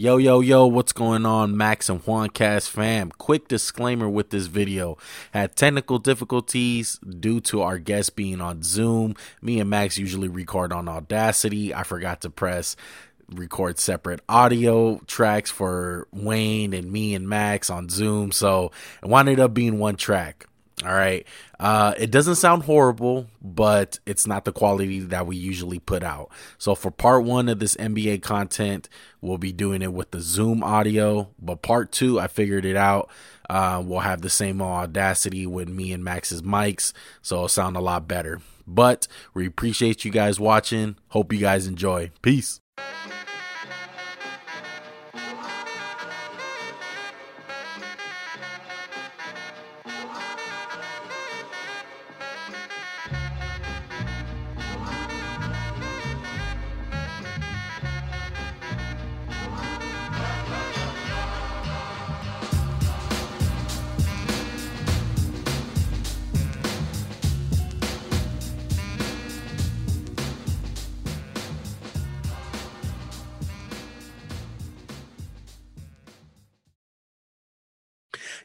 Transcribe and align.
Yo, 0.00 0.16
yo, 0.16 0.38
yo, 0.38 0.64
what's 0.64 0.92
going 0.92 1.26
on, 1.26 1.56
Max 1.56 1.88
and 1.88 2.00
Juan 2.06 2.28
Cast 2.30 2.70
fam? 2.70 3.10
Quick 3.10 3.48
disclaimer 3.48 4.08
with 4.08 4.30
this 4.30 4.46
video. 4.46 4.96
Had 5.32 5.56
technical 5.56 5.98
difficulties 5.98 7.00
due 7.00 7.40
to 7.40 7.62
our 7.62 7.80
guest 7.80 8.14
being 8.14 8.40
on 8.40 8.62
Zoom. 8.62 9.16
Me 9.42 9.58
and 9.58 9.68
Max 9.68 9.98
usually 9.98 10.28
record 10.28 10.72
on 10.72 10.88
Audacity. 10.88 11.74
I 11.74 11.82
forgot 11.82 12.20
to 12.20 12.30
press 12.30 12.76
record 13.28 13.80
separate 13.80 14.20
audio 14.28 15.00
tracks 15.08 15.50
for 15.50 16.06
Wayne 16.12 16.74
and 16.74 16.92
me 16.92 17.16
and 17.16 17.28
Max 17.28 17.68
on 17.68 17.88
Zoom. 17.88 18.30
So 18.30 18.70
it 19.02 19.08
wound 19.08 19.40
up 19.40 19.52
being 19.52 19.80
one 19.80 19.96
track. 19.96 20.46
All 20.84 20.94
right. 20.94 21.26
Uh, 21.58 21.92
it 21.98 22.12
doesn't 22.12 22.36
sound 22.36 22.62
horrible, 22.62 23.26
but 23.42 23.98
it's 24.06 24.26
not 24.26 24.44
the 24.44 24.52
quality 24.52 25.00
that 25.00 25.26
we 25.26 25.36
usually 25.36 25.80
put 25.80 26.04
out. 26.04 26.30
So 26.56 26.76
for 26.76 26.92
part 26.92 27.24
one 27.24 27.48
of 27.48 27.58
this 27.58 27.74
NBA 27.76 28.22
content, 28.22 28.88
we'll 29.20 29.38
be 29.38 29.52
doing 29.52 29.82
it 29.82 29.92
with 29.92 30.12
the 30.12 30.20
Zoom 30.20 30.62
audio. 30.62 31.30
But 31.40 31.62
part 31.62 31.90
two, 31.90 32.20
I 32.20 32.28
figured 32.28 32.64
it 32.64 32.76
out. 32.76 33.10
Uh, 33.50 33.82
we'll 33.84 34.00
have 34.00 34.22
the 34.22 34.30
same 34.30 34.62
audacity 34.62 35.46
with 35.46 35.68
me 35.68 35.92
and 35.92 36.04
Max's 36.04 36.42
mics, 36.42 36.92
so 37.22 37.36
it'll 37.36 37.48
sound 37.48 37.76
a 37.76 37.80
lot 37.80 38.06
better. 38.06 38.40
But 38.66 39.08
we 39.34 39.46
appreciate 39.46 40.04
you 40.04 40.12
guys 40.12 40.38
watching. 40.38 40.96
Hope 41.08 41.32
you 41.32 41.40
guys 41.40 41.66
enjoy. 41.66 42.10
Peace. 42.22 42.60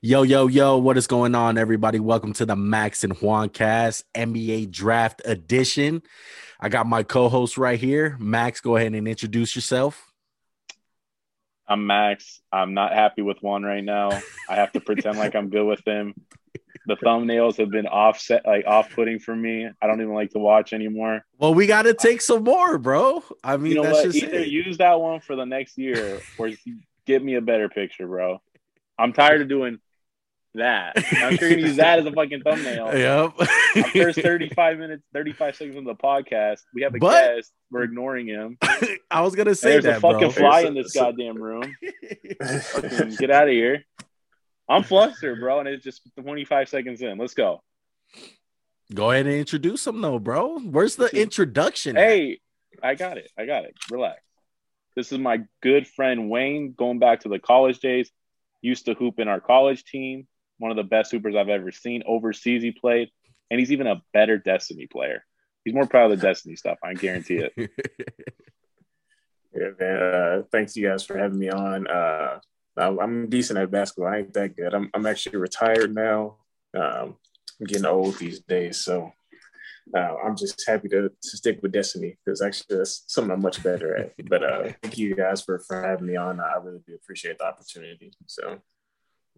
Yo, 0.05 0.23
yo, 0.23 0.47
yo, 0.47 0.75
what 0.75 0.97
is 0.97 1.07
going 1.07 1.33
on, 1.33 1.57
everybody? 1.57 1.97
Welcome 1.97 2.33
to 2.33 2.45
the 2.45 2.57
Max 2.57 3.05
and 3.05 3.13
Juan 3.21 3.47
Cast 3.47 4.03
NBA 4.13 4.69
Draft 4.69 5.21
Edition. 5.23 6.03
I 6.59 6.67
got 6.67 6.87
my 6.87 7.03
co 7.03 7.29
host 7.29 7.57
right 7.57 7.79
here. 7.79 8.17
Max, 8.19 8.59
go 8.59 8.75
ahead 8.75 8.93
and 8.93 9.07
introduce 9.07 9.55
yourself. 9.55 10.11
I'm 11.69 11.87
Max. 11.87 12.41
I'm 12.51 12.73
not 12.73 12.91
happy 12.91 13.21
with 13.21 13.37
Juan 13.41 13.63
right 13.63 13.81
now. 13.81 14.09
I 14.49 14.55
have 14.55 14.73
to 14.73 14.81
pretend 14.81 15.19
like 15.19 15.35
I'm 15.35 15.49
good 15.49 15.65
with 15.65 15.87
him. 15.87 16.13
The 16.85 16.97
thumbnails 16.97 17.55
have 17.55 17.69
been 17.69 17.87
offset, 17.87 18.45
like 18.45 18.65
off 18.67 18.91
putting 18.93 19.19
for 19.19 19.33
me. 19.33 19.69
I 19.81 19.87
don't 19.87 20.01
even 20.01 20.13
like 20.13 20.31
to 20.31 20.39
watch 20.39 20.73
anymore. 20.73 21.23
Well, 21.37 21.53
we 21.53 21.65
got 21.65 21.83
to 21.83 21.93
take 21.93 22.19
some 22.19 22.43
more, 22.43 22.77
bro. 22.77 23.23
I 23.41 23.55
mean, 23.55 23.71
you 23.71 23.75
know 23.77 23.83
that's 23.83 23.99
what? 23.99 24.11
just 24.11 24.21
Either 24.21 24.39
it. 24.39 24.49
use 24.49 24.79
that 24.79 24.99
one 24.99 25.21
for 25.21 25.37
the 25.37 25.45
next 25.45 25.77
year 25.77 26.19
or 26.37 26.49
get 27.07 27.23
me 27.23 27.35
a 27.35 27.41
better 27.41 27.69
picture, 27.69 28.05
bro. 28.05 28.41
I'm 28.99 29.13
tired 29.13 29.41
of 29.41 29.47
doing 29.47 29.79
that. 30.55 30.93
I'm 31.11 31.37
sure 31.37 31.47
you're 31.49 31.57
gonna 31.57 31.67
use 31.67 31.77
that 31.77 31.99
as 31.99 32.05
a 32.05 32.11
fucking 32.11 32.41
thumbnail. 32.41 32.95
Yep. 32.97 33.33
Our 33.77 33.83
first 33.91 34.19
35 34.21 34.77
minutes, 34.79 35.03
35 35.13 35.55
seconds 35.55 35.77
of 35.77 35.85
the 35.85 35.95
podcast, 35.95 36.59
we 36.73 36.81
have 36.83 36.93
a 36.95 36.99
But- 36.99 37.35
guest. 37.35 37.51
We're 37.71 37.83
ignoring 37.83 38.27
him. 38.27 38.57
I 39.11 39.21
was 39.21 39.35
gonna 39.35 39.55
say 39.55 39.71
There's 39.71 39.83
that, 39.85 39.97
a 39.97 39.99
fucking 40.01 40.19
bro. 40.19 40.29
fly 40.29 40.61
There's 40.61 40.67
in 40.69 40.73
this 40.75 40.93
goddamn 40.93 41.41
room. 41.41 41.75
Fucking 42.41 43.15
get 43.15 43.31
out 43.31 43.47
of 43.47 43.53
here. 43.53 43.83
I'm 44.69 44.83
flustered, 44.83 45.39
bro, 45.39 45.59
and 45.59 45.67
it's 45.67 45.83
just 45.83 46.01
25 46.21 46.69
seconds 46.69 47.01
in. 47.01 47.17
Let's 47.17 47.33
go. 47.33 47.61
Go 48.93 49.11
ahead 49.11 49.25
and 49.25 49.35
introduce 49.35 49.87
him, 49.87 50.01
though, 50.01 50.19
bro. 50.19 50.59
Where's 50.59 50.95
the 50.95 51.07
introduction? 51.19 51.97
at? 51.97 52.03
Hey, 52.03 52.39
I 52.81 52.95
got 52.95 53.17
it. 53.17 53.31
I 53.37 53.45
got 53.45 53.65
it. 53.65 53.75
Relax. 53.89 54.21
This 54.95 55.11
is 55.11 55.17
my 55.17 55.41
good 55.63 55.87
friend 55.87 56.29
Wayne, 56.29 56.73
going 56.77 56.99
back 56.99 57.21
to 57.21 57.29
the 57.29 57.39
college 57.39 57.79
days. 57.79 58.11
Used 58.61 58.85
to 58.85 58.93
hoop 58.93 59.19
in 59.19 59.27
our 59.27 59.39
college 59.41 59.83
team. 59.83 60.27
One 60.63 60.71
of 60.71 60.77
the 60.77 60.83
best 60.83 61.11
hoopers 61.11 61.35
I've 61.35 61.49
ever 61.49 61.73
seen. 61.73 62.03
Overseas, 62.05 62.63
he 62.63 62.71
played, 62.71 63.09
and 63.51 63.59
he's 63.59 63.73
even 63.73 63.85
a 63.85 64.01
better 64.13 64.37
Destiny 64.37 64.87
player. 64.87 65.25
He's 65.65 65.73
more 65.73 65.85
proud 65.85 66.09
of 66.09 66.21
the 66.21 66.25
Destiny 66.25 66.55
stuff. 66.55 66.77
I 66.81 66.93
guarantee 66.93 67.43
it. 67.45 67.69
Yeah, 69.53 69.67
man. 69.79 70.01
Uh, 70.01 70.43
thanks 70.51 70.75
you 70.75 70.87
guys 70.87 71.03
for 71.03 71.17
having 71.17 71.37
me 71.37 71.49
on. 71.49 71.85
Uh, 71.87 72.39
I'm, 72.75 73.29
decent 73.29 73.59
at 73.59 73.69
basketball. 73.69 74.11
I 74.11 74.19
ain't 74.19 74.33
that 74.33 74.55
good. 74.55 74.73
I'm, 74.73 74.89
I'm 74.95 75.05
actually 75.05 75.37
retired 75.37 75.93
now. 75.93 76.37
Um, 76.73 77.17
I'm 77.59 77.67
getting 77.67 77.85
old 77.85 78.17
these 78.17 78.39
days, 78.39 78.79
so 78.79 79.11
uh, 79.95 80.15
I'm 80.25 80.35
just 80.35 80.63
happy 80.65 80.89
to, 80.89 81.09
to 81.09 81.37
stick 81.37 81.59
with 81.61 81.71
Destiny 81.71 82.17
because 82.25 82.41
actually 82.41 82.77
that's 82.77 83.03
something 83.07 83.31
I'm 83.31 83.43
much 83.43 83.61
better 83.61 83.95
at. 83.95 84.13
But 84.27 84.43
uh, 84.43 84.71
thank 84.81 84.97
you 84.97 85.13
guys 85.15 85.43
for, 85.43 85.59
for 85.59 85.83
having 85.83 86.07
me 86.07 86.15
on. 86.15 86.39
I 86.39 86.55
really 86.63 86.81
do 86.87 86.95
appreciate 86.95 87.37
the 87.37 87.45
opportunity. 87.45 88.11
So 88.25 88.59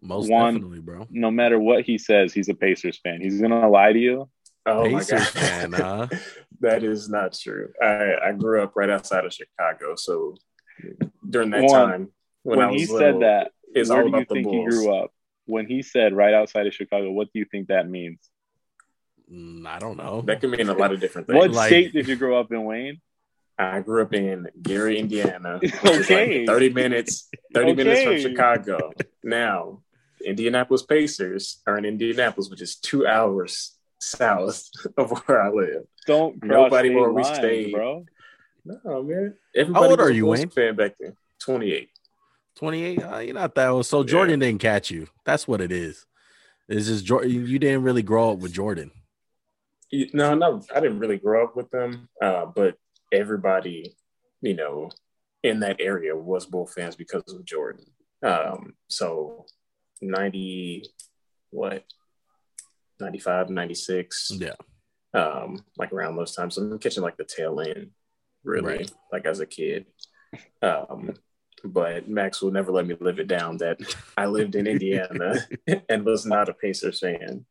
Most 0.02 0.30
One- 0.30 0.54
definitely, 0.54 0.80
bro. 0.80 1.06
No 1.10 1.30
matter 1.30 1.58
what 1.58 1.84
he 1.84 1.98
says, 1.98 2.32
he's 2.32 2.48
a 2.48 2.54
Pacers 2.54 2.98
fan. 3.02 3.20
He's 3.20 3.40
gonna 3.40 3.68
lie 3.68 3.92
to 3.92 3.98
you. 3.98 4.28
oh 4.66 4.84
Pacers 4.84 5.12
my 5.12 5.18
god, 5.18 5.28
fan, 5.28 5.72
huh? 5.72 6.06
that 6.60 6.84
is 6.84 7.08
not 7.08 7.32
true. 7.34 7.72
I, 7.82 8.14
I 8.28 8.32
grew 8.32 8.62
up 8.62 8.72
right 8.76 8.90
outside 8.90 9.24
of 9.24 9.32
Chicago, 9.32 9.94
so 9.96 10.34
during 11.28 11.50
that 11.50 11.62
Juan, 11.62 11.88
time 11.90 12.08
When, 12.42 12.60
I 12.60 12.70
he 12.72 12.80
was 12.80 12.88
said 12.90 13.14
little, 13.16 13.20
that, 13.20 13.50
it's 13.74 13.88
where 13.88 13.98
all 14.02 14.04
do 14.04 14.10
you 14.10 14.16
about 14.16 14.28
the 14.28 14.34
think 14.34 14.46
he 14.48 14.52
Bulls. 14.56 14.68
grew 14.74 14.94
up? 14.94 15.10
When 15.46 15.66
he 15.66 15.82
said 15.82 16.12
right 16.12 16.34
outside 16.34 16.66
of 16.66 16.74
Chicago, 16.74 17.10
what 17.12 17.32
do 17.32 17.38
you 17.38 17.44
think 17.46 17.68
that 17.68 17.88
means? 17.88 18.18
Mm, 19.32 19.66
I 19.66 19.78
don't 19.78 19.96
know. 19.96 20.22
That 20.22 20.40
can 20.40 20.50
mean 20.50 20.68
a 20.68 20.74
lot 20.74 20.92
of 20.92 21.00
different 21.00 21.26
things. 21.26 21.36
What 21.36 21.50
Like- 21.52 21.68
state 21.68 21.92
did 21.92 22.06
you 22.08 22.16
grow 22.16 22.38
up 22.38 22.52
in, 22.52 22.64
Wayne? 22.64 23.00
I 23.58 23.80
grew 23.80 24.02
up 24.02 24.12
in 24.12 24.46
Gary, 24.60 24.98
Indiana. 24.98 25.58
which 25.62 25.72
is 25.74 26.10
like 26.10 26.28
Okay. 26.28 26.46
30 26.46 26.70
minutes, 26.70 27.28
30 27.54 27.74
minutes 27.74 28.02
from 28.02 28.18
Chicago. 28.18 28.92
Now, 29.24 29.82
Indianapolis 30.26 30.82
Pacers 30.82 31.62
are 31.66 31.78
in 31.78 31.84
Indianapolis, 31.84 32.50
which 32.50 32.62
is 32.62 32.76
two 32.76 33.06
hours 33.06 33.76
south 34.00 34.68
of 34.96 35.10
where 35.26 35.40
I 35.40 35.50
live. 35.50 35.84
Don't 36.06 36.42
Nobody 36.42 36.88
state 36.90 36.96
where 36.96 37.12
we 37.12 37.22
lines, 37.22 37.36
stayed. 37.38 37.72
bro. 37.72 38.04
No, 38.64 39.02
man. 39.02 39.34
Everybody 39.54 39.86
old 39.86 39.98
was 39.98 40.08
are 40.08 40.10
a 40.10 40.14
you, 40.14 40.26
Wayne? 40.26 40.48
Fan 40.50 40.76
back 40.76 40.94
then. 40.98 41.16
28. 41.40 41.88
28. 42.56 43.02
Uh, 43.02 43.18
you're 43.18 43.34
not 43.34 43.54
that 43.54 43.68
old. 43.68 43.86
So 43.86 44.02
Jordan 44.02 44.40
didn't 44.40 44.60
catch 44.60 44.90
you. 44.90 45.06
That's 45.24 45.46
what 45.46 45.60
it 45.60 45.70
is. 45.70 46.04
It's 46.68 46.86
just 46.86 47.04
Jordan. 47.04 47.30
You 47.30 47.58
didn't 47.58 47.82
really 47.82 48.02
grow 48.02 48.32
up 48.32 48.38
with 48.38 48.52
Jordan. 48.52 48.90
No, 50.12 50.34
no, 50.34 50.62
I 50.74 50.80
didn't 50.80 50.98
really 50.98 51.18
grow 51.18 51.44
up 51.44 51.54
with 51.54 51.70
them, 51.70 52.08
uh, 52.20 52.46
but 52.46 52.74
everybody, 53.12 53.94
you 54.42 54.54
know, 54.54 54.90
in 55.44 55.60
that 55.60 55.76
area 55.78 56.16
was 56.16 56.44
Bull 56.44 56.66
fans 56.66 56.96
because 56.96 57.22
of 57.32 57.44
Jordan. 57.44 57.86
Um, 58.22 58.74
so 58.88 59.46
90, 60.02 60.84
what, 61.50 61.84
95, 63.00 63.50
96, 63.50 64.32
Yeah. 64.38 64.54
um, 65.14 65.64
like 65.76 65.92
around 65.92 66.16
those 66.16 66.34
times. 66.34 66.54
So 66.54 66.62
I'm 66.62 66.78
catching 66.78 67.02
like 67.02 67.16
the 67.16 67.24
tail 67.24 67.60
end, 67.60 67.90
really, 68.44 68.76
Right. 68.78 68.92
like 69.12 69.26
as 69.26 69.40
a 69.40 69.46
kid. 69.46 69.86
Um, 70.62 71.14
but 71.64 72.08
Max 72.08 72.42
will 72.42 72.50
never 72.52 72.70
let 72.70 72.86
me 72.86 72.94
live 73.00 73.18
it 73.18 73.26
down 73.28 73.56
that 73.58 73.78
I 74.16 74.26
lived 74.26 74.54
in 74.54 74.66
Indiana 74.66 75.34
and 75.88 76.04
was 76.04 76.26
not 76.26 76.48
a 76.48 76.54
Pacers 76.54 77.00
fan. 77.00 77.46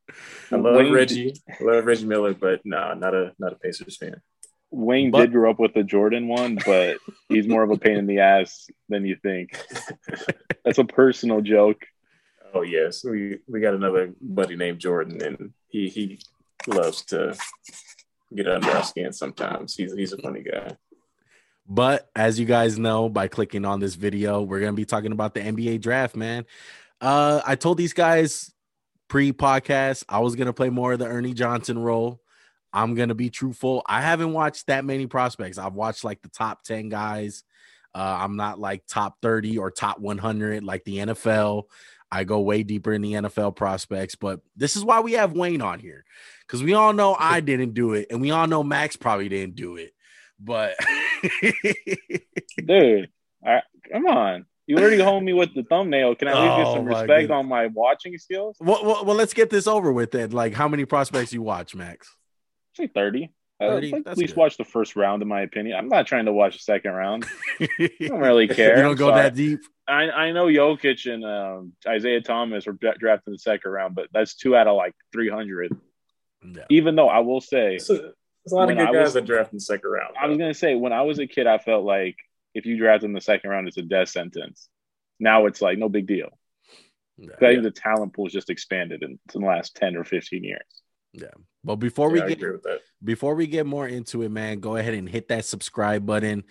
I 0.51 0.55
love 0.55 0.75
Wayne- 0.75 0.93
Reggie, 0.93 1.33
I 1.49 1.63
love 1.63 1.85
Reggie 1.85 2.05
Miller, 2.05 2.33
but 2.33 2.61
no, 2.63 2.93
not 2.93 3.13
a 3.15 3.33
not 3.39 3.53
a 3.53 3.57
Pacers 3.57 3.97
fan. 3.97 4.21
Wayne 4.71 5.09
But- 5.11 5.21
did 5.21 5.31
grow 5.31 5.49
up 5.51 5.59
with 5.59 5.73
the 5.73 5.83
Jordan 5.83 6.27
one, 6.27 6.57
but 6.65 6.97
he's 7.29 7.47
more 7.47 7.63
of 7.63 7.71
a 7.71 7.77
pain 7.77 7.97
in 7.97 8.07
the 8.07 8.19
ass 8.19 8.67
than 8.89 9.05
you 9.05 9.15
think. 9.21 9.57
That's 10.65 10.77
a 10.79 10.85
personal 10.85 11.41
joke. 11.41 11.81
Oh 12.55 12.61
yes, 12.61 13.03
we 13.03 13.39
we 13.47 13.59
got 13.59 13.73
another 13.73 14.13
buddy 14.21 14.55
named 14.55 14.79
Jordan, 14.79 15.21
and 15.21 15.53
he 15.67 15.89
he 15.89 16.19
loves 16.67 17.03
to 17.07 17.35
get 18.33 18.47
under 18.47 18.71
our 18.71 18.83
skin 18.83 19.11
sometimes. 19.11 19.75
He's 19.75 19.93
he's 19.93 20.13
a 20.13 20.17
funny 20.17 20.41
guy. 20.41 20.77
But 21.67 22.09
as 22.15 22.39
you 22.39 22.45
guys 22.45 22.79
know 22.79 23.09
by 23.09 23.27
clicking 23.27 23.65
on 23.65 23.81
this 23.81 23.95
video, 23.95 24.41
we're 24.41 24.61
gonna 24.61 24.71
be 24.71 24.85
talking 24.85 25.11
about 25.11 25.33
the 25.33 25.41
NBA 25.41 25.81
draft, 25.81 26.15
man. 26.15 26.45
Uh, 27.01 27.41
I 27.45 27.55
told 27.55 27.77
these 27.77 27.93
guys 27.93 28.53
pre-podcast 29.09 30.05
I 30.07 30.19
was 30.19 30.35
gonna 30.35 30.53
play 30.53 30.69
more 30.69 30.93
of 30.93 30.99
the 30.99 31.07
Ernie 31.07 31.33
Johnson 31.33 31.77
role. 31.77 32.21
I'm 32.71 32.95
gonna 32.95 33.15
be 33.15 33.29
truthful. 33.29 33.81
I 33.85 34.01
haven't 34.01 34.31
watched 34.31 34.67
that 34.67 34.85
many 34.85 35.07
prospects. 35.07 35.57
I've 35.57 35.73
watched 35.73 36.05
like 36.05 36.21
the 36.21 36.29
top 36.29 36.63
10 36.63 36.87
guys. 36.87 37.43
Uh, 37.93 38.17
I'm 38.19 38.35
not 38.35 38.59
like 38.59 38.85
top 38.87 39.17
30 39.21 39.57
or 39.57 39.71
top 39.71 39.99
100 39.99 40.63
like 40.63 40.83
the 40.83 40.97
NFL. 40.97 41.63
I 42.11 42.23
go 42.23 42.39
way 42.39 42.63
deeper 42.63 42.93
in 42.93 43.01
the 43.01 43.13
NFL 43.13 43.55
prospects, 43.55 44.15
but 44.15 44.39
this 44.55 44.75
is 44.75 44.83
why 44.85 44.99
we 45.01 45.13
have 45.13 45.33
Wayne 45.33 45.61
on 45.61 45.79
here 45.79 46.05
because 46.47 46.63
we 46.63 46.73
all 46.73 46.93
know 46.93 47.15
I 47.17 47.39
didn't 47.39 47.73
do 47.73 47.93
it, 47.93 48.07
and 48.11 48.21
we 48.21 48.31
all 48.31 48.47
know 48.47 48.63
Max 48.63 48.95
probably 48.95 49.27
didn't 49.29 49.55
do 49.55 49.75
it. 49.77 49.91
But 50.39 50.75
Dude, 52.65 53.09
I, 53.45 53.61
come 53.91 54.05
on. 54.07 54.45
You 54.67 54.77
already 54.77 54.99
hold 54.99 55.23
me 55.23 55.33
with 55.33 55.53
the 55.53 55.61
thumbnail. 55.63 56.15
Can 56.15 56.27
I 56.27 56.31
at 56.31 56.37
least 56.41 56.57
get 56.57 56.65
Oh, 56.67 56.75
some 56.75 56.85
respect 56.85 57.07
goodness. 57.07 57.31
on 57.35 57.47
my 57.47 57.67
watching 57.67 58.17
skills? 58.17 58.57
Well, 58.59 58.83
well, 58.83 59.05
well, 59.05 59.15
let's 59.15 59.33
get 59.33 59.49
this 59.51 59.67
over 59.67 59.91
with 59.91 60.11
then. 60.11 60.31
Like, 60.31 60.53
how 60.53 60.67
many 60.67 60.85
prospects 60.85 61.31
you 61.33 61.43
watch, 61.43 61.75
Max? 61.75 62.15
Say 62.75 62.87
30. 62.87 63.29
Uh, 63.61 63.67
30? 63.67 63.91
like, 63.91 64.03
at 64.07 64.17
least 64.17 64.33
good. 64.33 64.39
watch 64.39 64.57
the 64.57 64.63
first 64.65 64.95
round, 64.95 65.21
in 65.21 65.27
my 65.27 65.41
opinion. 65.41 65.77
I'm 65.77 65.87
not 65.87 66.07
trying 66.07 66.25
to 66.25 66.33
watch 66.33 66.53
the 66.53 66.59
second 66.63 66.91
round. 66.93 67.25
you 67.59 67.67
I 68.01 68.07
don't 68.07 68.19
really 68.19 68.47
care. 68.47 68.75
You 68.77 68.81
don't 68.83 68.95
go 68.95 69.09
Sorry. 69.09 69.21
that 69.21 69.35
deep. 69.35 69.59
I, 69.87 70.09
I 70.09 70.31
know 70.31 70.45
Jokic 70.45 71.11
and 71.13 71.23
um, 71.23 71.73
Isaiah 71.87 72.21
Thomas 72.21 72.65
were 72.65 72.73
dra- 72.73 72.97
drafted 72.97 73.27
in 73.27 73.33
the 73.33 73.39
second 73.39 73.71
round, 73.71 73.95
but 73.95 74.07
that's 74.11 74.35
two 74.35 74.55
out 74.55 74.67
of 74.67 74.75
like 74.75 74.93
300. 75.13 75.71
Yeah. 76.43 76.63
Even 76.69 76.95
though 76.95 77.09
I 77.09 77.19
will 77.19 77.41
say, 77.41 77.77
So, 77.77 77.93
there's 77.93 78.13
a 78.51 78.55
lot 78.55 78.67
When 78.67 78.77
of 78.79 78.87
I 78.87 78.91
good 78.91 78.97
guys 78.97 79.03
was- 79.05 79.13
that 79.15 79.25
draft 79.25 79.51
in 79.53 79.57
the 79.57 79.61
second 79.61 79.89
round. 79.89 80.15
I 80.19 80.27
was 80.27 80.37
going 80.37 80.51
to 80.51 80.57
say, 80.57 80.75
when 80.75 80.93
I 80.93 81.03
was 81.03 81.19
a 81.19 81.27
kid, 81.27 81.47
I 81.47 81.57
felt 81.59 81.83
like 81.85 82.15
if 82.53 82.65
you 82.65 82.77
draft 82.77 83.03
in 83.03 83.13
the 83.13 83.21
second 83.21 83.49
round, 83.49 83.67
it's 83.67 83.77
a 83.77 83.81
death 83.83 84.09
sentence. 84.09 84.69
Now 85.19 85.45
it's 85.45 85.61
like 85.61 85.77
no 85.77 85.89
big 85.89 86.07
deal. 86.07 86.29
Yeah. 87.17 87.29
'Cause 87.29 87.43
I 87.43 87.47
think 87.53 87.63
the 87.63 87.71
talent 87.71 88.13
pool 88.13 88.25
has 88.25 88.33
just 88.33 88.49
expanded 88.49 89.03
in, 89.03 89.11
in 89.33 89.41
the 89.41 89.47
last 89.47 89.75
10 89.75 89.95
or 89.95 90.03
15 90.03 90.43
years. 90.43 90.61
Yeah. 91.13 91.29
But 91.63 91.77
before 91.77 92.13
Yeah, 92.15 92.23
I 92.23 92.25
we 92.25 92.29
get 92.31 92.37
agree 92.39 92.51
with 92.51 92.63
that. 92.63 92.81
before 93.03 93.35
we 93.35 93.47
get 93.47 93.65
more 93.65 93.87
into 93.87 94.21
it, 94.23 94.29
man, 94.29 94.59
go 94.59 94.75
ahead 94.75 94.93
and 94.93 95.07
hit 95.07 95.29
that 95.29 95.45
subscribe 95.45 96.05
button, 96.05 96.43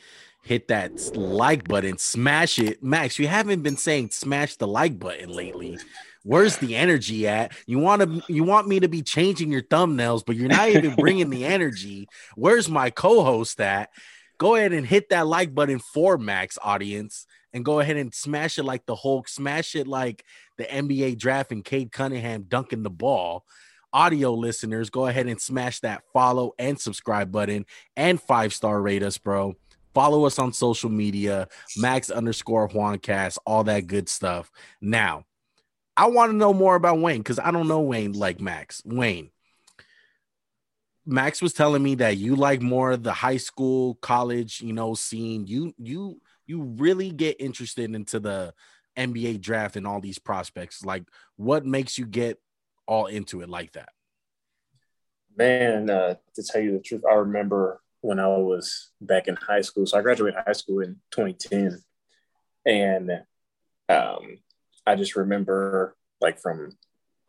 hit 0.45 0.69
that 0.69 1.17
like 1.17 1.67
button, 1.67 1.99
smash 1.99 2.59
it. 2.59 2.83
Max, 2.83 3.19
you 3.19 3.27
haven't 3.27 3.63
been 3.63 3.77
saying 3.77 4.11
smash 4.11 4.57
the 4.57 4.67
like 4.67 4.99
button 4.99 5.31
lately. 5.31 5.79
Where's 6.23 6.59
the 6.59 6.77
energy 6.77 7.27
at? 7.27 7.53
You 7.67 7.79
want 7.79 8.03
to 8.03 8.33
you 8.33 8.45
want 8.45 8.69
me 8.69 8.81
to 8.81 8.89
be 8.89 9.03
changing 9.03 9.51
your 9.51 9.63
thumbnails, 9.63 10.25
but 10.25 10.37
you're 10.37 10.49
not 10.49 10.69
even 10.69 10.95
bringing 10.99 11.31
the 11.31 11.45
energy. 11.45 12.09
Where's 12.37 12.69
my 12.69 12.91
co-host 12.91 13.61
at? 13.61 13.91
Go 14.39 14.55
ahead 14.55 14.73
and 14.73 14.87
hit 14.87 15.11
that 15.11 15.27
like 15.27 15.55
button 15.55 15.79
for 15.79 16.19
Max 16.19 16.59
audience 16.63 17.27
and 17.53 17.65
go 17.65 17.81
ahead 17.81 17.97
and 17.97 18.13
smash 18.15 18.59
it 18.59 18.65
like 18.65 18.85
the 18.85 18.97
Hulk, 18.97 19.29
smash 19.29 19.75
it 19.75 19.87
like 19.87 20.25
the 20.59 20.65
NBA 20.65 21.19
draft 21.19 21.53
and 21.53 21.65
Cade 21.65 21.93
Cunningham 21.93 22.45
dunking 22.49 22.83
the 22.83 22.91
ball 22.91 23.45
audio 23.95 24.35
listeners, 24.35 24.91
go 24.91 25.07
ahead 25.07 25.29
and 25.29 25.41
smash 25.41 25.79
that 25.81 26.03
follow 26.13 26.53
and 26.59 26.79
subscribe 26.79 27.31
button 27.31 27.65
and 27.97 28.21
five 28.21 28.53
star 28.53 28.83
rate 28.83 29.05
us, 29.05 29.17
bro. 29.17 29.55
Follow 29.95 30.27
us 30.27 30.39
on 30.39 30.53
social 30.53 30.91
media, 30.91 31.49
Max 31.77 32.11
underscore 32.11 32.69
Juancast, 32.69 33.39
all 33.47 33.65
that 33.65 33.87
good 33.87 34.09
stuff. 34.09 34.51
Now, 34.81 35.25
I 35.97 36.07
want 36.07 36.33
to 36.33 36.37
know 36.37 36.53
more 36.53 36.75
about 36.75 36.99
Wayne 36.99 37.19
because 37.19 37.39
I 37.39 37.53
don't 37.53 37.69
know 37.69 37.81
Wayne 37.81 38.13
like 38.13 38.41
Max. 38.41 38.83
Wayne, 38.85 39.31
Max 41.07 41.41
was 41.41 41.53
telling 41.53 41.83
me 41.83 41.95
that 41.97 42.17
you 42.17 42.35
like 42.35 42.63
more 42.63 42.97
the 42.97 43.13
high 43.13 43.37
school, 43.37 43.95
college, 43.97 44.61
you 44.61 44.73
know, 44.73 44.95
scene. 44.95 45.47
You 45.47 45.75
you 45.79 46.21
you 46.47 46.63
really 46.63 47.11
get 47.11 47.41
interested 47.41 47.95
into 47.95 48.19
the 48.19 48.55
NBA 48.97 49.41
draft 49.41 49.77
and 49.77 49.87
all 49.87 50.01
these 50.01 50.19
prospects. 50.19 50.85
Like, 50.85 51.05
what 51.37 51.67
makes 51.67 51.99
you 51.99 52.07
get 52.07 52.39
all 52.87 53.07
into 53.07 53.43
it 53.43 53.49
like 53.49 53.73
that? 53.73 53.91
Man, 55.37 55.91
uh, 55.91 56.15
to 56.35 56.43
tell 56.43 56.61
you 56.61 56.73
the 56.73 56.81
truth, 56.81 57.03
I 57.09 57.15
remember 57.15 57.81
when 58.05 58.21
I 58.21 58.27
was 58.27 58.91
back 59.01 59.29
in 59.29 59.37
high 59.37 59.63
school. 59.63 59.87
So 59.87 59.97
I 59.97 60.03
graduated 60.03 60.39
high 60.47 60.53
school 60.53 60.81
in 60.81 60.97
2010, 61.11 61.83
and 62.67 63.11
um, 63.89 64.37
I 64.87 64.95
just 64.95 65.17
remember 65.17 65.97
like 66.21 66.39
from 66.39 66.77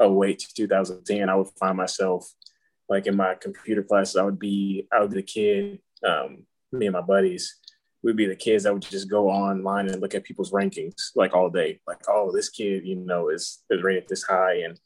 08 0.01 0.37
to 0.37 0.53
2010, 0.53 1.29
I 1.29 1.35
would 1.35 1.47
find 1.57 1.77
myself 1.77 2.29
like 2.89 3.07
in 3.07 3.15
my 3.15 3.35
computer 3.35 3.83
classes. 3.83 4.17
I 4.17 4.23
would 4.23 4.37
be 4.37 4.85
I 4.91 4.99
would 4.99 5.11
be 5.11 5.21
the 5.21 5.23
kid, 5.23 5.79
um, 6.05 6.45
me 6.73 6.87
and 6.87 6.93
my 6.93 7.01
buddies. 7.01 7.55
We'd 8.03 8.17
be 8.17 8.27
the 8.27 8.35
kids 8.35 8.65
that 8.65 8.73
would 8.73 8.83
just 8.83 9.09
go 9.09 9.29
online 9.29 9.87
and 9.87 10.01
look 10.01 10.13
at 10.13 10.25
people's 10.25 10.51
rankings 10.51 11.11
like 11.15 11.33
all 11.33 11.49
day. 11.49 11.79
Like, 11.87 12.01
oh, 12.09 12.33
this 12.33 12.49
kid, 12.49 12.85
you 12.85 12.97
know, 12.97 13.29
is 13.29 13.63
is 13.69 13.81
rated 13.81 14.09
this 14.09 14.23
high 14.23 14.55
and 14.55 14.77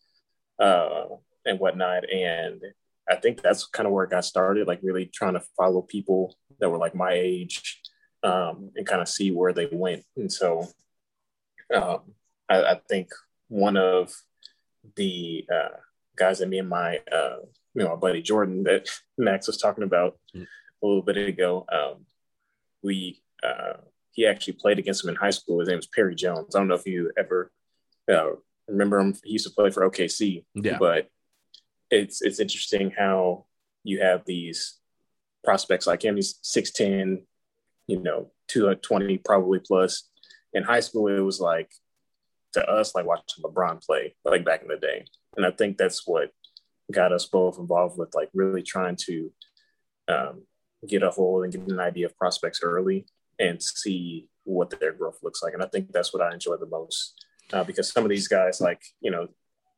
uh, 0.59 1.05
and 1.47 1.59
whatnot. 1.59 2.07
And 2.11 2.61
I 3.09 3.15
think 3.15 3.41
that's 3.41 3.65
kind 3.65 3.87
of 3.87 3.93
where 3.93 4.03
it 4.03 4.11
got 4.11 4.25
started, 4.25 4.67
like 4.67 4.79
really 4.83 5.05
trying 5.13 5.33
to 5.33 5.41
follow 5.57 5.81
people 5.81 6.35
that 6.59 6.69
were 6.69 6.77
like 6.77 6.95
my 6.95 7.11
age 7.13 7.81
um, 8.23 8.71
and 8.75 8.85
kind 8.85 9.01
of 9.01 9.09
see 9.09 9.31
where 9.31 9.53
they 9.53 9.67
went. 9.71 10.03
And 10.15 10.31
so 10.31 10.67
um, 11.73 11.99
I, 12.49 12.63
I 12.63 12.81
think 12.87 13.09
one 13.47 13.77
of 13.77 14.13
the 14.95 15.45
uh, 15.53 15.77
guys 16.15 16.39
that 16.39 16.49
me 16.49 16.59
and 16.59 16.69
my, 16.69 16.99
uh, 17.11 17.37
you 17.73 17.83
know, 17.83 17.89
my 17.89 17.95
buddy 17.95 18.21
Jordan 18.21 18.63
that 18.63 18.89
Max 19.17 19.47
was 19.47 19.57
talking 19.57 19.83
about 19.83 20.17
Mm. 20.35 20.45
a 20.83 20.85
little 20.85 21.01
bit 21.01 21.17
ago, 21.17 21.65
um, 21.71 22.05
we, 22.83 23.21
uh, 23.43 23.73
he 24.11 24.25
actually 24.25 24.53
played 24.53 24.79
against 24.79 25.03
him 25.03 25.09
in 25.09 25.15
high 25.15 25.29
school. 25.29 25.59
His 25.59 25.69
name 25.69 25.77
was 25.77 25.87
Perry 25.87 26.15
Jones. 26.15 26.55
I 26.55 26.59
don't 26.59 26.67
know 26.67 26.75
if 26.75 26.85
you 26.85 27.11
ever 27.17 27.51
uh, 28.11 28.31
remember 28.67 28.99
him. 28.99 29.15
He 29.23 29.33
used 29.33 29.47
to 29.47 29.53
play 29.53 29.69
for 29.71 29.89
OKC. 29.89 30.45
Yeah. 30.55 30.77
But 30.77 31.09
it's 31.89 32.21
it's 32.21 32.39
interesting 32.39 32.91
how 32.91 33.45
you 33.83 34.01
have 34.01 34.23
these 34.25 34.77
prospects 35.43 35.87
like 35.87 36.03
him. 36.03 36.15
He's 36.15 36.39
six 36.41 36.71
ten, 36.71 37.23
you 37.87 37.99
know, 38.01 38.31
two 38.47 38.73
twenty 38.75 39.17
probably 39.17 39.59
plus. 39.59 40.09
In 40.53 40.63
high 40.63 40.79
school, 40.79 41.07
it 41.07 41.19
was 41.19 41.39
like 41.39 41.71
to 42.53 42.67
us 42.67 42.95
like 42.95 43.05
watching 43.05 43.43
LeBron 43.43 43.83
play 43.85 44.15
like 44.25 44.45
back 44.45 44.61
in 44.61 44.67
the 44.67 44.77
day, 44.77 45.05
and 45.37 45.45
I 45.45 45.51
think 45.51 45.77
that's 45.77 46.07
what 46.07 46.31
got 46.91 47.11
us 47.11 47.25
both 47.25 47.59
involved 47.59 47.97
with 47.97 48.15
like 48.15 48.29
really 48.33 48.63
trying 48.63 48.95
to 48.95 49.31
um, 50.07 50.41
get 50.87 51.03
a 51.03 51.11
hold 51.11 51.43
and 51.43 51.53
get 51.53 51.67
an 51.67 51.79
idea 51.79 52.07
of 52.07 52.17
prospects 52.17 52.61
early 52.63 53.05
and 53.39 53.61
see 53.61 54.27
what 54.43 54.71
their 54.79 54.91
growth 54.91 55.19
looks 55.21 55.43
like. 55.43 55.53
And 55.53 55.61
I 55.61 55.67
think 55.67 55.91
that's 55.91 56.11
what 56.11 56.23
I 56.23 56.33
enjoy 56.33 56.57
the 56.57 56.65
most 56.65 57.13
uh, 57.53 57.63
because 57.63 57.91
some 57.91 58.03
of 58.03 58.09
these 58.09 58.27
guys, 58.27 58.59
like 58.59 58.81
you 59.01 59.11
know, 59.11 59.27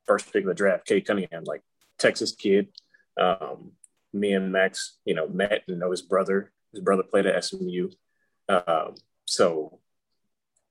first 0.05 0.31
pick 0.31 0.43
of 0.43 0.47
the 0.47 0.53
draft, 0.53 0.85
Cade 0.85 1.05
Cunningham, 1.05 1.43
like 1.45 1.61
Texas 2.01 2.33
kid. 2.35 2.67
Um, 3.19 3.71
me 4.13 4.33
and 4.33 4.51
Max, 4.51 4.97
you 5.05 5.13
know, 5.15 5.27
met 5.27 5.63
and 5.67 5.79
know 5.79 5.91
his 5.91 6.01
brother. 6.01 6.51
His 6.73 6.81
brother 6.81 7.03
played 7.03 7.25
at 7.25 7.43
SMU, 7.43 7.89
um, 8.49 8.95
so 9.25 9.79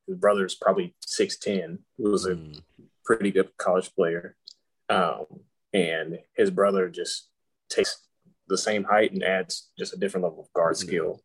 his 0.07 0.17
brother's 0.17 0.55
probably 0.55 0.95
six 1.01 1.39
ten. 1.39 1.81
He 1.97 2.03
was 2.05 2.27
a 2.27 2.35
Mm, 2.35 2.63
pretty 3.05 3.31
good 3.31 3.51
college 3.59 3.95
player, 3.95 4.37
um, 4.89 5.27
and 5.73 6.19
his 6.35 6.51
brother 6.51 6.89
just 6.89 7.29
takes 7.69 8.07
the 8.49 8.59
same 8.59 8.85
height 8.85 9.13
and 9.13 9.23
adds 9.23 9.71
just 9.79 9.93
a 9.95 9.97
different 9.99 10.25
level 10.25 10.41
of 10.45 10.53
guard 10.53 10.77
skill. 10.77 11.21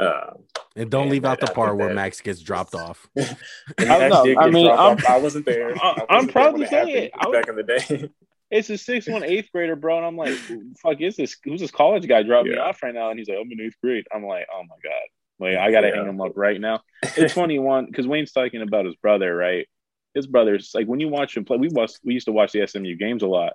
Um, 0.00 0.44
And 0.74 0.90
don't 0.90 1.02
And 1.02 1.10
leave 1.10 1.24
out 1.24 1.38
I 1.38 1.40
the 1.42 1.46
think 1.48 1.56
part 1.56 1.76
where 1.76 1.88
that- 1.88 1.94
Max 1.94 2.20
gets 2.20 2.40
dropped 2.40 2.74
off. 2.74 3.08
and 3.16 3.36
I 3.78 3.98
don't 3.98 4.10
know. 4.10 4.20
I 4.22 4.24
did 4.24 4.36
get 4.38 4.52
mean, 4.52 4.66
dropped 4.66 4.80
I'm- 4.80 4.96
off. 4.98 5.06
I 5.10 5.18
wasn't 5.18 5.46
there. 5.46 5.74
I- 5.82 5.86
I 5.86 6.06
I'm 6.08 6.14
wasn't 6.16 6.32
proud 6.32 6.44
there 6.44 6.52
when 6.52 6.60
to 6.62 6.66
say 6.68 6.92
it. 7.04 7.12
I 7.18 7.28
was- 7.28 7.36
back 7.36 7.48
in 7.48 7.56
the 7.56 7.62
day. 7.64 8.10
It's 8.52 8.68
a 8.70 8.76
six 8.76 9.08
one 9.08 9.24
eighth 9.24 9.50
grader, 9.52 9.74
bro, 9.76 9.96
and 9.96 10.06
I'm 10.06 10.16
like, 10.16 10.34
fuck, 10.82 11.00
is 11.00 11.16
this 11.16 11.36
who's 11.42 11.60
this 11.60 11.70
college 11.70 12.06
guy 12.06 12.22
dropping 12.22 12.52
me 12.52 12.58
off 12.58 12.82
right 12.82 12.94
now? 12.94 13.08
And 13.10 13.18
he's 13.18 13.28
like, 13.28 13.38
I'm 13.40 13.50
in 13.50 13.60
eighth 13.60 13.76
grade. 13.82 14.04
I'm 14.14 14.24
like, 14.24 14.46
oh 14.54 14.62
my 14.62 14.76
god, 14.84 15.02
like 15.40 15.56
I 15.56 15.72
gotta 15.72 15.88
Yeah. 15.88 15.96
hang 15.96 16.08
him 16.08 16.20
up 16.20 16.32
right 16.36 16.60
now. 16.60 16.80
It's 17.16 17.32
funny 17.32 17.58
one 17.58 17.86
because 17.86 18.06
Wayne's 18.06 18.30
talking 18.32 18.60
about 18.62 18.84
his 18.84 18.94
brother, 18.96 19.34
right? 19.34 19.66
His 20.14 20.26
brother's 20.26 20.72
like 20.74 20.86
when 20.86 21.00
you 21.00 21.08
watch 21.08 21.34
him 21.36 21.44
play, 21.46 21.56
we 21.56 21.68
was 21.68 21.98
we 22.04 22.12
used 22.14 22.26
to 22.26 22.32
watch 22.32 22.52
the 22.52 22.66
SMU 22.66 22.94
games 22.96 23.22
a 23.22 23.26
lot. 23.26 23.54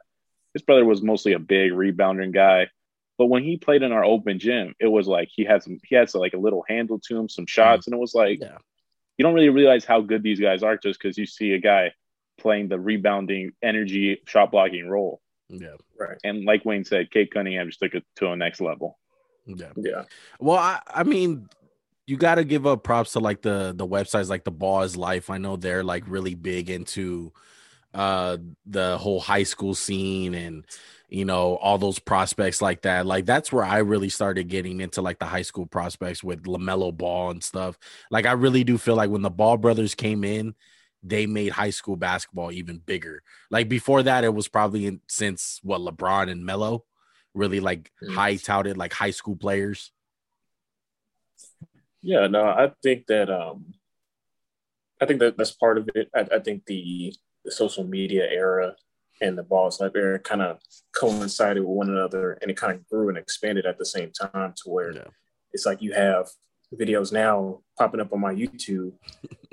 His 0.54 0.64
brother 0.64 0.84
was 0.84 1.04
mostly 1.04 1.34
a 1.34 1.40
big 1.40 1.72
rebounding 1.74 2.32
guy, 2.32 2.68
but 3.20 3.28
when 3.28 3.44
he 3.44 3.58
played 3.58 3.84
in 3.84 3.92
our 3.92 4.04
open 4.04 4.40
gym, 4.40 4.74
it 4.80 4.88
was 4.88 5.08
like 5.08 5.30
he 5.32 5.44
had 5.46 5.62
some 5.62 5.78
he 5.88 5.94
had 5.96 6.10
some, 6.10 6.22
like 6.22 6.34
a 6.34 6.38
little 6.40 6.66
handle 6.68 7.00
to 7.08 7.18
him, 7.18 7.30
some 7.30 7.46
shots, 7.46 7.82
mm-hmm. 7.86 7.94
and 7.94 8.00
it 8.00 8.02
was 8.02 8.16
like 8.16 8.40
Yeah. 8.42 8.58
you 9.20 9.24
don't 9.24 9.36
really 9.36 9.50
realize 9.50 9.86
how 9.86 10.02
good 10.02 10.24
these 10.24 10.40
guys 10.40 10.64
are 10.64 10.76
just 10.76 11.00
because 11.00 11.20
you 11.20 11.28
see 11.28 11.52
a 11.54 11.60
guy 11.60 11.92
playing 12.38 12.70
the 12.70 12.80
rebounding, 12.80 13.54
energy, 13.62 14.22
shot 14.26 14.52
blocking 14.52 14.88
role. 14.88 15.22
Yeah. 15.50 15.76
right. 16.00 16.18
And 16.24 16.46
like 16.46 16.66
Wayne 16.66 16.84
said, 16.84 17.12
Cade 17.12 17.32
Cunningham 17.32 17.68
just 17.68 17.80
took 17.80 17.94
it 17.94 18.04
to 18.18 18.32
a 18.32 18.36
next 18.36 18.62
level. 18.62 18.98
Yeah. 19.46 19.72
Yeah. 19.78 20.04
Well, 20.40 20.58
I, 20.58 20.82
I 20.88 21.04
mean, 21.04 21.48
you 22.06 22.18
got 22.18 22.36
to 22.36 22.44
give 22.44 22.66
up 22.66 22.84
props 22.84 23.14
to 23.14 23.20
like 23.20 23.42
the 23.42 23.74
the 23.76 23.88
websites 23.88 24.30
like 24.30 24.46
the 24.46 24.52
Ball 24.52 24.84
is 24.84 24.98
Life. 24.98 25.30
I 25.30 25.38
know 25.38 25.56
they're 25.56 25.84
like 25.84 26.04
really 26.08 26.36
big 26.36 26.70
into 26.70 27.32
uh 27.94 28.38
the 28.66 28.98
whole 28.98 29.20
high 29.20 29.44
school 29.44 29.74
scene 29.74 30.34
and 30.34 30.66
you 31.10 31.24
know 31.24 31.56
all 31.56 31.78
those 31.78 32.00
prospects 32.00 32.62
like 32.62 32.82
that. 32.82 33.06
Like 33.06 33.26
that's 33.26 33.52
where 33.52 33.64
I 33.64 33.80
really 33.80 34.10
started 34.10 34.48
getting 34.48 34.82
into 34.82 35.02
like 35.02 35.20
the 35.20 35.26
high 35.26 35.42
school 35.42 35.66
prospects 35.66 36.24
with 36.24 36.44
Lamelo 36.44 36.96
Ball 36.96 37.32
and 37.32 37.44
stuff. 37.44 37.78
Like 38.10 38.26
I 38.26 38.34
really 38.34 38.64
do 38.64 38.78
feel 38.78 38.96
like 38.96 39.10
when 39.10 39.22
the 39.22 39.30
Ball 39.30 39.58
brothers 39.58 39.96
came 39.96 40.24
in, 40.24 40.56
they 41.04 41.26
made 41.26 41.52
high 41.52 41.70
school 41.70 41.96
basketball 41.96 42.52
even 42.52 42.80
bigger. 42.80 43.22
Like 43.52 43.70
before 43.70 44.04
that, 44.04 44.24
it 44.24 44.34
was 44.34 44.48
probably 44.48 44.86
in, 44.88 45.02
since 45.08 45.60
what 45.64 45.82
LeBron 45.82 46.30
and 46.30 46.46
Melo 46.46 46.84
really 47.34 47.60
like 47.60 47.92
Mm. 48.04 48.14
high 48.16 48.36
touted 48.36 48.78
like 48.78 48.94
high 48.94 49.12
school 49.12 49.36
players. 49.36 49.92
Yeah, 52.02 52.28
no, 52.28 52.44
I 52.44 52.72
think 52.84 53.08
that 53.08 53.30
um 53.30 53.74
I 55.02 55.06
think 55.06 55.20
that 55.20 55.38
that's 55.38 55.52
part 55.52 55.78
of 55.78 55.90
it. 55.94 56.10
I, 56.16 56.22
I 56.36 56.40
think 56.40 56.66
the 56.66 57.14
the 57.46 57.52
social 57.52 57.84
media 57.84 58.26
era 58.30 58.76
and 59.22 59.38
the 59.38 59.44
balls 59.44 59.80
life 59.80 59.94
era 59.96 60.20
kind 60.20 60.42
of 60.42 60.60
coincided 60.96 61.62
with 61.64 61.70
one 61.76 61.90
another 61.90 62.38
and 62.42 62.52
it 62.52 62.58
kind 62.58 62.74
of 62.76 62.88
grew 62.88 63.10
and 63.10 63.18
expanded 63.18 63.66
at 63.66 63.78
the 63.78 63.86
same 63.86 64.12
time 64.12 64.54
to 64.58 64.70
where 64.70 64.92
Yeah. 64.94 65.08
it's 65.54 65.66
like 65.66 65.82
you 65.82 65.94
have 65.94 66.28
videos 66.76 67.12
now 67.12 67.60
popping 67.78 68.00
up 68.00 68.14
on 68.14 68.22
my 68.22 68.34
YouTube. 68.34 68.94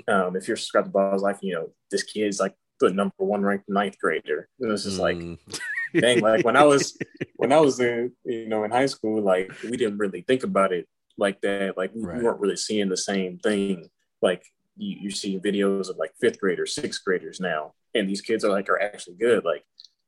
Um, 0.07 0.35
if 0.35 0.47
you're 0.47 0.55
subscribed 0.55 0.85
to 0.85 0.91
Balls 0.91 1.23
Life, 1.23 1.39
you 1.41 1.55
know 1.55 1.69
this 1.89 2.03
kid's 2.03 2.39
like 2.39 2.53
the 2.79 2.91
number 2.91 3.15
one 3.17 3.41
ranked 3.41 3.67
ninth 3.67 3.97
grader. 3.97 4.47
And 4.59 4.71
it's 4.71 4.83
just 4.83 4.99
like, 4.99 5.17
Mm. 5.17 5.39
dang, 5.99 6.19
like 6.19 6.45
when 6.45 6.55
I 6.55 6.63
was 6.63 6.95
when 7.37 7.51
I 7.51 7.57
was 7.59 7.79
in 7.79 8.11
you 8.23 8.47
know 8.47 8.63
in 8.65 8.69
high 8.69 8.85
school, 8.85 9.23
like 9.23 9.51
we 9.63 9.77
didn't 9.77 9.97
really 9.97 10.21
think 10.21 10.43
about 10.43 10.73
it 10.73 10.87
like 11.17 11.41
that. 11.41 11.75
Like 11.75 11.91
we, 11.95 12.01
we 12.01 12.07
Right. 12.07 12.21
weren't 12.21 12.39
really 12.39 12.55
seeing 12.55 12.87
the 12.87 12.97
same 12.97 13.39
thing. 13.39 13.89
Like 14.21 14.43
you, 14.77 14.95
you 15.01 15.09
see 15.09 15.39
videos 15.39 15.89
of 15.89 15.97
like 15.97 16.11
fifth 16.21 16.39
graders, 16.39 16.75
sixth 16.75 17.03
graders 17.03 17.39
now, 17.39 17.73
and 17.95 18.07
these 18.07 18.21
kids 18.21 18.45
are 18.45 18.51
like 18.51 18.69
are 18.69 18.79
actually 18.79 19.15
good. 19.15 19.43
Like 19.43 19.63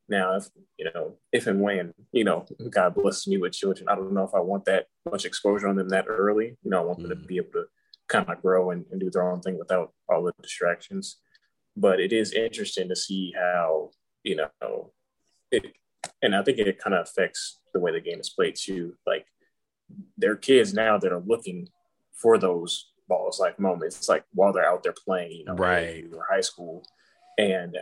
now, 0.09 0.35
if 0.37 0.45
you 0.77 0.89
know, 0.93 1.17
if 1.31 1.47
and 1.47 1.61
when 1.61 1.93
you 2.11 2.23
know, 2.23 2.45
God 2.69 2.95
blesses 2.95 3.27
me 3.27 3.37
with 3.37 3.53
children, 3.53 3.89
I 3.89 3.95
don't 3.95 4.13
know 4.13 4.23
if 4.23 4.33
I 4.33 4.39
want 4.39 4.65
that 4.65 4.87
much 5.09 5.25
exposure 5.25 5.67
on 5.67 5.75
them 5.75 5.89
that 5.89 6.05
early. 6.07 6.57
You 6.63 6.71
know, 6.71 6.81
I 6.81 6.85
want 6.85 6.99
them 6.99 7.09
to 7.09 7.15
Mm. 7.15 7.27
be 7.27 7.37
able 7.37 7.51
to 7.53 7.65
kind 8.07 8.29
of 8.29 8.41
grow 8.41 8.71
and, 8.71 8.85
and 8.91 8.99
do 9.01 9.09
their 9.09 9.29
own 9.29 9.41
thing 9.41 9.57
without 9.57 9.93
all 10.09 10.23
the 10.23 10.33
distractions. 10.41 11.17
But 11.75 11.99
it 11.99 12.13
is 12.13 12.31
interesting 12.33 12.87
to 12.89 12.95
see 12.95 13.33
how 13.35 13.91
you 14.23 14.37
know 14.61 14.93
it, 15.51 15.73
and 16.21 16.35
I 16.35 16.43
think 16.43 16.57
it 16.59 16.79
kind 16.79 16.95
of 16.95 17.05
affects 17.07 17.59
the 17.73 17.79
way 17.79 17.91
the 17.91 18.01
game 18.01 18.19
is 18.19 18.29
played 18.29 18.55
too. 18.55 18.95
Like 19.05 19.25
there 20.17 20.31
are 20.31 20.35
kids 20.37 20.73
now 20.73 20.97
that 20.97 21.11
are 21.11 21.23
looking 21.25 21.67
for 22.13 22.37
those 22.37 22.91
balls 23.07 23.39
like 23.39 23.59
moments, 23.59 24.09
like 24.09 24.25
while 24.33 24.51
they're 24.51 24.69
out 24.69 24.83
there 24.83 24.93
playing, 25.05 25.31
you 25.31 25.45
know, 25.45 25.53
Right. 25.55 26.05
or 26.13 26.25
high 26.29 26.41
school. 26.41 26.83
And 27.37 27.77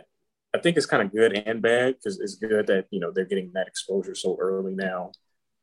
I 0.56 0.60
think 0.60 0.76
it's 0.76 0.86
kind 0.86 1.02
of 1.02 1.12
good 1.12 1.32
and 1.34 1.60
bad 1.60 1.96
because 1.96 2.18
it's 2.20 2.36
good 2.36 2.66
that 2.68 2.86
you 2.90 3.00
know 3.00 3.10
they're 3.10 3.24
getting 3.24 3.50
that 3.54 3.66
exposure 3.68 4.14
so 4.14 4.36
early 4.40 4.74
now. 4.74 5.12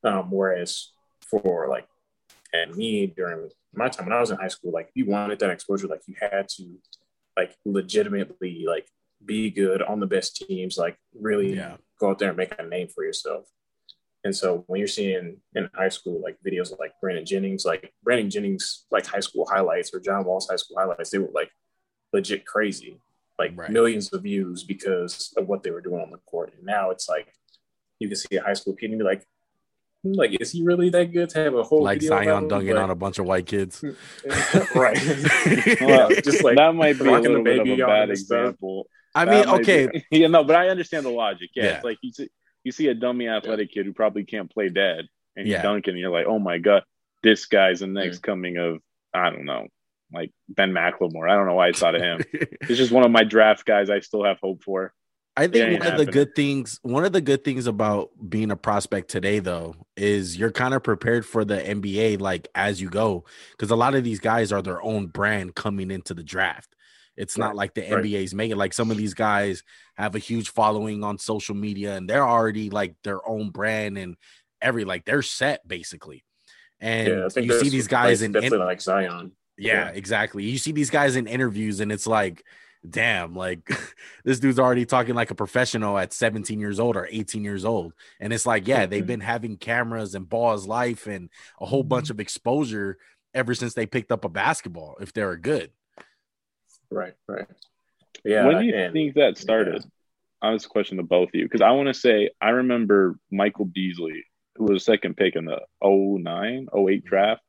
Um, 0.04 0.30
whereas 0.30 0.92
for 1.22 1.68
like 1.70 1.88
and 2.54 2.76
me 2.76 3.08
during 3.08 3.50
my 3.74 3.90
time 3.90 4.06
when 4.06 4.14
I 4.14 4.20
was 4.20 4.30
in 4.32 4.38
high 4.38 4.50
school, 4.50 4.72
like 4.72 4.88
if 4.90 4.96
you 4.96 5.06
wanted 5.08 5.40
that 5.40 5.50
exposure, 5.50 5.88
like 5.88 6.04
you 6.08 6.16
had 6.20 6.48
to 6.58 6.78
like 7.36 7.56
legitimately 7.66 8.66
like 8.68 8.88
be 9.26 9.50
good 9.50 9.82
on 9.82 10.00
the 10.00 10.06
best 10.06 10.36
teams, 10.36 10.78
like 10.78 10.98
really 11.20 11.56
Yeah. 11.56 11.78
go 12.00 12.12
out 12.12 12.20
there 12.20 12.30
and 12.30 12.38
make 12.38 12.54
a 12.60 12.64
name 12.64 12.88
for 12.88 13.04
yourself. 13.04 13.46
And 14.24 14.36
so 14.36 14.64
when 14.68 14.80
you're 14.80 14.88
seeing 14.88 15.38
in 15.56 15.70
high 15.74 15.90
school 15.90 16.22
like 16.22 16.38
videos 16.46 16.78
like 16.80 16.94
Brandon 17.02 17.26
Jennings, 17.26 17.66
like 17.66 17.92
Brandon 18.04 18.30
Jennings 18.30 18.86
like 18.92 19.06
high 19.08 19.20
school 19.20 19.48
highlights 19.50 19.94
or 19.94 20.00
John 20.00 20.24
Wall's 20.24 20.48
high 20.50 20.56
school 20.58 20.78
highlights, 20.78 21.10
they 21.10 21.18
were 21.18 21.32
like 21.34 21.50
legit 22.14 22.46
crazy, 22.46 23.00
like 23.40 23.52
Right. 23.56 23.70
millions 23.70 24.12
of 24.14 24.24
views 24.24 24.64
because 24.64 25.34
of 25.38 25.48
what 25.48 25.64
they 25.64 25.72
were 25.72 25.82
doing 25.82 26.02
on 26.02 26.12
the 26.12 26.18
court. 26.20 26.54
And 26.56 26.66
now 26.66 26.92
it's 26.92 27.08
like 27.10 27.34
you 28.00 28.08
can 28.08 28.16
see 28.18 28.36
a 28.38 28.44
high 28.44 28.54
school 28.54 28.76
kid 28.76 28.90
and 28.92 29.00
be 29.00 29.06
like, 29.06 29.26
"Hmm, 30.04 30.14
like 30.14 30.40
is 30.40 30.52
he 30.52 30.64
really 30.64 30.90
that 30.90 31.12
good 31.14 31.30
to 31.30 31.40
have 31.40 31.56
a 31.56 31.64
whole 31.64 31.84
like 31.84 32.00
video 32.02 32.10
Zion 32.18 32.44
him?" 32.44 32.48
dunking 32.50 32.74
But- 32.74 32.84
on 32.84 32.90
a 32.92 32.96
bunch 32.96 33.20
of 33.20 33.26
white 33.26 33.46
kids. 33.46 33.84
right? 34.76 34.98
Well, 35.82 36.10
just 36.24 36.44
like 36.44 36.58
that 36.58 36.74
might 36.76 37.00
be 37.00 37.06
a 37.08 37.12
rocking 37.12 37.24
the 37.34 37.40
little 37.40 37.44
bit 37.44 37.60
of 37.60 37.68
a 37.80 37.86
bad 37.86 38.10
example. 38.10 38.88
I 39.16 39.26
mean, 39.26 39.46
might 39.46 39.62
okay, 39.62 39.88
be- 39.88 40.06
yeah, 40.20 40.28
no, 40.28 40.44
but 40.44 40.56
I 40.56 40.70
understand 40.70 41.06
the 41.06 41.10
logic. 41.12 41.52
Yeah, 41.56 41.64
Yeah. 41.64 41.76
it's 41.76 41.84
like 41.86 41.98
you 42.02 42.12
see, 42.12 42.30
you 42.64 42.72
see 42.72 42.88
a 42.88 42.94
dummy 42.96 43.28
athletic 43.28 43.72
kid 43.72 43.86
who 43.86 43.94
probably 43.94 44.24
can't 44.26 44.50
play 44.52 44.70
dead, 44.70 45.08
and 45.36 45.46
he's 45.46 45.54
Yeah. 45.54 45.62
dunking, 45.62 45.92
and 45.94 46.00
you're 46.00 46.10
like, 46.12 46.26
oh 46.28 46.40
my 46.40 46.58
god, 46.58 46.84
this 47.22 47.46
guy's 47.46 47.80
the 47.82 47.88
next 47.88 48.20
coming 48.20 48.58
of 48.58 48.80
I 49.14 49.30
don't 49.30 49.46
know, 49.46 49.68
like 50.14 50.32
Ben 50.50 50.72
McLemore. 50.72 51.30
I 51.30 51.36
don't 51.36 51.48
know 51.48 51.56
why 51.56 51.70
I 51.70 51.72
thought 51.72 51.96
of 51.96 52.02
him. 52.02 52.22
It's 52.62 52.78
just 52.78 52.92
one 52.92 53.04
of 53.04 53.12
my 53.12 53.24
draft 53.24 53.66
guys. 53.66 53.90
I 53.90 54.00
still 54.00 54.24
have 54.24 54.40
hope 54.40 54.64
for. 54.64 54.94
I 55.36 55.48
think 55.48 55.80
one 55.80 55.92
of 55.92 55.98
the 55.98 56.06
good 56.06 56.36
things, 56.36 56.80
one 56.84 57.06
of 57.06 57.12
the 57.12 57.22
good 57.22 57.44
things 57.44 57.66
about 57.66 58.12
being 58.30 58.52
a 58.52 58.56
prospect 58.56 59.10
today, 59.10 59.40
though, 59.40 59.76
is 59.98 60.38
you're 60.38 60.52
kind 60.52 60.76
of 60.76 60.84
prepared 60.84 61.26
for 61.26 61.44
the 61.44 61.58
NBA, 61.58 62.22
like 62.22 62.48
as 62.54 62.80
you 62.80 62.90
go, 62.90 63.26
because 63.52 63.72
a 63.72 63.76
lot 63.76 63.96
of 63.96 64.04
these 64.04 64.20
guys 64.20 64.52
are 64.52 64.62
their 64.62 64.82
own 64.84 65.08
brand 65.08 65.56
coming 65.56 65.90
into 65.90 66.14
the 66.14 66.24
draft. 66.24 66.76
It's 67.18 67.38
not 67.38 67.56
like 67.56 67.74
the 67.74 67.82
right. 67.82 68.04
NBA's 68.04 68.34
making 68.34 68.58
like 68.58 68.74
some 68.74 68.92
of 68.92 68.98
these 68.98 69.14
guys 69.14 69.64
have 69.96 70.16
a 70.16 70.20
huge 70.20 70.50
following 70.50 71.04
on 71.04 71.18
social 71.18 71.56
media 71.56 71.96
and 71.96 72.10
they're 72.10 72.28
already 72.28 72.70
like 72.70 72.96
their 73.04 73.28
own 73.28 73.50
brand 73.52 73.98
and 73.98 74.18
every 74.62 74.84
like 74.86 75.06
they're 75.06 75.22
set 75.22 75.68
basically. 75.68 76.24
And 76.80 77.08
yeah, 77.08 77.42
you 77.42 77.60
see 77.60 77.70
these 77.70 77.88
guys 77.88 78.22
like, 78.22 78.26
in, 78.26 78.32
definitely 78.34 78.60
in 78.60 78.66
like 78.66 78.82
Zion. 78.82 79.32
Yeah, 79.58 79.74
Yeah. 79.74 79.88
exactly. 79.90 80.44
You 80.44 80.58
see 80.58 80.72
these 80.72 80.90
guys 80.90 81.16
in 81.16 81.28
interviews, 81.28 81.80
and 81.80 81.92
it's 81.92 82.08
like, 82.08 82.44
damn, 82.90 83.36
like 83.36 83.68
this 84.26 84.40
dude's 84.40 84.60
already 84.60 84.86
talking 84.86 85.16
like 85.16 85.32
a 85.32 85.36
professional 85.36 85.98
at 85.98 86.12
17 86.14 86.60
years 86.60 86.80
old 86.80 86.96
or 86.98 87.08
18 87.10 87.44
years 87.44 87.64
old. 87.66 87.94
And 88.20 88.34
it's 88.34 88.46
like, 88.46 88.68
yeah, 88.68 88.86
they've 88.86 89.04
Mhm. 89.04 89.08
been 89.08 89.20
having 89.22 89.58
cameras 89.58 90.16
and 90.16 90.28
balls 90.28 90.68
life 90.68 91.08
and 91.08 91.30
a 91.62 91.66
whole 91.66 91.84
bunch 91.84 92.10
of 92.10 92.20
exposure 92.20 92.98
ever 93.34 93.54
since 93.56 93.74
they 93.74 93.86
picked 93.86 94.12
up 94.12 94.26
a 94.26 94.30
basketball, 94.30 94.98
if 95.00 95.14
they're 95.14 95.38
good. 95.38 95.72
Right, 96.92 97.14
right. 97.28 97.48
Yeah. 98.24 98.46
when 98.46 98.60
do 98.60 98.66
you 98.66 98.76
and- 98.76 98.94
think 98.94 99.16
that 99.16 99.38
started? 99.38 99.84
Honest 100.42 100.68
question 100.68 100.98
to 100.98 101.04
both 101.04 101.30
of 101.30 101.36
you, 101.36 101.44
because 101.46 101.62
I 101.62 101.72
want 101.72 101.88
to 101.88 101.94
say 101.94 102.30
I 102.42 102.50
remember 102.50 103.18
Michael 103.32 103.64
Beasley, 103.66 104.26
who 104.58 104.66
was 104.66 104.82
a 104.82 104.86
second 104.86 105.16
pick 105.16 105.38
in 105.38 105.46
the 105.46 105.62
09, 105.82 106.68
08 106.76 107.06
draft. 107.06 107.42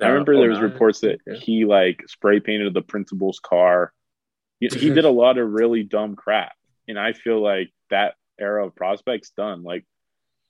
I 0.00 0.04
Uh, 0.06 0.08
remember 0.10 0.36
there 0.36 0.50
was 0.50 0.58
09, 0.58 0.70
reports 0.70 1.00
that 1.00 1.20
okay. 1.28 1.38
he 1.38 1.64
like 1.64 2.02
spray 2.06 2.40
painted 2.40 2.72
the 2.74 2.82
principal's 2.82 3.40
car. 3.40 3.92
He, 4.60 4.68
he 4.68 4.90
did 4.90 5.04
a 5.04 5.10
lot 5.22 5.38
of 5.38 5.50
really 5.50 5.82
dumb 5.82 6.16
crap, 6.16 6.52
and 6.88 6.98
I 6.98 7.12
feel 7.12 7.40
like 7.42 7.70
that 7.90 8.14
era 8.38 8.66
of 8.66 8.74
prospects 8.74 9.30
done. 9.30 9.62
Like, 9.62 9.84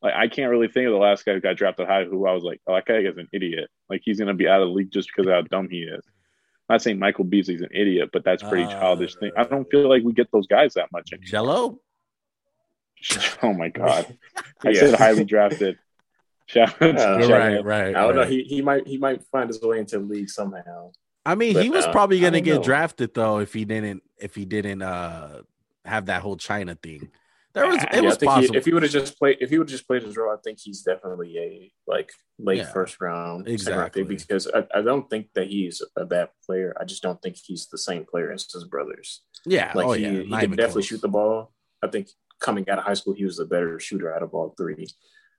like 0.03 0.15
I 0.15 0.29
can't 0.29 0.51
really 0.51 0.69
think 0.69 0.87
of 0.87 0.93
the 0.93 0.99
last 0.99 1.25
guy 1.25 1.35
who 1.35 1.41
got 1.41 1.57
drafted 1.57 1.87
high 1.87 2.05
who 2.05 2.27
I 2.27 2.33
was 2.33 2.43
like, 2.45 2.61
oh, 2.67 2.75
that 2.75 2.87
guy 2.87 2.99
is 2.99 3.17
an 3.19 3.29
idiot. 3.33 3.69
Like 3.89 4.03
he's 4.05 4.19
gonna 4.19 4.35
be 4.35 4.49
out 4.49 4.63
of 4.63 4.69
the 4.69 4.75
league 4.75 4.91
just 4.91 5.09
because 5.15 5.29
of 5.29 5.33
how 5.35 5.43
dumb 5.43 5.69
he 5.71 5.83
is. 5.83 6.05
I'm 6.69 6.75
not 6.75 6.83
saying 6.83 6.99
Michael 6.99 7.25
Beasley's 7.25 7.61
an 7.63 7.69
idiot, 7.73 8.11
but 8.13 8.25
that's 8.25 8.43
pretty 8.43 8.65
Uh, 8.65 8.81
childish 8.81 9.15
thing. 9.15 9.31
I 9.37 9.45
don't 9.45 9.71
feel 9.71 9.89
like 9.89 10.03
we 10.03 10.13
get 10.13 10.31
those 10.33 10.49
guys 10.49 10.75
that 10.75 10.91
much 10.93 11.13
anymore. 11.13 11.79
Gelo? 11.79 11.79
Oh 13.43 13.53
my 13.53 13.69
god, 13.69 14.17
I 14.65 14.71
Yeah. 14.71 14.81
said 14.81 14.95
highly 14.95 15.25
drafted. 15.25 15.79
Shout 16.47 16.71
out 16.71 16.79
to 16.79 16.89
Uh, 17.01 17.19
Gelo. 17.19 17.31
right, 17.31 17.65
right. 17.65 17.97
I 17.97 18.07
don't 18.07 18.17
know. 18.17 18.25
He 18.25 18.43
he 18.45 18.63
might 18.63 18.87
he 18.87 18.99
might 18.99 19.23
find 19.33 19.49
his 19.49 19.61
way 19.61 19.79
into 19.79 19.99
the 19.99 20.05
league 20.05 20.31
somehow. 20.31 20.93
I 21.25 21.35
mean, 21.35 21.57
he 21.61 21.71
was 21.71 21.85
uh, 21.85 21.93
probably 21.93 22.21
gonna 22.21 22.41
get 22.41 22.57
know. 22.59 22.63
drafted 22.63 23.15
though 23.15 23.39
if 23.41 23.53
he 23.53 23.65
didn't 23.65 24.03
if 24.19 24.35
he 24.35 24.45
didn't 24.45 24.83
uh 24.83 25.43
have 25.85 26.07
that 26.07 26.23
whole 26.23 26.37
China 26.37 26.77
thing. 26.81 27.11
There 27.53 27.67
was 27.67 27.83
it 27.83 27.89
Yeah, 27.95 28.01
was 28.03 28.19
possible. 28.19 28.53
He, 28.53 28.59
if 28.59 28.65
he 28.67 28.75
would 28.75 28.83
have 28.83 28.93
just 28.93 29.19
played, 29.19 29.39
if 29.41 29.49
he 29.51 29.59
would 29.59 29.67
just 29.67 29.87
played 29.89 30.03
his 30.03 30.17
role, 30.17 30.31
I 30.33 30.37
think 30.45 30.59
he's 30.61 30.83
definitely 30.83 31.39
a 31.39 31.73
like 31.87 32.13
late 32.39 32.59
Yeah, 32.59 32.73
first 32.73 33.01
round, 33.01 33.47
second 33.47 33.79
round 33.79 33.87
exactly. 33.87 34.03
because 34.05 34.47
I, 34.47 34.67
I 34.75 34.83
don't 34.83 35.09
think 35.09 35.29
that 35.35 35.49
he's 35.49 35.81
a 35.97 36.05
bad 36.05 36.29
player. 36.45 36.77
I 36.79 36.85
just 36.85 37.03
don't 37.03 37.21
think 37.23 37.37
he's 37.43 37.67
the 37.69 37.79
same 37.79 38.05
player 38.05 38.31
as 38.31 38.47
his 38.53 38.65
brothers. 38.65 39.23
yeah, 39.47 39.73
Like 39.75 39.87
oh 39.87 39.93
he, 39.95 40.03
yeah, 40.03 40.11
he 40.23 40.29
can 40.29 40.51
definitely 40.51 40.73
close. 40.83 40.85
shoot 40.87 41.01
the 41.01 41.09
ball. 41.09 41.53
I 41.83 41.89
think 41.89 42.11
coming 42.41 42.69
out 42.69 42.79
of 42.79 42.85
high 42.85 42.95
school, 42.95 43.15
he 43.15 43.25
was 43.25 43.39
the 43.39 43.47
better 43.47 43.81
shooter 43.81 44.15
out 44.15 44.23
of 44.23 44.35
all 44.35 44.55
three. 44.59 44.87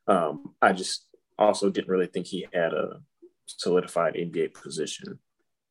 Um, 0.08 0.54
I 0.62 0.74
just 0.74 1.08
also 1.38 1.70
didn't 1.70 1.90
really 1.90 2.08
think 2.08 2.28
he 2.28 2.48
had 2.54 2.74
a 2.74 3.02
solidified 3.46 4.16
NBA 4.16 4.54
position, 4.54 5.20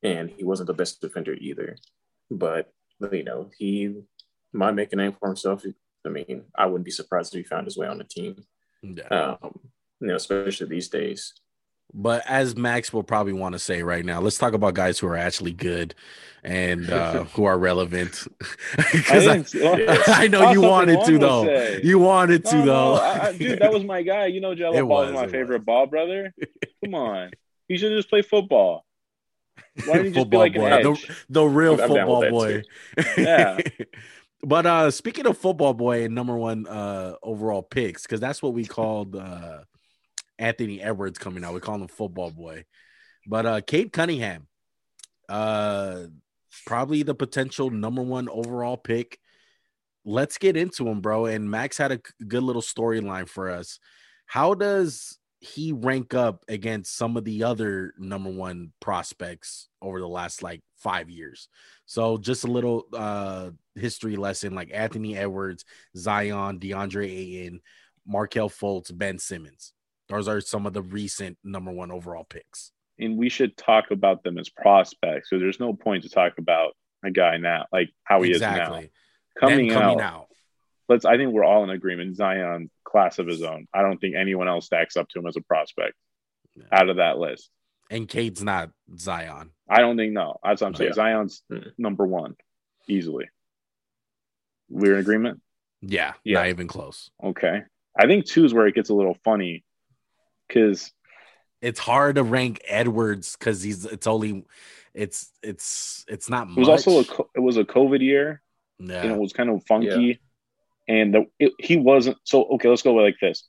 and 0.03 0.29
he 0.29 0.43
wasn't 0.43 0.67
the 0.67 0.73
best 0.73 1.01
defender 1.01 1.33
either. 1.33 1.77
But 2.29 2.71
you 3.11 3.23
know, 3.23 3.49
he 3.57 3.95
might 4.53 4.75
make 4.75 4.93
a 4.93 4.95
name 4.95 5.13
for 5.19 5.27
himself. 5.27 5.63
I 6.05 6.09
mean, 6.09 6.43
I 6.57 6.65
wouldn't 6.65 6.85
be 6.85 6.91
surprised 6.91 7.33
if 7.33 7.39
he 7.39 7.43
found 7.43 7.65
his 7.65 7.77
way 7.77 7.87
on 7.87 7.97
the 7.97 8.03
team. 8.03 8.35
Yeah. 8.81 9.07
Um, 9.07 9.59
you 9.99 10.07
know, 10.07 10.15
especially 10.15 10.67
these 10.67 10.89
days. 10.89 11.33
But 11.93 12.23
as 12.27 12.55
Max 12.55 12.91
will 12.93 13.03
probably 13.03 13.33
want 13.33 13.53
to 13.53 13.59
say 13.59 13.81
right 13.81 14.03
now, 14.05 14.19
let's 14.21 14.37
talk 14.37 14.53
about 14.53 14.73
guys 14.73 14.99
who 14.99 15.07
are 15.07 15.15
actually 15.17 15.53
good 15.53 15.95
and 16.43 16.89
uh, 16.89 17.23
who 17.33 17.45
are 17.45 17.57
relevant. 17.57 18.27
Because 18.91 19.27
I, 19.27 19.37
I, 19.65 20.03
I 20.23 20.27
know 20.27 20.51
you 20.51 20.61
wanted 20.61 21.03
to 21.05 21.17
though. 21.17 21.45
say. 21.45 21.81
You 21.83 21.97
wanted 21.99 22.45
to 22.45 22.55
No, 22.57 22.65
though. 22.65 22.93
I, 22.95 23.27
I, 23.27 23.37
dude, 23.37 23.59
that 23.59 23.71
was 23.71 23.83
my 23.83 24.01
guy. 24.01 24.27
You 24.27 24.41
know, 24.41 24.53
Gelo 24.55 24.87
Ball 24.87 24.99
was, 25.01 25.09
is 25.09 25.15
my 25.15 25.27
favorite 25.27 25.59
was. 25.59 25.65
ball 25.65 25.87
brother. 25.87 26.33
Come 26.83 26.93
on, 26.93 27.31
he 27.67 27.77
should 27.77 27.91
just 27.91 28.09
play 28.09 28.21
football. 28.21 28.85
Why 29.85 29.93
didn't 29.97 30.05
he 30.07 30.11
just 30.11 30.29
be 30.29 30.37
Football 30.37 30.39
like 30.39 30.53
boy. 30.55 30.65
an 30.65 30.83
The- 30.83 30.91
edge? 30.91 31.25
the 31.29 31.43
real 31.45 31.79
I'm 31.81 31.87
football 31.87 32.29
boy. 32.29 32.63
Yeah. 33.17 33.57
but 34.43 34.65
uh 34.65 34.91
speaking 34.91 35.25
of 35.25 35.37
football 35.37 35.73
boy 35.73 36.03
and 36.03 36.13
number 36.15 36.35
one 36.35 36.67
uh 36.67 37.13
overall 37.23 37.61
picks, 37.63 38.03
because 38.03 38.19
that's 38.19 38.41
what 38.41 38.53
we 38.53 38.65
called 38.65 39.15
uh 39.15 39.59
Anthony 40.39 40.81
Edwards 40.81 41.17
coming 41.17 41.43
out. 41.43 41.53
We 41.53 41.59
call 41.59 41.75
him 41.75 41.87
football 41.87 42.31
boy. 42.31 42.65
But 43.25 43.45
uh 43.45 43.61
Cade 43.61 43.91
Cunningham, 43.91 44.47
uh 45.29 46.03
probably 46.65 47.03
the 47.03 47.15
potential 47.15 47.69
number 47.69 48.01
one 48.01 48.29
overall 48.29 48.77
pick. 48.77 49.19
Let's 50.05 50.37
get 50.37 50.55
into 50.55 50.87
him, 50.87 51.01
bro. 51.01 51.25
And 51.25 51.51
Max 51.51 51.77
had 51.77 51.91
a 51.91 51.99
good 52.25 52.43
little 52.43 52.61
storyline 52.61 53.27
for 53.27 53.49
us. 53.49 53.79
How 54.25 54.53
does 54.53 55.17
he 55.39 55.71
rank 55.71 56.13
up 56.13 56.43
against 56.47 56.95
some 56.95 57.15
of 57.17 57.23
the 57.25 57.43
other 57.43 57.93
number 57.97 58.29
one 58.29 58.71
prospects 58.79 59.67
over 59.81 59.99
the 59.99 60.07
last 60.07 60.41
like 60.41 60.61
five 60.77 61.09
years? 61.09 61.49
So 61.85 62.17
just 62.17 62.43
a 62.43 62.51
little 62.51 62.85
uh 62.93 63.51
history 63.75 64.15
lesson 64.15 64.55
like 64.55 64.71
Anthony 64.73 65.17
Edwards, 65.17 65.65
Zion, 65.95 66.59
DeAndre 66.59 67.05
Ayton, 67.05 67.61
Markelle 68.05 68.49
Fultz, 68.49 68.97
Ben 68.97 69.19
Simmons. 69.19 69.73
Those 70.09 70.27
are 70.27 70.39
some 70.41 70.65
of 70.65 70.73
the 70.73 70.81
recent 70.81 71.37
number 71.43 71.71
one 71.71 71.91
overall 71.91 72.23
picks. 72.23 72.71
and 72.99 73.17
we 73.17 73.29
should 73.29 73.55
talk 73.57 73.91
about 73.91 74.23
them 74.23 74.37
as 74.37 74.49
prospects. 74.49 75.29
So 75.29 75.37
there's 75.37 75.59
no 75.59 75.73
point 75.73 76.03
to 76.03 76.09
talk 76.09 76.37
about 76.39 76.75
a 77.03 77.11
guy 77.11 77.37
now, 77.37 77.65
like 77.71 77.89
how 78.03 78.21
he 78.23 78.31
exactly. 78.31 78.85
is 78.85 78.89
now. 79.41 79.47
Coming, 79.49 79.69
coming 79.69 80.01
out, 80.01 80.13
out. 80.13 80.27
let's. 80.89 81.05
I 81.05 81.15
think 81.17 81.31
we're 81.31 81.43
all 81.43 81.63
in 81.63 81.69
agreement. 81.69 82.15
Zion, 82.15 82.71
class 82.83 83.19
of 83.19 83.27
his 83.27 83.43
own. 83.43 83.67
I 83.73 83.81
don't 83.83 83.99
think 83.99 84.15
anyone 84.15 84.47
else 84.47 84.65
stacks 84.65 84.97
up 84.97 85.07
to 85.09 85.19
him 85.19 85.27
as 85.27 85.35
a 85.37 85.41
prospect 85.41 85.93
Yeah. 86.55 86.63
out 86.71 86.89
of 86.89 86.95
that 86.97 87.19
list. 87.19 87.51
And 87.91 88.07
Cade's 88.09 88.41
not 88.43 88.71
Zion. 88.97 89.51
I 89.69 89.79
don't 89.81 89.95
think 89.95 90.13
no. 90.13 90.39
That's 90.43 90.61
what 90.61 90.67
I'm 90.69 90.75
saying. 90.75 90.89
Yeah. 90.89 90.95
Zion's 90.95 91.43
Mm. 91.51 91.71
number 91.77 92.05
one, 92.07 92.35
easily. 92.87 93.29
We're 94.69 94.95
in 94.95 94.99
agreement. 94.99 95.41
Yeah, 95.81 96.13
Yeah. 96.23 96.39
not 96.39 96.47
even 96.49 96.67
close. 96.67 97.11
Okay. 97.23 97.61
I 97.95 98.07
think 98.07 98.25
two 98.25 98.43
is 98.45 98.53
where 98.53 98.67
it 98.67 98.75
gets 98.75 98.89
a 98.89 98.93
little 98.95 99.17
funny, 99.23 99.63
because 100.47 100.91
It's 101.61 101.79
hard 101.79 102.15
to 102.15 102.23
rank 102.23 102.61
Edwards 102.67 103.35
because 103.37 103.61
he's 103.63 103.85
it's 103.85 104.07
only 104.07 104.45
it's 104.93 105.31
it's 105.43 106.05
it's 106.07 106.29
not 106.29 106.49
it 106.49 106.57
was 106.57 106.67
much. 106.67 106.87
also 106.87 106.99
a 106.99 107.25
it 107.35 107.39
was 107.41 107.57
a 107.57 107.63
COVID 107.63 108.01
year, 108.01 108.41
yeah. 108.79 109.01
and 109.01 109.11
it 109.11 109.17
was 109.17 109.33
kind 109.33 109.49
of 109.49 109.63
funky, 109.65 110.19
and 110.87 111.13
the, 111.13 111.25
it, 111.39 111.53
he 111.59 111.77
wasn't. 111.77 112.17
So 112.23 112.43
okay, 112.55 112.69
let's 112.69 112.81
go 112.81 112.93
like 112.93 113.17
this. 113.21 113.43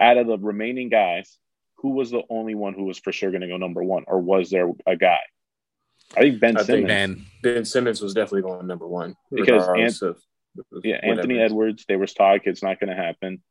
Out 0.00 0.16
of 0.16 0.26
the 0.26 0.38
remaining 0.38 0.88
guys, 0.88 1.38
who 1.78 1.90
was 1.90 2.10
the 2.10 2.22
only 2.30 2.54
one 2.54 2.74
who 2.74 2.84
was 2.84 2.98
for 2.98 3.12
sure 3.12 3.30
going 3.30 3.40
to 3.42 3.48
go 3.48 3.56
number 3.56 3.82
one, 3.82 4.04
or 4.06 4.20
was 4.20 4.50
there 4.50 4.70
a 4.86 4.96
guy? 4.96 5.20
I 6.16 6.20
think 6.20 6.40
Ben 6.40 6.56
I 6.56 6.62
think 6.62 6.86
Ben. 6.86 7.26
Ben 7.42 7.64
Simmons 7.64 8.00
was 8.00 8.14
definitely 8.14 8.42
going 8.42 8.66
number 8.66 8.86
one 8.88 9.14
Because 9.30 9.62
regardless 9.68 10.02
of 10.02 10.16
Yeah. 10.82 11.00
Anthony 11.02 11.38
Edwards. 11.38 11.84
They 11.86 11.96
were 11.96 12.06
talking 12.06 12.50
it's 12.50 12.62
not 12.62 12.80
going 12.80 12.88
to 12.88 12.96
happen. 12.96 13.42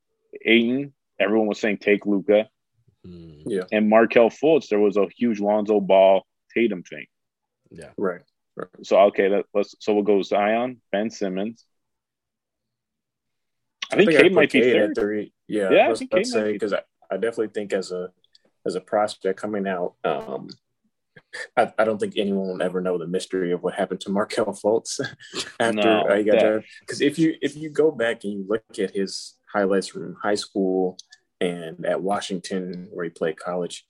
Ayton, 0.43 0.93
everyone 1.19 1.47
was 1.47 1.59
saying 1.59 1.77
take 1.77 2.05
Luka, 2.05 2.49
Yeah, 3.45 3.63
and 3.71 3.89
Markelle 3.89 4.29
Fultz. 4.29 4.67
There 4.69 4.79
was 4.79 4.97
a 4.97 5.07
huge 5.15 5.39
Lonzo 5.39 5.79
Ball 5.79 6.25
Tatum 6.53 6.83
thing. 6.83 7.05
yeah. 7.71 7.89
right. 7.97 8.21
So 8.83 8.99
okay, 9.07 9.29
let, 9.29 9.45
let's 9.53 9.75
so 9.79 9.93
we'll 9.93 10.03
go 10.03 10.21
Zion, 10.21 10.81
Ben 10.91 11.09
Simmons. 11.09 11.65
I 13.91 13.95
think 13.95 14.09
I'd 14.09 14.15
Cade 14.15 14.31
put 14.31 14.33
might 14.33 14.51
be 14.51 14.61
at 14.69 14.73
third. 14.73 14.95
three. 14.95 15.33
Yeah, 15.47 15.69
Yeah, 15.71 15.87
I 15.87 15.91
I 15.91 15.95
think 15.95 16.11
about 16.11 16.17
Cade 16.17 16.25
to 16.25 16.39
might 16.39 16.45
say 16.45 16.51
because 16.53 16.73
I, 16.73 16.81
I 17.09 17.15
definitely 17.15 17.49
think 17.49 17.73
as 17.73 17.91
a 17.91 18.09
as 18.65 18.75
a 18.75 18.81
prospect 18.81 19.39
coming 19.39 19.67
out, 19.67 19.93
um, 20.03 20.49
I, 21.55 21.71
I 21.77 21.85
don't 21.85 21.99
think 21.99 22.13
anyone 22.17 22.47
will 22.47 22.61
ever 22.61 22.81
know 22.81 22.97
the 22.97 23.07
mystery 23.07 23.51
of 23.51 23.63
what 23.63 23.75
happened 23.75 24.01
to 24.01 24.11
Markelle 24.11 24.45
Fultz 24.53 24.99
after 25.59 25.73
No, 25.73 26.01
uh, 26.01 26.15
he 26.15 26.23
got 26.23 26.39
drafted. 26.39 26.65
Because 26.81 27.01
if 27.01 27.17
you 27.17 27.35
if 27.41 27.55
you 27.55 27.69
go 27.69 27.91
back 27.91 28.23
and 28.23 28.33
you 28.33 28.45
look 28.47 28.79
at 28.79 28.95
his 28.95 29.35
highlights 29.51 29.87
from 29.87 30.15
high 30.21 30.35
school 30.35 30.97
and 31.39 31.85
at 31.85 32.01
Washington 32.01 32.87
where 32.91 33.05
he 33.05 33.09
played 33.09 33.37
college, 33.37 33.85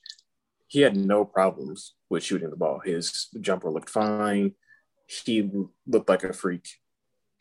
he 0.68 0.82
had 0.82 0.98
no 0.98 1.24
problems 1.24 1.94
with 2.10 2.24
shooting 2.24 2.50
the 2.50 2.58
ball. 2.58 2.82
His 2.84 3.28
jumper 3.40 3.70
looked 3.70 3.90
fine. 3.90 4.54
He 5.08 5.50
looked 5.86 6.10
like 6.10 6.24
a 6.24 6.34
freak. 6.34 6.68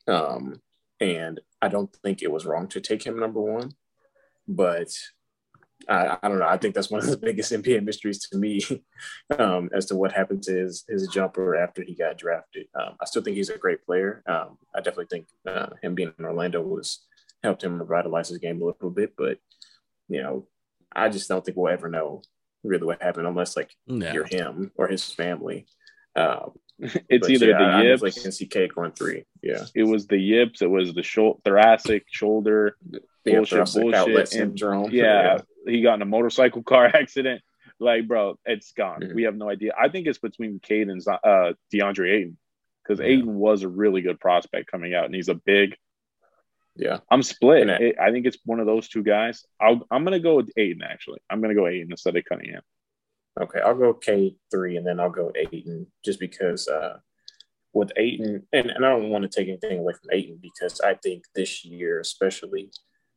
Um, 0.06 0.60
and 1.00 1.40
I 1.60 1.68
don't 1.68 1.94
think 2.02 2.22
it 2.22 2.30
was 2.30 2.46
wrong 2.46 2.68
to 2.68 2.80
take 2.80 3.04
him 3.04 3.18
number 3.18 3.40
one. 3.40 3.72
But 4.46 4.90
I, 5.88 6.16
I 6.22 6.28
don't 6.28 6.38
know. 6.38 6.46
I 6.46 6.56
think 6.56 6.74
that's 6.74 6.90
one 6.90 7.02
of 7.02 7.10
the 7.10 7.16
biggest 7.22 7.52
NBA 7.52 7.84
mysteries 7.84 8.20
to 8.28 8.38
me 8.38 8.60
um, 9.38 9.70
as 9.74 9.86
to 9.86 9.96
what 9.96 10.12
happened 10.12 10.42
to 10.44 10.54
his, 10.54 10.84
his 10.88 11.08
jumper 11.08 11.56
after 11.56 11.82
he 11.82 11.94
got 11.94 12.18
drafted. 12.18 12.66
Um, 12.74 12.96
I 13.00 13.04
still 13.06 13.22
think 13.22 13.36
he's 13.36 13.50
a 13.50 13.58
great 13.58 13.84
player. 13.84 14.22
Um, 14.26 14.58
I 14.74 14.78
definitely 14.78 15.06
think 15.10 15.26
uh, 15.46 15.68
him 15.82 15.94
being 15.94 16.12
in 16.18 16.24
Orlando 16.24 16.62
was 16.62 17.04
helped 17.42 17.62
him 17.62 17.80
revitalize 17.80 18.28
his 18.28 18.38
game 18.38 18.62
a 18.62 18.66
little 18.66 18.90
bit. 18.90 19.14
But, 19.16 19.38
you 20.08 20.22
know, 20.22 20.46
I 20.94 21.08
just 21.08 21.28
don't 21.28 21.44
think 21.44 21.56
we'll 21.56 21.72
ever 21.72 21.88
know 21.88 22.22
really 22.64 22.86
what 22.86 23.02
happened 23.02 23.26
unless 23.26 23.56
like 23.56 23.70
Yeah. 23.86 24.12
you're 24.12 24.24
him 24.24 24.72
or 24.76 24.88
his 24.88 25.04
family. 25.04 25.66
Um, 26.14 26.52
It's 27.08 27.28
either 27.28 27.46
yeah, 27.48 27.58
the 27.58 27.64
definitely 27.82 28.08
yips, 28.10 28.22
can 28.22 28.32
see 28.32 28.46
Cade 28.46 28.74
going 28.74 28.92
three. 28.92 29.24
Yeah. 29.42 29.64
it 29.74 29.84
was 29.84 30.06
the 30.06 30.18
yips, 30.18 30.62
it 30.62 30.70
was 30.70 30.92
the 30.94 31.02
shou- 31.02 31.40
thoracic 31.44 32.04
shoulder. 32.10 32.76
Yeah, 32.90 32.98
Bullshit, 33.24 33.48
thoracic 33.58 33.82
bullshit, 33.82 33.98
outlet 33.98 34.18
and- 34.20 34.28
syndrome. 34.28 34.90
Yeah, 34.92 35.38
he 35.66 35.82
got 35.82 35.94
in 35.94 36.02
a 36.02 36.06
motorcycle 36.06 36.62
car 36.72 36.86
accident. 36.86 37.42
Like, 37.78 38.06
bro, 38.08 38.38
it's 38.46 38.72
gone. 38.72 39.00
Mhm. 39.00 39.14
We 39.14 39.24
have 39.24 39.36
no 39.36 39.50
idea. 39.50 39.72
I 39.78 39.88
think 39.90 40.06
it's 40.06 40.18
between 40.18 40.60
Cade 40.60 40.88
and 40.88 41.02
uh, 41.06 41.52
DeAndre 41.72 42.10
Ayton 42.14 42.38
because 42.82 43.00
Yeah. 43.00 43.06
Ayton 43.06 43.34
was 43.34 43.62
a 43.62 43.68
really 43.68 44.00
good 44.00 44.18
prospect 44.20 44.70
coming 44.70 44.94
out, 44.94 45.04
and 45.06 45.14
he's 45.14 45.28
a 45.28 45.34
big. 45.34 45.76
Yeah. 46.76 46.98
I'm 47.10 47.22
split. 47.22 47.68
I- 47.70 47.76
It- 47.76 47.98
I 47.98 48.10
think 48.12 48.26
it's 48.26 48.38
one 48.44 48.60
of 48.60 48.66
those 48.66 48.88
two 48.88 49.02
guys. 49.02 49.44
I'll, 49.60 49.86
I'm 49.90 50.04
gonna 50.04 50.20
go 50.20 50.36
with 50.36 50.50
Ayton. 50.56 50.82
Actually, 50.82 51.20
I'm 51.30 51.40
gonna 51.40 51.54
go 51.54 51.66
Ayton 51.66 51.90
instead 51.90 52.16
of 52.16 52.24
Cunningham. 52.24 52.62
Okay, 53.40 53.60
I'll 53.60 53.74
go 53.76 53.92
Cade 53.94 54.36
three 54.50 54.76
and 54.76 54.86
then 54.86 54.98
I'll 55.00 55.10
go 55.10 55.30
Ayton 55.34 55.86
just 56.04 56.18
because 56.20 56.68
uh, 56.68 56.98
with 57.74 57.92
Ayton, 57.96 58.46
and, 58.52 58.70
and 58.70 58.84
I 58.84 58.90
don't 58.90 59.10
want 59.10 59.22
to 59.22 59.28
take 59.28 59.48
anything 59.48 59.78
away 59.80 59.92
from 59.92 60.10
Ayton 60.12 60.38
because 60.40 60.80
I 60.80 60.94
think 60.94 61.24
this 61.34 61.64
year 61.64 62.00
especially 62.00 62.70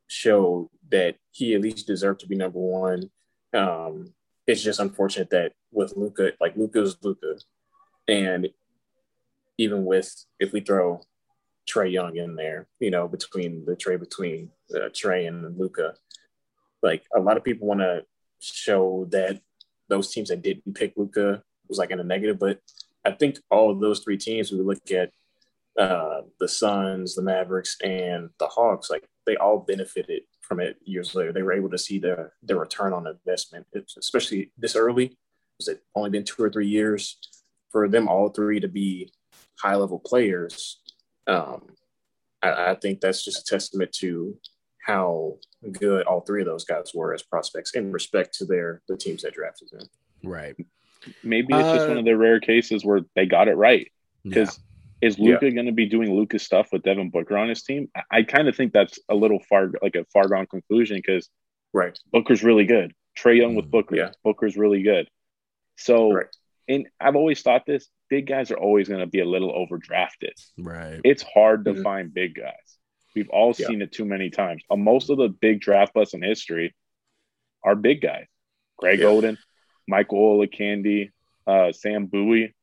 showed 0.08 0.70
that 0.92 1.16
he 1.32 1.56
at 1.56 1.62
least 1.62 1.88
deserved 1.88 2.20
to 2.22 2.28
be 2.28 2.36
number 2.36 2.60
one. 2.60 3.10
Um, 3.54 4.14
it's 4.48 4.62
just 4.64 4.80
unfortunate 4.80 5.30
that 5.30 5.54
with 5.72 5.94
Luka, 5.96 6.34
like 6.42 6.56
Luka's 6.58 6.98
Luka, 7.02 7.36
and 8.08 8.50
even 9.58 9.86
with 9.86 10.14
if 10.40 10.52
we 10.52 10.60
throw 10.62 11.02
Trae 11.70 11.92
Young 11.92 12.18
in 12.18 12.36
there, 12.36 12.68
you 12.80 12.92
know, 12.92 13.08
between 13.08 13.66
the 13.66 13.76
trade 13.76 14.00
between 14.00 14.50
uh, 14.74 14.90
Trae 14.90 15.28
and 15.28 15.58
Luka, 15.58 15.96
like 16.82 17.04
a 17.16 17.20
lot 17.20 17.38
of 17.38 17.44
people 17.44 17.68
want 17.68 17.82
to 17.82 18.04
show 18.40 19.08
that 19.12 19.42
those 19.88 20.12
teams 20.12 20.30
that 20.30 20.42
didn't 20.42 20.74
pick 20.76 20.94
Luka 20.96 21.44
was 21.68 21.78
like 21.78 21.92
in 21.92 22.00
a 22.00 22.04
negative, 22.04 22.40
but 22.40 22.60
I 23.06 23.12
think 23.12 23.40
all 23.50 23.72
of 23.72 23.80
those 23.80 24.02
three 24.02 24.18
teams, 24.18 24.52
we 24.52 24.60
look 24.60 24.92
at 24.92 25.12
uh, 25.78 26.22
the 26.40 26.48
Suns, 26.48 27.16
the 27.16 27.22
Mavericks, 27.22 27.78
and 27.84 28.30
the 28.40 28.48
Hawks, 28.48 28.90
like 28.90 29.08
they 29.26 29.36
all 29.38 29.60
benefited 29.60 30.24
from 30.42 30.60
it 30.60 30.78
years 30.84 31.16
later. 31.16 31.32
They 31.32 31.44
were 31.44 31.54
able 31.54 31.70
to 31.70 31.78
see 31.78 32.00
the 32.00 32.32
the 32.44 32.56
return 32.58 32.94
on 32.94 33.08
investment, 33.08 33.68
it's, 33.74 33.96
especially 33.98 34.52
this 34.58 34.76
early. 34.76 35.18
Was 35.58 35.68
it 35.68 35.84
only 35.96 36.10
been 36.10 36.24
two 36.24 36.44
or 36.44 36.50
three 36.50 36.68
years 36.68 37.18
for 37.72 37.88
them 37.88 38.08
all 38.08 38.30
three 38.30 38.60
to 38.60 38.68
be 38.68 39.12
high 39.60 39.76
level 39.76 40.00
players? 40.00 40.82
Um, 41.30 41.62
I, 42.42 42.72
I 42.72 42.76
think 42.76 43.00
that's 43.02 43.24
just 43.24 43.40
a 43.40 43.44
testament 43.56 43.92
to 44.00 44.36
how 44.86 45.38
good 45.72 46.06
all 46.08 46.22
three 46.22 46.42
of 46.42 46.48
those 46.48 46.66
guys 46.66 46.92
were 46.96 47.14
as 47.14 47.22
prospects 47.22 47.76
in 47.76 47.92
respect 47.92 48.34
to 48.40 48.46
their 48.46 48.82
the 48.88 48.98
teams 48.98 49.22
that 49.22 49.34
drafted 49.34 49.70
them. 49.72 49.88
Right. 50.24 50.56
Maybe 51.24 51.54
it's 51.54 51.70
just 51.72 51.86
Uh, 51.86 51.90
one 51.90 51.98
of 51.98 52.06
the 52.06 52.18
rare 52.18 52.40
cases 52.40 52.84
where 52.84 53.02
they 53.16 53.26
got 53.26 53.48
it 53.48 53.56
right. 53.56 53.88
Yeah. 54.24 54.30
Because 54.30 54.60
is 55.02 55.18
Luka 55.20 55.52
going 55.52 55.66
to 55.68 55.72
be 55.72 55.86
doing 55.86 56.14
Luka 56.14 56.40
stuff 56.40 56.70
with 56.74 56.84
Devin 56.84 57.10
Booker 57.10 57.38
on 57.38 57.48
his 57.50 57.64
team? 57.64 57.90
I, 57.96 58.02
I 58.12 58.24
kind 58.24 58.48
of 58.50 58.56
think 58.56 58.74
that's 58.74 59.00
a 59.10 59.16
little 59.16 59.40
far, 59.48 59.72
like 59.82 59.96
a 59.96 60.06
far 60.12 60.28
gone 60.28 60.48
conclusion 60.48 60.98
because 60.98 61.30
Right. 61.72 61.98
Booker's 62.12 62.44
really 62.44 62.66
good. 62.66 62.94
Trae 63.18 63.38
Young 63.38 63.56
with 63.56 63.66
Mhm. 63.66 63.72
Booker, 63.72 63.96
Yeah. 63.96 64.12
Booker's 64.24 64.58
really 64.58 64.82
good. 64.82 65.08
So, 65.78 66.12
Right. 66.12 66.26
and 66.68 66.88
I've 67.00 67.16
always 67.16 67.42
thought 67.44 67.66
this: 67.68 67.88
big 68.10 68.28
guys 68.28 68.52
are 68.52 68.58
always 68.58 68.88
going 68.88 69.00
to 69.02 69.08
be 69.08 69.20
a 69.20 69.26
little 69.26 69.52
overdrafted. 69.54 70.34
right. 70.58 71.00
It's 71.04 71.24
hard 71.24 71.66
to 71.66 71.74
Mhm. 71.74 71.84
find 71.84 72.14
big 72.14 72.36
guys. 72.36 72.78
We've 73.16 73.30
all 73.30 73.54
Yeah. 73.58 73.68
seen 73.68 73.82
it 73.82 73.92
too 73.92 74.06
many 74.06 74.30
times. 74.30 74.64
Uh, 74.70 74.76
most 74.78 75.10
of 75.10 75.18
the 75.18 75.30
big 75.30 75.62
draft 75.62 75.94
busts 75.94 76.14
in 76.14 76.22
history 76.22 76.74
are 77.64 77.76
big 77.76 78.02
guys: 78.02 78.26
Greg 78.78 79.00
Yeah. 79.00 79.06
Oden, 79.08 79.38
Michael 79.88 80.20
Olowokandi, 80.38 81.12
uh, 81.48 81.72
Sam 81.72 82.06
Bowie. 82.08 82.54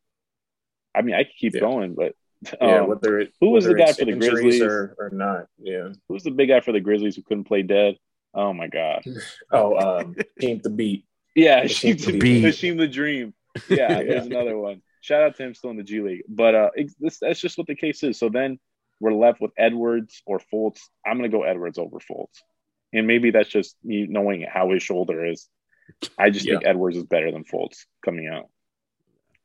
I 0.95 1.03
mean, 1.03 1.15
I 1.15 1.25
could 1.25 1.37
keep 1.37 1.55
Yeah. 1.55 1.61
going, 1.61 1.95
but 1.95 2.15
Yeah, 2.61 2.81
um, 2.83 2.89
whether 2.89 3.19
it 3.21 3.33
who 3.41 3.51
was 3.51 3.65
the 3.65 3.75
guy 3.75 3.93
for 3.93 4.05
the 4.05 4.13
Grizzlies? 4.13 4.63
or, 4.63 4.95
or 4.99 5.11
not. 5.11 5.47
Yeah. 5.59 5.93
who's 6.09 6.23
the 6.23 6.31
big 6.31 6.49
guy 6.49 6.61
for 6.61 6.73
the 6.73 6.81
Grizzlies 6.81 7.17
who 7.17 7.23
couldn't 7.23 7.45
play 7.45 7.63
dead? 7.63 7.97
Oh 8.35 8.53
my 8.53 8.69
god! 8.69 9.03
Oh, 9.51 9.77
um, 9.79 10.15
team 10.39 10.61
the 10.63 10.71
beat. 10.71 11.05
Yeah, 11.35 11.65
Hasheem 11.65 11.95
Hasheem 11.97 12.07
the, 12.13 12.19
Beat. 12.19 12.45
Hasheem 12.45 12.77
the 12.79 12.89
Dream. 12.89 13.35
Yeah, 13.69 13.77
Yeah. 13.91 14.03
there's 14.05 14.27
another 14.27 14.57
one. 14.57 14.83
Shout 15.07 15.23
out 15.23 15.37
to 15.37 15.45
him 15.45 15.55
still 15.55 15.71
in 15.71 15.77
the 15.77 15.85
G 15.85 16.01
League. 16.01 16.23
But 16.29 16.55
uh, 16.57 16.71
it's, 16.75 16.95
this, 16.99 17.19
that's 17.21 17.39
just 17.39 17.57
what 17.57 17.69
the 17.69 17.77
case 17.77 18.03
is. 18.03 18.19
So 18.19 18.29
then 18.29 18.59
we're 18.99 19.15
left 19.15 19.41
with 19.41 19.53
Edwards 19.57 20.21
or 20.27 20.41
Fultz. 20.53 20.81
I'm 21.07 21.17
going 21.17 21.31
to 21.31 21.37
go 21.37 21.45
Edwards 21.45 21.79
over 21.79 21.99
Fultz. 21.99 22.43
And 22.93 23.07
maybe 23.07 23.31
that's 23.31 23.49
just 23.49 23.77
me 23.85 24.09
knowing 24.09 24.45
how 24.53 24.71
his 24.73 24.83
shoulder 24.83 25.25
is. 25.25 25.49
I 26.19 26.31
just 26.31 26.45
think 26.45 26.65
Edwards 26.65 26.97
is 26.97 27.05
better 27.05 27.31
than 27.31 27.45
Fultz 27.45 27.85
coming 28.05 28.27
out. 28.27 28.49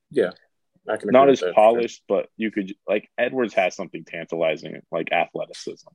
Yeah. 0.09 0.31
I 0.89 0.97
can 0.97 1.09
Not 1.11 1.29
as 1.29 1.41
that. 1.41 1.53
polished, 1.53 2.01
but 2.07 2.29
you 2.37 2.49
could, 2.49 2.73
like, 2.87 3.07
Edwards 3.15 3.53
has 3.53 3.75
something 3.75 4.03
tantalizing, 4.03 4.81
like 4.91 5.11
athleticism. 5.11 5.89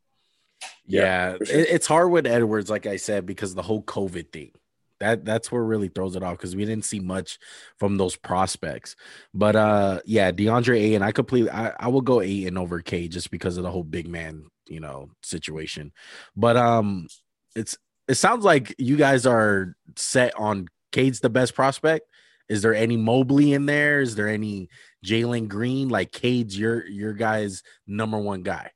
Yeah, 0.87 1.33
Yeah, 1.41 1.45
sure. 1.45 1.47
it's 1.59 1.89
hard 1.89 2.13
with 2.13 2.25
Edwards, 2.25 2.71
like 2.71 2.87
I 2.87 2.99
said, 2.99 3.27
because 3.27 3.57
the 3.57 3.63
whole 3.63 3.83
COVID 3.83 4.31
thing. 4.31 4.53
That 5.01 5.25
that's 5.25 5.53
where 5.53 5.63
really 5.63 5.89
throws 5.89 6.17
it 6.17 6.23
off 6.23 6.39
because 6.39 6.57
we 6.57 6.65
didn't 6.65 6.85
see 6.87 7.01
much 7.01 7.39
from 7.79 7.97
those 7.99 8.17
prospects. 8.17 8.97
But 9.35 9.57
uh 9.57 10.01
yeah, 10.07 10.33
DeAndre 10.33 10.79
Ayton, 10.81 11.03
I 11.03 11.13
completely 11.13 11.51
I, 11.51 11.73
I 11.79 11.89
will 11.89 12.01
go 12.01 12.21
Ayton 12.23 12.57
over 12.57 12.81
Cade 12.81 13.13
just 13.13 13.31
because 13.31 13.57
of 13.57 13.65
the 13.65 13.71
whole 13.71 13.85
big 13.85 14.09
man, 14.09 14.45
you 14.69 14.81
know, 14.81 15.11
situation. 15.23 15.93
But 16.37 16.57
um 16.57 17.09
it's 17.55 17.77
it 18.09 18.15
sounds 18.15 18.45
like 18.45 18.75
you 18.79 18.97
guys 18.97 19.27
are 19.27 19.75
set 19.97 20.35
on 20.37 20.69
Cade's 20.93 21.21
the 21.21 21.31
best 21.31 21.55
prospect 21.55 22.07
Is 22.49 22.63
there 22.63 22.75
any 22.75 22.97
Mobley 22.97 23.53
in 23.53 23.67
there? 23.67 24.01
Is 24.01 24.15
there 24.15 24.29
any 24.29 24.69
Jalen 25.05 25.49
Green? 25.49 25.89
Like 25.89 26.13
Cade's 26.13 26.59
your 26.59 26.87
your 26.87 27.13
guy's 27.13 27.63
number 27.87 28.19
one 28.19 28.43
guy. 28.43 28.71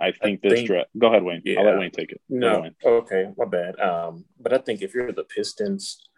I 0.00 0.12
think 0.12 0.40
I 0.44 0.48
this 0.48 0.62
draft. 0.62 0.90
Go 0.98 1.08
ahead, 1.08 1.22
Wayne. 1.22 1.42
Yeah, 1.44 1.60
I'll 1.60 1.66
let 1.66 1.78
Wayne 1.78 1.90
take 1.90 2.12
it. 2.12 2.20
No, 2.28 2.68
okay, 2.84 3.28
my 3.36 3.44
bad. 3.44 3.78
Um, 3.78 4.24
but 4.40 4.52
I 4.52 4.58
think 4.58 4.82
if 4.82 4.94
you're 4.94 5.12
the 5.12 5.24
Pistons, 5.24 6.08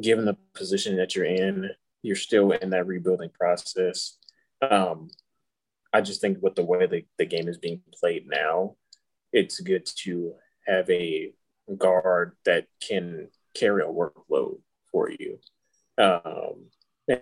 given 0.00 0.24
the 0.24 0.36
position 0.54 0.96
that 0.96 1.14
you're 1.14 1.24
in, 1.24 1.70
you're 2.02 2.16
still 2.16 2.52
in 2.52 2.70
that 2.70 2.86
rebuilding 2.86 3.30
process. 3.30 4.18
Um, 4.62 5.08
I 5.92 6.00
just 6.00 6.20
think 6.20 6.42
with 6.42 6.54
the 6.54 6.64
way 6.64 6.86
the, 6.86 7.04
the 7.18 7.24
game 7.24 7.48
is 7.48 7.58
being 7.58 7.80
played 8.00 8.26
now, 8.28 8.76
it's 9.32 9.60
good 9.60 9.86
to 10.02 10.34
have 10.66 10.88
a 10.90 11.32
guard 11.78 12.36
that 12.44 12.66
can 12.86 13.28
carry 13.54 13.82
a 13.82 13.86
workload 13.86 14.58
for 14.90 15.10
you. 15.10 15.38
Um, 15.98 16.66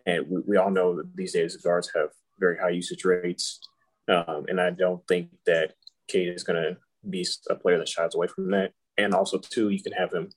and 0.06 0.26
we, 0.28 0.40
we, 0.46 0.56
all 0.56 0.70
know 0.70 0.96
that 0.96 1.14
these 1.14 1.32
days 1.32 1.56
guards 1.56 1.90
have 1.94 2.08
very 2.38 2.58
high 2.58 2.70
usage 2.70 3.04
rates. 3.04 3.60
Um, 4.08 4.46
and 4.48 4.60
I 4.60 4.70
don't 4.70 5.06
think 5.06 5.28
that 5.46 5.74
Cade 6.08 6.34
is 6.34 6.44
going 6.44 6.62
to 6.62 6.76
be 7.08 7.26
a 7.50 7.54
player 7.54 7.78
that 7.78 7.88
shies 7.88 8.14
away 8.14 8.26
from 8.26 8.50
that. 8.50 8.72
And 8.98 9.14
also, 9.14 9.38
too, 9.38 9.70
you 9.70 9.82
can 9.82 9.92
have 9.92 10.12
him 10.12 10.30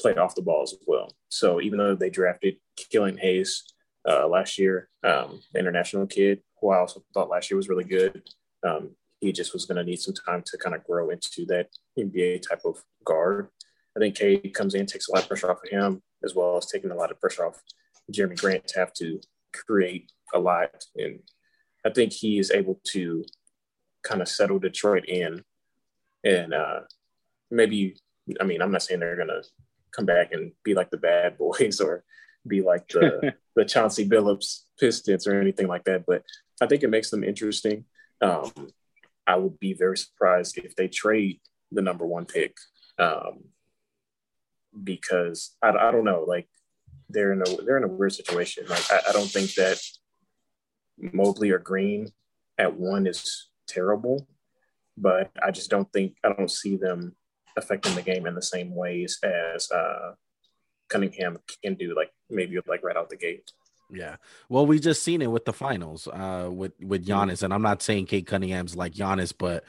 play 0.00 0.14
off 0.14 0.34
the 0.34 0.42
ball 0.42 0.62
as 0.62 0.74
well. 0.86 1.14
So 1.28 1.60
even 1.60 1.78
though 1.78 1.94
they 1.94 2.10
drafted 2.10 2.56
Killian 2.76 3.18
Hayes 3.18 3.62
uh, 4.08 4.26
last 4.28 4.58
year, 4.58 4.88
um, 5.04 5.40
the 5.52 5.60
international 5.60 6.06
kid, 6.06 6.42
who 6.60 6.70
I 6.70 6.78
also 6.78 7.02
thought 7.14 7.30
last 7.30 7.50
year 7.50 7.56
was 7.56 7.68
really 7.68 7.84
good, 7.84 8.22
um, 8.62 8.90
he 9.20 9.32
just 9.32 9.52
was 9.52 9.64
going 9.64 9.76
to 9.76 9.84
need 9.84 10.00
some 10.00 10.14
time 10.14 10.42
to 10.46 10.58
kind 10.58 10.74
of 10.74 10.84
grow 10.84 11.10
into 11.10 11.46
that 11.46 11.68
NBA 11.98 12.42
type 12.48 12.62
of 12.64 12.82
guard. 13.04 13.48
I 13.96 14.00
think 14.00 14.16
Cade 14.16 14.52
comes 14.54 14.74
in, 14.74 14.86
takes 14.86 15.08
a 15.08 15.12
lot 15.12 15.22
of 15.22 15.28
pressure 15.28 15.50
off 15.50 15.62
of 15.64 15.70
him, 15.70 16.02
as 16.24 16.34
well 16.34 16.56
as 16.56 16.66
taking 16.66 16.90
a 16.90 16.96
lot 16.96 17.10
of 17.10 17.20
pressure 17.20 17.46
off 17.46 17.62
Jerami 18.12 18.38
Grant 18.38 18.66
to 18.68 18.78
have 18.78 18.92
to 18.94 19.20
create 19.54 20.10
a 20.34 20.38
lot. 20.38 20.84
And 20.96 21.20
I 21.84 21.90
think 21.90 22.12
he 22.12 22.38
is 22.38 22.50
able 22.50 22.80
to 22.92 23.24
kind 24.02 24.22
of 24.22 24.28
settle 24.28 24.58
Detroit 24.58 25.04
in. 25.06 25.44
And 26.24 26.54
uh, 26.54 26.80
maybe, 27.50 27.96
I 28.40 28.44
mean, 28.44 28.62
I'm 28.62 28.72
not 28.72 28.82
saying 28.82 29.00
they're 29.00 29.16
going 29.16 29.28
to 29.28 29.42
come 29.92 30.06
back 30.06 30.32
and 30.32 30.52
be 30.64 30.74
like 30.74 30.90
the 30.90 30.96
bad 30.96 31.38
boys 31.38 31.80
or 31.80 32.04
be 32.46 32.60
like 32.60 32.88
the, 32.88 33.34
the 33.56 33.64
Chauncey 33.64 34.08
Billups 34.08 34.60
Pistons 34.78 35.26
or 35.26 35.40
anything 35.40 35.68
like 35.68 35.84
that. 35.84 36.04
But 36.06 36.22
I 36.60 36.66
think 36.66 36.82
it 36.82 36.90
makes 36.90 37.10
them 37.10 37.24
interesting. 37.24 37.84
Um, 38.20 38.52
I 39.26 39.36
would 39.36 39.58
be 39.58 39.72
very 39.72 39.96
surprised 39.96 40.58
if 40.58 40.74
they 40.76 40.88
trade 40.88 41.40
the 41.70 41.82
number 41.82 42.06
one 42.06 42.24
pick 42.26 42.56
um, 42.98 43.44
because 44.82 45.56
I, 45.62 45.70
I 45.70 45.90
don't 45.90 46.04
know, 46.04 46.24
like 46.26 46.48
they're 47.08 47.32
in 47.32 47.42
a 47.42 47.62
they're 47.62 47.76
in 47.76 47.84
a 47.84 47.88
weird 47.88 48.12
situation. 48.12 48.64
Like 48.68 48.90
I, 48.90 49.00
I 49.10 49.12
don't 49.12 49.28
think 49.28 49.54
that 49.54 49.80
Mobley 50.98 51.50
or 51.50 51.58
Green 51.58 52.08
at 52.58 52.74
one 52.76 53.06
is 53.06 53.48
terrible, 53.72 54.26
but 54.96 55.30
I 55.42 55.50
just 55.50 55.70
don't 55.70 55.90
think 55.92 56.16
I 56.24 56.32
don't 56.32 56.50
see 56.50 56.76
them 56.76 57.16
affecting 57.56 57.94
the 57.94 58.02
game 58.02 58.26
in 58.26 58.34
the 58.34 58.42
same 58.42 58.74
ways 58.74 59.18
as 59.22 59.70
uh, 59.70 60.12
Cunningham 60.88 61.38
can 61.62 61.74
do, 61.74 61.94
like 61.96 62.12
maybe 62.30 62.58
like 62.66 62.82
right 62.82 62.96
out 62.96 63.10
the 63.10 63.16
gate. 63.16 63.50
Yeah. 63.90 64.16
Well, 64.48 64.66
we 64.66 64.80
just 64.80 65.02
seen 65.02 65.20
it 65.20 65.30
with 65.30 65.44
the 65.44 65.52
finals, 65.52 66.08
uh, 66.08 66.48
with 66.50 66.72
with 66.80 67.06
mm-hmm. 67.06 67.30
Giannis, 67.30 67.42
and 67.42 67.52
I'm 67.52 67.62
not 67.62 67.82
saying 67.82 68.06
Cade 68.06 68.26
Cunningham's 68.26 68.76
like 68.76 68.94
Giannis, 68.94 69.34
but 69.36 69.64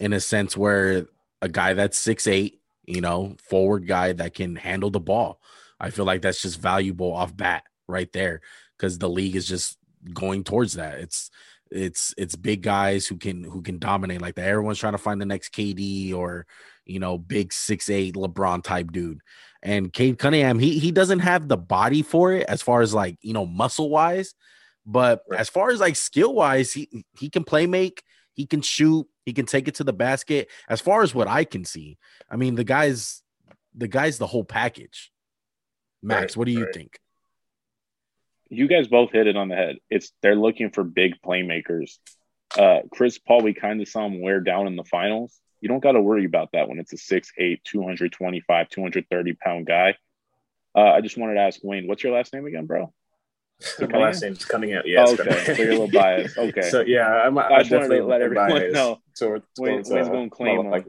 in 0.00 0.12
a 0.12 0.20
sense 0.20 0.56
where 0.56 1.06
a 1.40 1.48
guy 1.48 1.74
that's 1.74 1.96
six 1.96 2.26
eight, 2.26 2.60
you 2.84 3.00
know, 3.00 3.36
forward 3.48 3.86
guy 3.86 4.12
that 4.12 4.34
can 4.34 4.56
handle 4.56 4.90
the 4.90 5.00
ball. 5.00 5.40
I 5.80 5.90
feel 5.90 6.04
like 6.04 6.22
that's 6.22 6.42
just 6.42 6.60
valuable 6.60 7.12
off 7.12 7.36
bat 7.36 7.62
right 7.86 8.12
there 8.12 8.40
because 8.76 8.98
the 8.98 9.08
league 9.08 9.36
is 9.36 9.46
just 9.46 9.78
going 10.12 10.42
towards 10.42 10.74
that. 10.74 10.98
It's 10.98 11.30
it's 11.70 12.14
it's 12.16 12.36
big 12.36 12.62
guys 12.62 13.06
who 13.06 13.16
can 13.16 13.44
who 13.44 13.62
can 13.62 13.78
dominate 13.78 14.22
like 14.22 14.34
that. 14.36 14.48
Everyone's 14.48 14.78
trying 14.78 14.92
to 14.92 14.98
find 14.98 15.20
the 15.20 15.26
next 15.26 15.52
KD 15.52 16.14
or 16.14 16.46
you 16.84 17.00
know 17.00 17.18
big 17.18 17.52
six 17.52 17.90
eight 17.90 18.14
LeBron 18.14 18.62
type 18.62 18.92
dude. 18.92 19.20
And 19.62 19.92
Cade 19.92 20.18
Cunningham, 20.18 20.58
he 20.58 20.78
he 20.78 20.92
doesn't 20.92 21.20
have 21.20 21.48
the 21.48 21.56
body 21.56 22.02
for 22.02 22.32
it 22.32 22.46
as 22.48 22.62
far 22.62 22.80
as 22.80 22.94
like 22.94 23.18
you 23.22 23.32
know 23.32 23.46
muscle 23.46 23.90
wise, 23.90 24.34
but 24.86 25.22
as 25.36 25.48
far 25.48 25.70
as 25.70 25.80
like 25.80 25.96
skill 25.96 26.34
wise, 26.34 26.72
he 26.72 27.04
he 27.18 27.28
can 27.28 27.44
play 27.44 27.66
make, 27.66 28.02
he 28.34 28.46
can 28.46 28.62
shoot, 28.62 29.06
he 29.24 29.32
can 29.32 29.46
take 29.46 29.68
it 29.68 29.74
to 29.76 29.84
the 29.84 29.92
basket. 29.92 30.48
As 30.68 30.80
far 30.80 31.02
as 31.02 31.14
what 31.14 31.28
I 31.28 31.44
can 31.44 31.64
see, 31.64 31.98
I 32.30 32.36
mean 32.36 32.54
the 32.54 32.64
guy's 32.64 33.22
the 33.74 33.88
guy's 33.88 34.18
the 34.18 34.26
whole 34.26 34.44
package. 34.44 35.10
Max, 36.02 36.20
right, 36.20 36.36
what 36.36 36.46
do 36.46 36.52
you 36.52 36.64
right. 36.64 36.74
think? 36.74 37.00
You 38.50 38.66
guys 38.66 38.88
both 38.88 39.12
hit 39.12 39.26
it 39.26 39.36
on 39.36 39.48
the 39.48 39.56
head. 39.56 39.76
It's 39.90 40.12
they're 40.22 40.36
looking 40.36 40.70
for 40.70 40.84
big 40.84 41.20
playmakers. 41.24 41.98
Uh, 42.56 42.80
Chris 42.90 43.18
Paul, 43.18 43.42
we 43.42 43.54
kind 43.54 43.80
of 43.80 43.88
saw 43.88 44.06
him 44.06 44.22
wear 44.22 44.40
down 44.40 44.66
in 44.66 44.76
the 44.76 44.84
finals. 44.84 45.38
You 45.60 45.68
don't 45.68 45.82
got 45.82 45.92
to 45.92 46.00
worry 46.00 46.24
about 46.24 46.50
that 46.52 46.68
when 46.68 46.78
it's 46.78 46.92
a 46.92 46.96
6'8, 46.96 47.58
225, 47.64 48.68
230 48.68 49.32
pound 49.34 49.66
guy. 49.66 49.96
Uh, 50.74 50.92
I 50.92 51.00
just 51.00 51.18
wanted 51.18 51.34
to 51.34 51.40
ask 51.40 51.60
Wayne, 51.62 51.86
what's 51.86 52.02
your 52.02 52.14
last 52.14 52.32
name 52.32 52.46
again, 52.46 52.66
bro? 52.66 52.92
My 53.80 53.98
last 53.98 54.22
name's 54.22 54.44
coming 54.44 54.72
out. 54.72 54.86
Yes. 54.86 55.08
Oh, 55.10 55.14
okay. 55.14 55.44
so 55.44 55.52
you're 55.62 55.72
a 55.72 55.78
little 55.78 55.90
biased. 55.92 56.38
Okay. 56.38 56.62
so 56.62 56.80
yeah, 56.82 57.08
I'm, 57.08 57.36
I, 57.36 57.48
I 57.48 57.58
just 57.62 57.72
wanted 57.72 57.96
to 57.96 58.04
let 58.04 58.22
everyone 58.22 58.50
biased 58.50 58.74
know. 58.74 58.98
Towards, 59.18 59.44
Wayne's, 59.58 59.90
Wayne's 59.90 60.08
uh, 60.08 60.12
going 60.12 60.30
to 60.30 60.36
claim 60.36 60.70
like, 60.70 60.86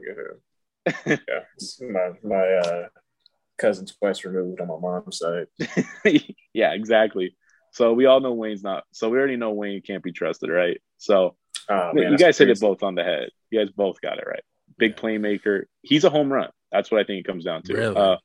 yeah, 1.06 1.16
my 1.80 2.12
my 2.22 2.36
uh, 2.36 2.86
cousin's 3.58 3.94
twice 3.96 4.24
removed 4.24 4.60
on 4.60 4.68
my 4.68 4.78
mom's 4.78 5.18
side. 5.18 5.46
yeah, 6.54 6.72
exactly. 6.72 7.36
So 7.72 7.92
we 7.92 8.06
all 8.06 8.20
know 8.20 8.32
Wayne's 8.32 8.62
not. 8.62 8.84
So 8.92 9.08
we 9.08 9.18
already 9.18 9.36
know 9.36 9.52
Wayne 9.52 9.82
can't 9.82 10.02
be 10.02 10.12
trusted, 10.12 10.50
right? 10.50 10.80
So 10.98 11.36
oh, 11.68 11.92
man, 11.92 12.12
you 12.12 12.18
guys 12.18 12.38
hit 12.38 12.50
it 12.50 12.60
both 12.60 12.82
on 12.82 12.94
the 12.94 13.04
head. 13.04 13.30
You 13.50 13.60
guys 13.60 13.70
both 13.70 14.00
got 14.00 14.18
it 14.18 14.24
right. 14.26 14.42
Big 14.78 14.92
yeah. 14.92 15.02
playmaker. 15.02 15.64
He's 15.82 16.04
a 16.04 16.10
home 16.10 16.32
run. 16.32 16.50
That's 16.72 16.90
what 16.90 17.00
I 17.00 17.04
think 17.04 17.20
it 17.20 17.26
comes 17.26 17.44
down 17.44 17.62
to. 17.62 17.74
Really? 17.74 17.96
Uh, 17.96 18.16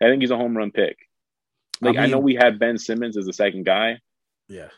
I 0.00 0.06
think 0.06 0.22
he's 0.22 0.30
a 0.30 0.36
home 0.36 0.56
run 0.56 0.70
pick. 0.70 0.96
Like 1.80 1.96
I, 1.96 2.00
mean, 2.00 2.00
I 2.00 2.06
know 2.06 2.18
we 2.18 2.34
had 2.34 2.58
Ben 2.58 2.78
Simmons 2.78 3.16
as 3.16 3.26
the 3.26 3.32
second 3.32 3.64
guy. 3.64 3.98
Yeah. 4.48 4.68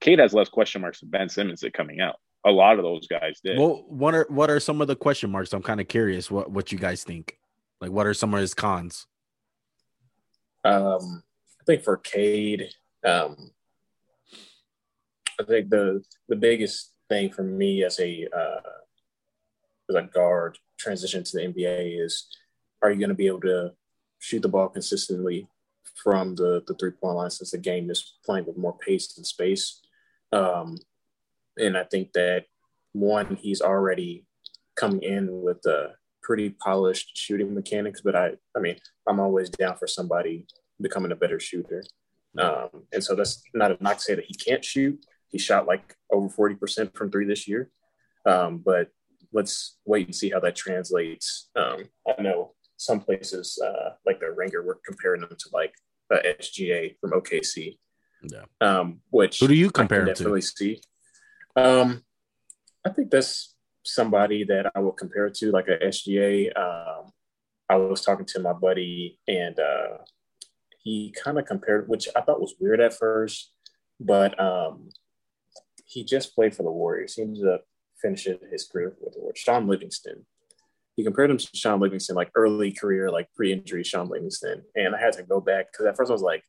Cade 0.00 0.18
has 0.18 0.34
less 0.34 0.48
question 0.48 0.80
marks 0.80 1.00
than 1.00 1.10
Ben 1.10 1.28
Simmons 1.28 1.60
did 1.60 1.72
coming 1.72 2.00
out. 2.00 2.16
A 2.44 2.50
lot 2.50 2.78
of 2.78 2.82
those 2.82 3.06
guys 3.06 3.38
did. 3.44 3.56
Well, 3.58 3.84
what 3.88 4.14
are 4.14 4.26
what 4.28 4.50
are 4.50 4.58
some 4.58 4.80
of 4.80 4.88
the 4.88 4.96
question 4.96 5.30
marks? 5.30 5.52
I'm 5.52 5.62
kind 5.62 5.80
of 5.80 5.86
curious 5.86 6.28
what 6.28 6.50
what 6.50 6.72
you 6.72 6.78
guys 6.78 7.04
think. 7.04 7.38
Like, 7.80 7.92
what 7.92 8.06
are 8.06 8.14
some 8.14 8.34
of 8.34 8.40
his 8.40 8.52
cons? 8.52 9.06
Um, 10.64 11.22
I 11.60 11.64
think 11.64 11.82
for 11.82 11.96
Cade, 11.96 12.70
um, 13.04 13.50
I 15.40 15.44
think 15.44 15.70
the 15.70 16.02
the 16.28 16.36
biggest 16.36 16.92
thing 17.08 17.30
for 17.30 17.42
me 17.42 17.84
as 17.84 17.98
a 18.00 18.26
uh, 18.34 18.60
as 19.90 19.96
a 19.96 20.02
guard 20.02 20.58
transition 20.78 21.24
to 21.24 21.36
the 21.36 21.44
NBA 21.44 22.04
is, 22.04 22.28
are 22.82 22.90
you 22.90 22.98
going 22.98 23.08
to 23.08 23.14
be 23.14 23.26
able 23.26 23.40
to 23.40 23.72
shoot 24.18 24.40
the 24.40 24.48
ball 24.48 24.68
consistently 24.68 25.48
from 26.02 26.34
the 26.34 26.62
the 26.66 26.74
three 26.74 26.92
point 26.92 27.16
line 27.16 27.30
since 27.30 27.50
the 27.50 27.58
game 27.58 27.90
is 27.90 28.14
playing 28.24 28.46
with 28.46 28.56
more 28.56 28.76
pace 28.78 29.16
and 29.16 29.26
space, 29.26 29.80
um, 30.32 30.78
and 31.58 31.76
I 31.76 31.84
think 31.84 32.12
that 32.12 32.44
one 32.92 33.36
he's 33.36 33.62
already 33.62 34.26
coming 34.76 35.02
in 35.02 35.42
with 35.42 35.64
a 35.66 35.94
pretty 36.22 36.50
polished 36.50 37.16
shooting 37.16 37.54
mechanics, 37.54 38.00
but 38.00 38.14
I, 38.14 38.32
I 38.56 38.60
mean, 38.60 38.76
I'm 39.08 39.20
always 39.20 39.50
down 39.50 39.76
for 39.76 39.86
somebody 39.86 40.46
becoming 40.80 41.12
a 41.12 41.16
better 41.16 41.40
shooter. 41.40 41.82
Um, 42.38 42.84
and 42.92 43.04
so 43.04 43.14
that's 43.14 43.42
not 43.54 43.72
a 43.72 43.82
knock 43.82 43.98
to 43.98 44.02
say 44.02 44.14
that 44.14 44.24
he 44.24 44.34
can't 44.34 44.64
shoot. 44.64 45.04
He 45.28 45.38
shot 45.38 45.66
like 45.66 45.94
over 46.10 46.28
40% 46.28 46.96
from 46.96 47.10
three 47.10 47.26
this 47.26 47.46
year. 47.46 47.70
Um, 48.26 48.58
but 48.58 48.88
let's 49.32 49.78
wait 49.84 50.06
and 50.06 50.14
see 50.14 50.30
how 50.30 50.40
that 50.40 50.56
translates. 50.56 51.50
Um, 51.56 51.84
I 52.06 52.20
know 52.22 52.54
some 52.76 53.00
places 53.00 53.60
uh, 53.64 53.90
like 54.04 54.20
the 54.20 54.30
Ringer 54.30 54.62
were 54.62 54.80
comparing 54.86 55.20
them 55.22 55.30
to 55.30 55.48
like 55.52 55.74
uh, 56.12 56.18
SGA 56.40 56.96
from 57.00 57.12
OKC. 57.12 57.78
Yeah. 58.22 58.44
Um, 58.60 59.00
which 59.10 59.40
who 59.40 59.48
do 59.48 59.54
you 59.54 59.70
compare 59.70 60.02
I 60.02 60.06
definitely 60.06 60.42
to? 60.42 60.46
see? 60.46 60.80
Um, 61.56 62.02
I 62.84 62.90
think 62.90 63.10
that's 63.10 63.54
somebody 63.84 64.44
that 64.44 64.70
I 64.74 64.80
will 64.80 64.92
compare 64.92 65.28
to, 65.30 65.50
like 65.50 65.68
a 65.68 65.78
SGA. 65.78 66.56
Um, 66.56 67.12
I 67.68 67.76
was 67.76 68.02
talking 68.02 68.26
to 68.26 68.40
my 68.40 68.52
buddy, 68.52 69.18
and 69.26 69.58
uh, 69.58 69.98
he 70.82 71.14
kind 71.22 71.38
of 71.38 71.46
compared, 71.46 71.88
which 71.88 72.08
I 72.16 72.20
thought 72.20 72.40
was 72.40 72.54
weird 72.60 72.80
at 72.80 72.94
first, 72.94 73.52
but 74.00 74.38
um, 74.40 74.88
he 75.86 76.04
just 76.04 76.34
played 76.34 76.54
for 76.54 76.64
the 76.64 76.70
Warriors. 76.70 77.14
He 77.14 77.22
ended 77.22 77.46
up 77.46 77.64
finishing 78.00 78.38
his 78.50 78.66
career 78.66 78.94
with 79.00 79.14
the 79.14 79.20
Warriors. 79.20 79.38
Shaun 79.38 79.68
Livingston. 79.68 80.26
He 80.96 81.04
compared 81.04 81.30
him 81.30 81.38
to 81.38 81.48
Shaun 81.54 81.80
Livingston, 81.80 82.16
like 82.16 82.30
early 82.34 82.72
career, 82.72 83.10
like 83.10 83.28
pre-injury 83.34 83.84
Shaun 83.84 84.08
Livingston. 84.08 84.62
And 84.74 84.94
I 84.94 85.00
had 85.00 85.14
to 85.14 85.22
go 85.22 85.40
back 85.40 85.72
because 85.72 85.86
at 85.86 85.96
first 85.96 86.10
I 86.10 86.12
was 86.12 86.22
like, 86.22 86.42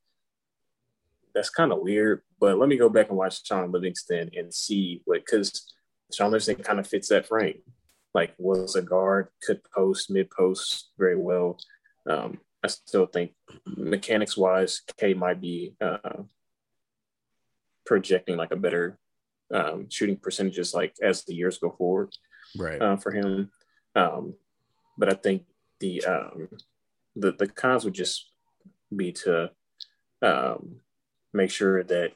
that's 1.34 1.50
kind 1.50 1.72
of 1.72 1.80
weird. 1.82 2.22
But 2.40 2.58
let 2.58 2.68
me 2.68 2.78
go 2.78 2.90
back 2.90 3.10
and 3.10 3.18
watch 3.18 3.46
Shaun 3.46 3.72
Livingston 3.72 4.32
and 4.36 4.54
see 4.54 5.02
what 5.06 5.26
because 5.26 5.74
Shaun 6.12 6.32
Livingston 6.32 6.64
kind 6.64 6.80
of 6.80 6.88
fits 6.88 7.10
that 7.10 7.28
frame. 7.28 7.62
Like 8.14 8.34
was 8.38 8.76
a 8.76 8.82
guard, 8.82 9.30
could 9.42 9.62
post, 9.76 10.12
mid 10.12 10.30
post 10.30 10.92
very 10.98 11.18
well. 11.18 11.58
Um, 12.08 12.40
I 12.64 12.68
still 12.68 13.06
think 13.06 13.34
mechanics 13.66 14.38
wise, 14.38 14.82
Cade 14.98 15.18
might 15.18 15.42
be 15.42 15.76
uh, 15.82 16.24
projecting 17.86 18.38
like 18.38 18.52
a 18.52 18.56
better 18.56 18.98
um, 19.54 19.88
shooting 19.90 20.18
percentages 20.18 20.74
like 20.74 20.96
as 21.02 21.24
the 21.26 21.36
years 21.36 21.58
go 21.58 21.72
forward 21.72 22.10
Right. 22.58 22.82
uh, 22.82 22.98
for 22.98 23.12
him. 23.12 23.52
Um, 23.96 24.36
but 24.98 25.10
I 25.10 25.14
think 25.16 25.46
the 25.80 26.04
um, 26.06 26.50
the 27.16 27.32
the 27.34 27.48
cons 27.48 27.84
would 27.84 27.94
just 27.94 28.30
be 28.96 29.12
to 29.12 29.52
um, 30.22 30.78
make 31.34 31.50
sure 31.52 31.84
that 31.84 32.12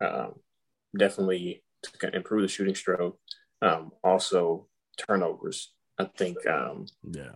um, 0.00 0.34
definitely 0.96 1.62
to 1.82 2.16
improve 2.16 2.42
the 2.42 2.48
shooting 2.48 2.74
stroke. 2.74 3.18
Um, 3.60 3.90
also 4.04 4.68
turnovers. 4.96 5.72
I 5.98 6.04
think 6.04 6.38
um, 6.46 6.86
yeah. 7.12 7.32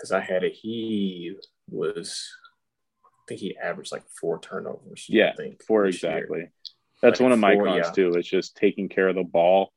Because 0.00 0.12
I 0.12 0.20
had 0.20 0.44
it, 0.44 0.52
he 0.54 1.34
was. 1.68 2.26
I 3.04 3.08
think 3.28 3.40
he 3.40 3.54
averaged 3.58 3.92
like 3.92 4.04
four 4.18 4.40
turnovers. 4.40 5.06
I 5.10 5.14
Yeah, 5.14 5.34
think 5.36 5.62
Four 5.64 5.84
this 5.86 6.02
year. 6.02 6.12
exactly. 6.16 6.48
That's 7.02 7.20
Like 7.20 7.24
one 7.24 7.32
of 7.32 7.38
my 7.38 7.54
four, 7.54 7.66
cons 7.66 7.84
yeah. 7.86 7.90
too. 7.92 8.12
It's 8.14 8.26
just 8.28 8.56
taking 8.56 8.88
care 8.88 9.08
of 9.08 9.14
the 9.14 9.22
ball. 9.24 9.72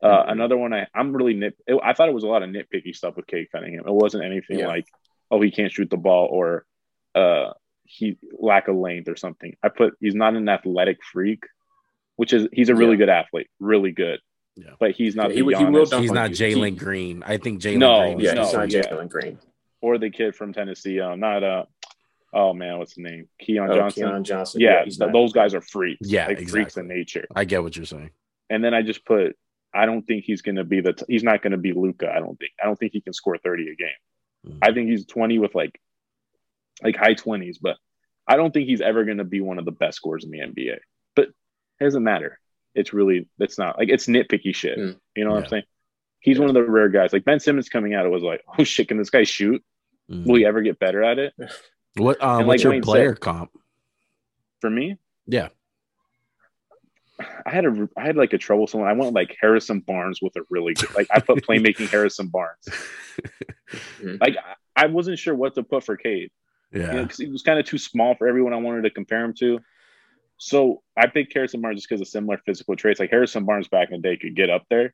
Uh, 0.00 0.24
Mhm. 0.24 0.32
Another 0.32 0.56
one 0.56 0.72
I 0.72 0.86
I'm 0.94 1.14
really 1.14 1.34
nit. 1.34 1.56
It, 1.66 1.80
I 1.82 1.94
thought 1.94 2.08
it 2.08 2.14
was 2.14 2.22
a 2.24 2.28
lot 2.28 2.42
of 2.44 2.50
nitpicky 2.50 2.94
stuff 2.94 3.16
with 3.16 3.26
Cade 3.26 3.48
Cunningham. 3.50 3.84
It 3.88 3.92
wasn't 3.92 4.24
anything 4.24 4.60
Yeah. 4.60 4.68
like, 4.68 4.86
oh, 5.30 5.40
he 5.40 5.50
can't 5.50 5.72
shoot 5.72 5.90
the 5.90 5.96
ball 5.96 6.26
or 6.30 6.64
uh 7.14 7.52
he 7.84 8.18
lack 8.38 8.68
of 8.68 8.76
length 8.76 9.08
or 9.08 9.16
something. 9.16 9.56
I 9.64 9.68
put 9.68 9.94
he's 10.00 10.14
not 10.14 10.34
an 10.36 10.48
athletic 10.48 10.98
freak, 11.02 11.44
which 12.16 12.32
is 12.32 12.46
he's 12.52 12.68
a 12.68 12.74
really 12.74 12.92
Yeah. 12.92 12.98
good 12.98 13.08
athlete, 13.10 13.48
really 13.58 13.90
good. 13.92 14.20
Yeah. 14.54 14.70
But 14.80 14.92
he's 14.92 15.14
not 15.14 15.30
Yeah, 15.30 15.34
he 15.34 15.56
he 15.58 15.64
will 15.66 15.86
He's 16.00 16.10
not 16.12 16.30
you. 16.30 16.36
Jalen 16.36 16.78
Green. 16.78 17.22
I 17.24 17.36
think 17.36 17.60
Jalen 17.60 17.78
No, 17.78 18.00
Green. 18.14 18.20
Yeah, 18.20 18.30
is 18.30 18.52
No, 18.54 18.60
he's 18.64 18.74
not. 18.74 18.84
Jalen 18.86 19.08
Green. 19.10 19.38
Or 19.86 19.98
the 19.98 20.10
kid 20.10 20.34
from 20.34 20.52
Tennessee. 20.52 20.98
Um, 20.98 21.20
not 21.20 21.44
uh, 21.44 21.64
oh 22.32 22.52
man, 22.52 22.78
what's 22.78 22.94
the 22.96 23.02
name? 23.02 23.28
Keon 23.40 23.70
Oh, 23.70 23.76
Johnson. 23.76 24.02
Keon 24.02 24.24
Johnson. 24.24 24.60
Yeah, 24.60 24.82
he's 24.84 24.98
th- 24.98 25.06
not- 25.06 25.12
those 25.12 25.32
guys 25.32 25.54
are 25.54 25.60
freaks. 25.60 26.08
Yeah, 26.08 26.26
like 26.26 26.48
freaks 26.48 26.76
in 26.76 26.88
nature. 26.88 27.26
I 27.36 27.44
get 27.44 27.62
what 27.62 27.76
you're 27.76 27.86
saying. 27.86 28.10
And 28.50 28.64
then 28.64 28.74
I 28.74 28.82
just 28.82 29.04
put, 29.04 29.36
I 29.72 29.86
don't 29.86 30.02
think 30.02 30.24
he's 30.24 30.42
going 30.42 30.56
to 30.56 30.64
be 30.64 30.80
the. 30.80 30.92
T- 30.94 31.04
he's 31.08 31.22
not 31.22 31.40
going 31.40 31.52
to 31.52 31.56
be 31.56 31.72
Luka. 31.72 32.10
I 32.10 32.18
don't 32.18 32.36
think. 32.36 32.50
I 32.60 32.66
don't 32.66 32.76
think 32.76 32.92
he 32.92 33.00
can 33.00 33.12
score 33.12 33.38
thirty 33.38 33.68
a 33.70 33.76
game. 33.76 34.54
Mhm. 34.54 34.58
I 34.62 34.72
think 34.72 34.88
he's 34.88 35.06
twenty 35.06 35.38
with 35.38 35.54
like, 35.54 35.80
like 36.82 36.96
high 36.96 37.14
twenties, 37.14 37.58
but 37.58 37.76
I 38.26 38.34
don't 38.36 38.52
think 38.52 38.66
he's 38.66 38.80
ever 38.80 39.04
going 39.04 39.18
to 39.18 39.24
be 39.24 39.40
one 39.40 39.58
of 39.60 39.64
the 39.64 39.70
best 39.72 39.96
scorers 39.98 40.24
in 40.24 40.30
the 40.32 40.38
NBA. 40.40 40.78
But 41.14 41.28
it 41.28 41.84
doesn't 41.84 42.02
matter. 42.02 42.40
It's 42.74 42.92
really. 42.92 43.28
It's 43.38 43.56
not 43.58 43.78
like 43.78 43.88
it's 43.88 44.06
nitpicky 44.08 44.52
shit. 44.54 44.78
Mm. 44.78 44.96
You 45.14 45.24
know 45.24 45.30
what 45.30 45.36
Yeah. 45.38 45.44
I'm 45.44 45.50
saying? 45.50 45.62
He's 46.18 46.40
one 46.40 46.48
of 46.48 46.54
the 46.54 46.64
rare 46.64 46.88
guys. 46.88 47.12
Like 47.12 47.24
Ben 47.24 47.38
Simmons 47.38 47.68
coming 47.68 47.94
out, 47.94 48.04
it 48.04 48.08
was 48.08 48.22
like, 48.24 48.42
oh 48.58 48.64
shit, 48.64 48.88
can 48.88 48.96
this 48.98 49.10
guy 49.10 49.22
shoot? 49.22 49.62
Mhm. 50.10 50.26
Will 50.26 50.36
he 50.36 50.44
ever 50.46 50.60
get 50.62 50.78
better 50.78 51.02
at 51.02 51.18
it? 51.18 51.34
What 51.98 52.22
um 52.22 52.40
And 52.40 52.46
what's 52.48 52.60
like 52.60 52.64
your 52.64 52.72
Wayne 52.72 52.82
player 52.82 53.10
said- 53.14 53.20
comp? 53.20 53.50
For 54.60 54.68
me, 54.70 54.98
Yeah. 55.26 55.48
I 57.46 57.50
had 57.50 57.64
a 57.64 57.88
I 57.96 58.02
had 58.04 58.16
like 58.16 58.34
a 58.34 58.38
troublesome 58.38 58.80
one. 58.80 58.88
I 58.90 58.92
went 58.92 59.14
like 59.14 59.34
Harrison 59.40 59.80
Barnes 59.80 60.20
with 60.20 60.36
a 60.36 60.42
really 60.50 60.74
good 60.74 60.94
like 60.94 61.06
I 61.10 61.20
put 61.20 61.42
playmaking 61.46 61.88
Harrison 61.90 62.28
Barnes. 62.28 62.68
Like 64.20 64.36
I- 64.76 64.86
wasn't 64.86 65.18
sure 65.18 65.34
what 65.34 65.54
to 65.54 65.62
put 65.62 65.82
for 65.84 65.96
Cade 65.96 66.30
Yeah. 66.72 67.02
because 67.02 67.16
he 67.16 67.28
was 67.28 67.42
kind 67.42 67.58
of 67.58 67.64
too 67.64 67.78
small 67.78 68.14
for 68.14 68.28
everyone 68.28 68.52
I 68.52 68.56
wanted 68.58 68.82
to 68.82 68.90
compare 68.90 69.24
him 69.24 69.32
to. 69.40 69.58
So 70.36 70.82
I 70.96 71.06
picked 71.06 71.32
Harrison 71.32 71.62
Barnes 71.62 71.78
just 71.78 71.88
because 71.88 72.02
of 72.02 72.08
similar 72.08 72.36
physical 72.44 72.76
traits. 72.76 73.00
Like 73.00 73.10
Harrison 73.10 73.46
Barnes 73.46 73.68
back 73.68 73.90
in 73.90 74.02
the 74.02 74.08
day 74.08 74.16
could 74.18 74.36
get 74.36 74.50
up 74.50 74.64
there, 74.68 74.92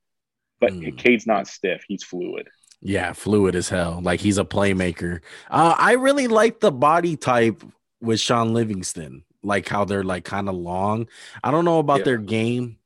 but 0.61 0.72
Mm. 0.72 0.96
Cade's 0.96 1.27
not 1.27 1.48
stiff. 1.48 1.83
He's 1.88 2.05
fluid. 2.05 2.48
Yeah, 2.82 3.12
fluid 3.12 3.54
as 3.54 3.68
hell. 3.68 4.00
Like 4.02 4.20
he's 4.20 4.38
a 4.38 4.44
playmaker. 4.44 5.20
Uh, 5.50 5.74
I 5.78 5.92
really 5.92 6.26
like 6.26 6.60
the 6.60 6.72
body 6.72 7.16
type 7.16 7.62
with 8.00 8.18
Shaun 8.18 8.52
Livingston, 8.52 9.22
like 9.44 9.68
how 9.68 9.84
they're 9.84 10.02
like 10.02 10.24
kind 10.24 10.48
of 10.48 10.56
long. 10.56 11.06
I 11.44 11.50
don't 11.52 11.64
know 11.64 11.78
about 11.78 12.00
Yeah. 12.00 12.04
their 12.06 12.18
game. 12.18 12.78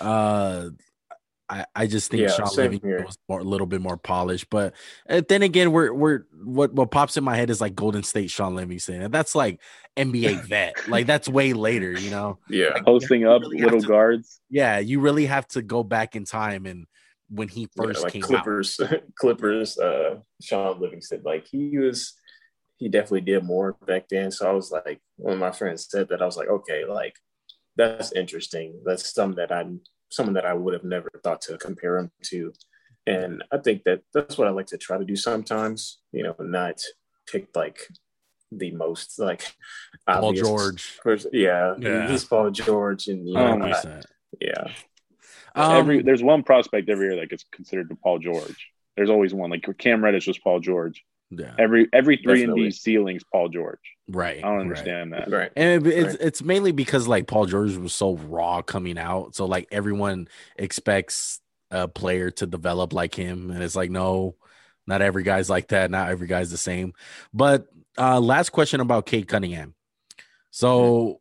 Uh, 0.00 0.70
I, 1.48 1.64
I 1.76 1.86
just 1.86 2.10
think 2.10 2.22
Yeah, 2.22 2.28
Shaun 2.34 2.48
Livingston 2.56 2.88
here. 2.90 3.04
was 3.06 3.18
more, 3.28 3.38
a 3.40 3.44
little 3.44 3.66
bit 3.68 3.80
more 3.80 3.96
polished. 3.96 4.50
But 4.50 4.74
uh, 5.08 5.22
then 5.28 5.42
again, 5.42 5.70
we're 5.70 5.92
we're 5.92 6.24
what 6.42 6.72
what 6.72 6.90
pops 6.90 7.16
in 7.16 7.22
my 7.22 7.36
head 7.36 7.50
is 7.50 7.60
like 7.60 7.76
Golden 7.76 8.02
State 8.02 8.30
Shaun 8.30 8.54
Livingston, 8.56 9.02
and 9.02 9.14
that's 9.14 9.34
like 9.34 9.60
NBA 9.96 10.44
vet. 10.48 10.74
like 10.88 11.06
that's 11.06 11.28
way 11.28 11.52
later, 11.52 11.92
you 11.92 12.10
know. 12.10 12.38
Yeah. 12.50 12.70
Like, 12.74 12.84
Posting 12.84 13.20
you 13.20 13.30
up 13.30 13.42
really 13.42 13.60
little 13.60 13.80
to- 13.80 13.86
guards. 13.86 14.40
Yeah, 14.50 14.78
you 14.80 14.98
really 14.98 15.26
have 15.26 15.46
to 15.48 15.62
go 15.62 15.82
back 15.84 16.16
in 16.16 16.24
time 16.24 16.66
and 16.66 16.86
when 17.28 17.48
he 17.48 17.62
Yeah, 17.76 17.84
first 17.84 18.02
like 18.02 18.12
came 18.12 18.22
out. 18.22 18.28
Clippers, 18.28 18.80
Clippers, 19.18 19.78
uh, 19.78 20.16
Shaun 20.40 20.80
Livingston. 20.80 21.22
Like 21.24 21.46
he 21.46 21.76
was, 21.78 22.14
he 22.78 22.88
definitely 22.88 23.22
did 23.22 23.44
more 23.44 23.72
back 23.86 24.08
then. 24.08 24.30
So 24.30 24.48
I 24.48 24.52
was 24.52 24.70
like, 24.70 25.00
when 25.16 25.38
my 25.38 25.50
friends 25.50 25.88
said 25.90 26.08
that, 26.08 26.22
I 26.22 26.26
was 26.26 26.36
like, 26.36 26.48
okay, 26.48 26.84
like 26.84 27.14
that's 27.76 28.12
interesting. 28.12 28.80
That's 28.84 29.12
something 29.14 29.36
that 29.36 29.52
I'm, 29.52 29.80
someone 30.10 30.34
that 30.34 30.46
I 30.46 30.54
would 30.54 30.74
have 30.74 30.84
never 30.84 31.10
thought 31.24 31.40
to 31.42 31.58
compare 31.58 31.98
him 31.98 32.10
to. 32.26 32.52
And 33.06 33.42
I 33.52 33.58
think 33.58 33.84
that 33.84 34.02
that's 34.14 34.36
what 34.38 34.48
I 34.48 34.50
like 34.50 34.66
to 34.66 34.78
try 34.78 34.98
to 34.98 35.04
do 35.04 35.16
sometimes. 35.16 35.98
You 36.12 36.24
know, 36.24 36.36
not 36.40 36.80
pick 37.26 37.48
like 37.54 37.78
the 38.52 38.70
most 38.72 39.18
like 39.18 39.42
Paul 40.08 40.28
obvious 40.28 40.46
George. 40.46 40.98
person. 41.02 41.30
Yeah, 41.32 41.74
Yeah. 41.78 42.08
he's 42.08 42.24
Paul 42.24 42.50
George, 42.50 43.08
and 43.08 43.28
you 43.28 43.36
Oh 43.36 43.56
know, 43.56 43.66
my 43.66 43.70
I- 43.72 43.84
100%. 43.84 44.04
Yeah, 45.56 45.76
Every 45.78 45.98
Um, 46.00 46.04
there's 46.04 46.22
one 46.22 46.42
prospect 46.42 46.88
every 46.88 47.06
year 47.06 47.16
that 47.16 47.30
gets 47.30 47.44
considered 47.52 47.88
to 47.88 47.96
Paul 47.96 48.18
George. 48.18 48.70
There's 48.96 49.10
always 49.10 49.32
one. 49.34 49.50
Like 49.50 49.66
Cam 49.78 50.02
Reddish 50.04 50.26
was 50.26 50.38
Paul 50.38 50.60
George. 50.60 51.04
yeah, 51.30 51.54
Every 51.58 51.88
every 51.92 52.16
three 52.18 52.42
and 52.44 52.50
Definitely. 52.52 52.64
D 52.64 52.70
ceilings 52.70 53.22
Paul 53.32 53.48
George. 53.48 53.80
right. 54.08 54.38
I 54.38 54.40
don't 54.42 54.52
right. 54.54 54.60
understand 54.60 55.12
that. 55.12 55.30
right. 55.30 55.50
And 55.56 55.86
it- 55.86 55.92
it's 55.92 56.08
Right. 56.18 56.26
it's 56.26 56.42
mainly 56.42 56.72
because 56.72 57.08
like 57.08 57.26
Paul 57.26 57.46
George 57.46 57.76
was 57.76 57.92
so 57.94 58.16
raw 58.16 58.62
coming 58.62 58.96
out, 58.98 59.34
so 59.34 59.44
like 59.46 59.66
everyone 59.72 60.28
expects 60.56 61.40
a 61.70 61.88
player 61.88 62.30
to 62.30 62.46
develop 62.46 62.92
like 62.92 63.14
him, 63.14 63.50
and 63.50 63.62
it's 63.62 63.74
like 63.76 63.90
no, 63.90 64.36
not 64.86 65.02
every 65.02 65.24
guy's 65.24 65.50
like 65.50 65.68
that. 65.68 65.90
Not 65.90 66.10
every 66.10 66.26
guy's 66.28 66.50
the 66.50 66.56
same. 66.58 66.92
But 67.34 67.66
uh 67.98 68.20
last 68.20 68.50
question 68.50 68.80
about 68.80 69.06
Cade 69.06 69.26
Cunningham. 69.28 69.74
So, 70.50 71.20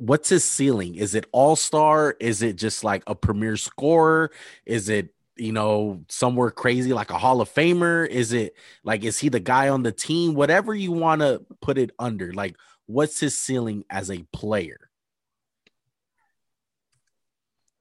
what's 0.00 0.30
his 0.30 0.44
ceiling? 0.44 0.94
Is 0.94 1.14
it 1.14 1.26
all 1.30 1.56
star? 1.56 2.16
Is 2.18 2.42
it 2.42 2.56
just 2.56 2.82
like 2.82 3.02
a 3.06 3.14
premier 3.14 3.56
scorer? 3.56 4.30
Is 4.64 4.88
it 4.88 5.14
you 5.36 5.52
know 5.52 6.02
somewhere 6.08 6.50
crazy 6.50 6.92
like 6.92 7.10
a 7.10 7.18
Hall 7.18 7.40
of 7.40 7.52
Famer? 7.52 8.08
Is 8.08 8.32
it 8.32 8.54
like 8.82 9.04
is 9.04 9.18
he 9.18 9.28
the 9.28 9.40
guy 9.40 9.68
on 9.68 9.82
the 9.82 9.92
team? 9.92 10.34
Whatever 10.34 10.74
you 10.74 10.92
want 10.92 11.20
to 11.20 11.44
put 11.60 11.78
it 11.78 11.90
under, 11.98 12.32
like 12.32 12.56
what's 12.86 13.20
his 13.20 13.36
ceiling 13.38 13.84
as 13.90 14.10
a 14.10 14.24
player? 14.32 14.90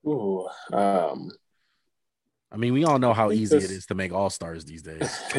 Ooh, 0.05 0.47
um, 0.71 1.31
I 2.51 2.57
mean, 2.57 2.73
we 2.73 2.83
all 2.85 2.99
know 2.99 3.13
how 3.13 3.31
easy 3.31 3.57
it 3.57 3.61
this- 3.61 3.71
is 3.71 3.85
to 3.87 3.95
make 3.95 4.11
all 4.13 4.29
stars 4.29 4.65
these 4.65 4.81
days. 4.81 5.19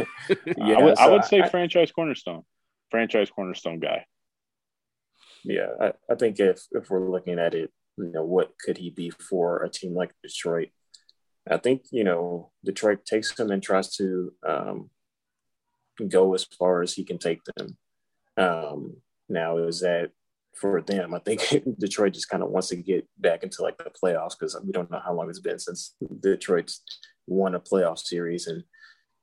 yeah, 0.57 0.79
I 0.79 0.83
would, 0.83 0.99
I 0.99 1.09
would 1.09 1.25
say 1.25 1.41
I- 1.43 1.49
franchise 1.49 1.93
cornerstone, 1.93 2.43
franchise 2.91 3.31
cornerstone 3.31 3.81
guy. 3.81 4.05
Yeah, 5.45 5.69
I, 5.81 5.93
I 6.11 6.15
think 6.15 6.39
if 6.41 6.61
if 6.73 6.91
we're 6.91 7.11
looking 7.11 7.39
at 7.39 7.55
it, 7.55 7.71
you 7.97 8.11
know, 8.13 8.25
what 8.25 8.53
could 8.59 8.79
he 8.79 8.91
be 8.91 9.11
for 9.11 9.63
a 9.63 9.71
team 9.71 9.95
like 9.95 10.13
Detroit? 10.23 10.69
I 11.51 11.57
think 11.57 11.85
you 11.91 12.05
know 12.05 12.51
Detroit 12.65 13.05
takes 13.05 13.39
him 13.39 13.51
and 13.51 13.63
tries 13.63 13.95
to 13.97 14.33
um, 14.47 14.91
go 16.09 16.35
as 16.35 16.45
far 16.45 16.83
as 16.83 16.95
he 16.95 17.05
can 17.05 17.19
take 17.19 17.41
them. 17.57 17.77
Um, 18.37 18.97
now, 19.29 19.59
is 19.59 19.81
that 19.81 20.11
for 20.55 20.83
them? 20.83 21.15
I 21.15 21.19
think 21.21 21.43
Detroit 21.79 22.15
just 22.15 22.29
kind 22.29 22.43
of 22.43 22.51
wants 22.51 22.69
to 22.69 22.77
get 22.77 23.09
back 23.19 23.43
into 23.43 23.63
like 23.63 23.79
the 23.79 23.91
playoffs 23.91 24.39
because 24.39 24.59
we 24.65 24.73
don't 24.73 24.91
know 24.91 25.01
how 25.05 25.15
long 25.15 25.29
it's 25.29 25.41
been 25.41 25.59
since 25.59 25.95
Detroit's 26.21 26.83
won 27.27 27.55
a 27.55 27.61
playoff 27.61 27.99
series, 27.99 28.47
and 28.47 28.65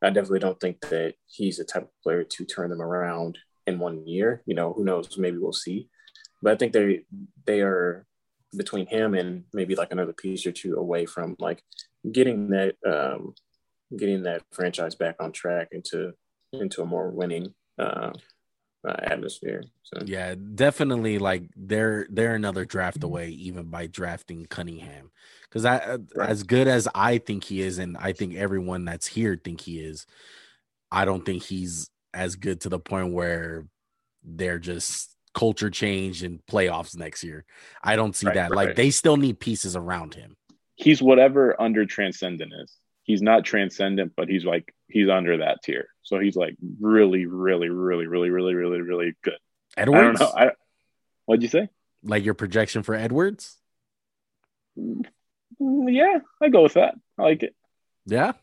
I 0.01 0.09
definitely 0.09 0.39
don't 0.39 0.59
think 0.59 0.81
that 0.81 1.15
he's 1.27 1.57
the 1.57 1.65
type 1.65 1.83
of 1.83 2.01
player 2.03 2.23
to 2.23 2.45
turn 2.45 2.69
them 2.69 2.81
around 2.81 3.37
in 3.65 3.79
one 3.79 4.07
year. 4.07 4.41
You 4.45 4.55
know, 4.55 4.73
who 4.73 4.83
knows? 4.83 5.17
Maybe 5.17 5.37
we'll 5.37 5.53
see. 5.53 5.89
But 6.41 6.53
I 6.53 6.55
think 6.57 6.73
they 6.73 7.03
they 7.45 7.61
are 7.61 8.05
between 8.55 8.87
him 8.87 9.13
and 9.13 9.43
maybe 9.53 9.75
like 9.75 9.91
another 9.91 10.13
piece 10.13 10.45
or 10.45 10.51
two 10.51 10.75
away 10.75 11.05
from 11.05 11.35
like 11.39 11.61
getting 12.11 12.49
that 12.49 12.75
um, 12.85 13.33
getting 13.95 14.23
that 14.23 14.43
franchise 14.51 14.95
back 14.95 15.15
on 15.19 15.31
track 15.31 15.69
into 15.71 16.13
into 16.53 16.81
a 16.81 16.85
more 16.85 17.09
winning 17.09 17.53
uh, 17.77 18.11
uh, 18.87 18.95
atmosphere. 19.03 19.63
So 19.83 20.03
Yeah, 20.05 20.35
definitely. 20.55 21.19
Like 21.19 21.49
they're 21.55 22.07
they're 22.09 22.35
another 22.35 22.65
draft 22.65 23.03
away, 23.03 23.29
even 23.29 23.65
by 23.65 23.87
drafting 23.87 24.45
Cunningham. 24.45 25.11
Because 25.43 25.65
I, 25.65 25.77
uh, 25.77 25.97
Right. 26.15 26.29
as 26.29 26.43
good 26.43 26.67
as 26.67 26.87
I 26.93 27.17
think 27.19 27.43
he 27.43 27.61
is, 27.61 27.77
and 27.77 27.97
I 27.97 28.13
think 28.13 28.35
everyone 28.35 28.85
that's 28.85 29.07
here 29.07 29.39
think 29.41 29.61
he 29.61 29.79
is, 29.79 30.05
I 30.91 31.05
don't 31.05 31.25
think 31.25 31.43
he's 31.43 31.89
as 32.13 32.35
good 32.35 32.61
to 32.61 32.69
the 32.69 32.79
point 32.79 33.13
where 33.13 33.67
they're 34.23 34.59
just 34.59 35.16
culture 35.37 35.69
change 35.69 36.23
and 36.23 36.39
playoffs 36.47 36.97
next 36.97 37.23
year. 37.23 37.45
I 37.83 37.95
don't 37.95 38.15
see 38.15 38.25
Right, 38.27 38.35
that. 38.35 38.51
Like 38.51 38.75
they 38.75 38.89
still 38.89 39.17
need 39.17 39.39
pieces 39.39 39.75
around 39.75 40.15
him. 40.15 40.35
He's 40.75 41.01
whatever 41.01 41.59
under 41.61 41.85
transcendent 41.85 42.51
is. 42.63 42.75
he's 43.03 43.21
not 43.21 43.45
transcendent, 43.45 44.13
but 44.17 44.27
he's 44.27 44.43
like 44.43 44.73
he's 44.89 45.09
under 45.09 45.37
that 45.37 45.61
tier. 45.63 45.87
So 46.01 46.19
he's 46.19 46.35
like 46.35 46.55
really, 46.81 47.25
really, 47.25 47.69
really, 47.69 48.07
really, 48.07 48.29
really, 48.31 48.53
really, 48.55 48.81
really 48.81 49.13
good. 49.23 49.37
Edwards. 49.77 49.99
I 49.99 50.03
don't 50.03 50.19
know. 50.19 50.31
I, 50.49 50.51
what'd 51.25 51.43
you 51.43 51.49
say? 51.49 51.69
Like 52.03 52.25
your 52.25 52.33
projection 52.33 52.81
for 52.83 52.95
Edwards? 52.95 53.57
Mm, 54.79 55.05
Yeah, 55.59 56.19
I 56.41 56.49
go 56.49 56.63
with 56.63 56.73
that. 56.73 56.95
I 57.17 57.23
like 57.23 57.43
it. 57.43 57.55
Yeah. 58.05 58.33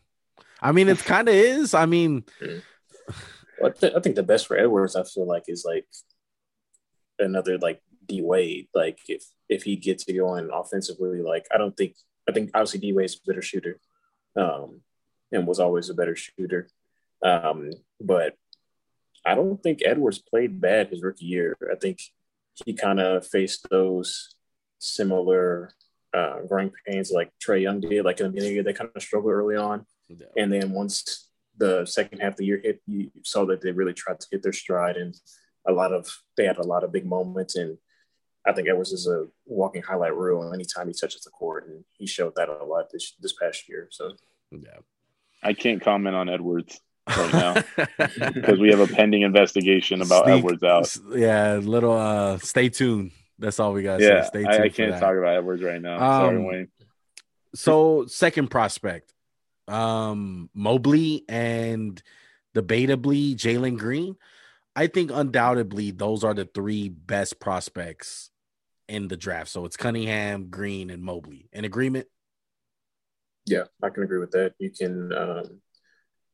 I 0.61 0.71
mean, 0.71 0.87
it 0.87 0.99
kind 1.13 1.27
of 1.27 1.35
is. 1.35 1.73
I 1.73 1.85
mean, 1.85 2.23
Well, 2.41 3.71
I, 3.71 3.79
th- 3.79 3.93
I 3.95 3.99
think 4.01 4.15
the 4.15 4.23
best 4.23 4.47
for 4.47 4.57
Edwards, 4.57 4.95
I 4.95 5.03
feel 5.03 5.25
like, 5.27 5.43
is 5.47 5.63
like 5.65 5.85
another 7.19 7.57
like 7.57 7.81
D 8.05 8.21
Wade. 8.21 8.67
Like 8.73 8.99
if 9.07 9.23
if 9.49 9.63
he 9.63 9.75
gets 9.75 10.05
it 10.07 10.13
going 10.13 10.49
offensively, 10.51 11.21
like 11.21 11.45
I 11.53 11.57
don't 11.57 11.75
think 11.75 11.95
I 12.27 12.31
think 12.31 12.51
obviously 12.53 12.79
D 12.79 12.93
Wade's 12.93 13.15
a 13.15 13.27
better 13.27 13.41
shooter, 13.41 13.79
um, 14.35 14.81
and 15.31 15.47
was 15.47 15.59
always 15.59 15.89
a 15.89 15.93
better 15.93 16.15
shooter. 16.15 16.69
Um, 17.23 17.71
but 17.99 18.35
I 19.25 19.35
don't 19.35 19.61
think 19.61 19.81
Edwards 19.83 20.19
played 20.19 20.61
bad 20.61 20.89
his 20.89 21.01
rookie 21.01 21.25
year. 21.25 21.57
I 21.71 21.75
think 21.75 21.99
he 22.65 22.73
kind 22.73 22.99
of 22.99 23.25
faced 23.25 23.67
those 23.69 24.35
similar 24.79 25.71
uh, 26.13 26.41
growing 26.47 26.71
pains 26.85 27.11
like 27.11 27.31
Trae 27.43 27.61
Young 27.61 27.81
did. 27.81 28.05
Like 28.05 28.19
in 28.19 28.27
the 28.27 28.29
beginning 28.29 28.49
of 28.49 28.51
the 28.51 28.53
year, 28.53 28.63
they 28.63 28.73
kind 28.73 28.89
of 28.95 29.01
struggled 29.01 29.33
early 29.33 29.55
on. 29.55 29.85
And 30.37 30.53
then 30.53 30.71
once 30.71 31.29
the 31.57 31.85
second 31.85 32.19
half 32.19 32.33
of 32.33 32.37
the 32.37 32.45
year 32.45 32.61
hit, 32.63 32.81
you 32.85 33.09
saw 33.23 33.45
that 33.47 33.61
they 33.61 33.71
really 33.71 33.93
tried 33.93 34.19
to 34.19 34.27
hit 34.31 34.43
their 34.43 34.53
stride, 34.53 34.97
and 34.97 35.15
a 35.67 35.71
lot 35.71 35.91
of 35.93 36.07
they 36.37 36.45
had 36.45 36.57
a 36.57 36.63
lot 36.63 36.83
of 36.83 36.91
big 36.91 37.05
moments. 37.05 37.55
And 37.55 37.77
I 38.45 38.53
think 38.53 38.67
Edwards 38.67 38.91
is 38.91 39.07
a 39.07 39.25
walking 39.45 39.81
highlight 39.81 40.15
reel 40.15 40.53
anytime 40.53 40.87
he 40.87 40.93
touches 40.93 41.21
the 41.21 41.31
court, 41.31 41.67
and 41.67 41.83
he 41.93 42.05
showed 42.07 42.35
that 42.35 42.49
a 42.49 42.63
lot 42.63 42.89
this 42.91 43.13
this 43.19 43.33
past 43.33 43.67
year. 43.69 43.87
So 43.91 44.13
yeah. 44.51 44.79
I 45.43 45.53
can't 45.53 45.81
comment 45.81 46.15
on 46.15 46.27
Edwards 46.29 46.79
right 47.07 47.33
now 47.33 47.53
because 48.33 48.57
we 48.59 48.69
have 48.69 48.79
a 48.79 48.87
pending 48.87 49.21
investigation 49.21 50.01
about 50.01 50.25
Sneak- 50.25 50.37
Edwards 50.39 50.63
out. 50.63 50.97
Yeah, 51.15 51.55
little 51.57 51.93
uh 51.97 52.37
stay 52.39 52.69
tuned. 52.69 53.11
That's 53.37 53.59
all 53.59 53.73
we 53.73 53.83
got 53.83 53.97
to 53.97 54.03
Yeah, 54.05 54.21
say. 54.23 54.27
Stay 54.27 54.43
tuned. 54.43 54.53
I, 54.53 54.63
I 54.65 54.69
can't 54.69 54.93
talk 54.99 55.15
about 55.15 55.35
Edwards 55.35 55.61
right 55.61 55.81
now. 55.81 55.99
Sorry, 55.99 56.37
Um, 56.37 56.45
Wayne. 56.45 56.67
So 57.53 58.05
second 58.07 58.49
prospect, 58.49 59.13
um, 59.67 60.49
Mobley 60.53 61.25
and 61.29 62.01
debatably 62.55 63.35
Jalen 63.35 63.77
Green. 63.77 64.15
I 64.75 64.87
think 64.87 65.11
undoubtedly 65.13 65.91
those 65.91 66.23
are 66.23 66.33
the 66.33 66.45
three 66.45 66.89
best 66.89 67.39
prospects 67.39 68.29
in 68.87 69.07
the 69.07 69.17
draft. 69.17 69.49
So 69.49 69.65
it's 69.65 69.77
Cunningham, 69.77 70.49
Green, 70.49 70.89
and 70.89 71.01
Mobley. 71.01 71.49
In 71.53 71.65
agreement? 71.65 72.07
yeah, 73.45 73.65
I 73.81 73.89
can 73.89 74.03
agree 74.03 74.19
with 74.19 74.31
that. 74.31 74.53
You 74.59 74.71
can. 74.71 75.13
Um, 75.13 75.61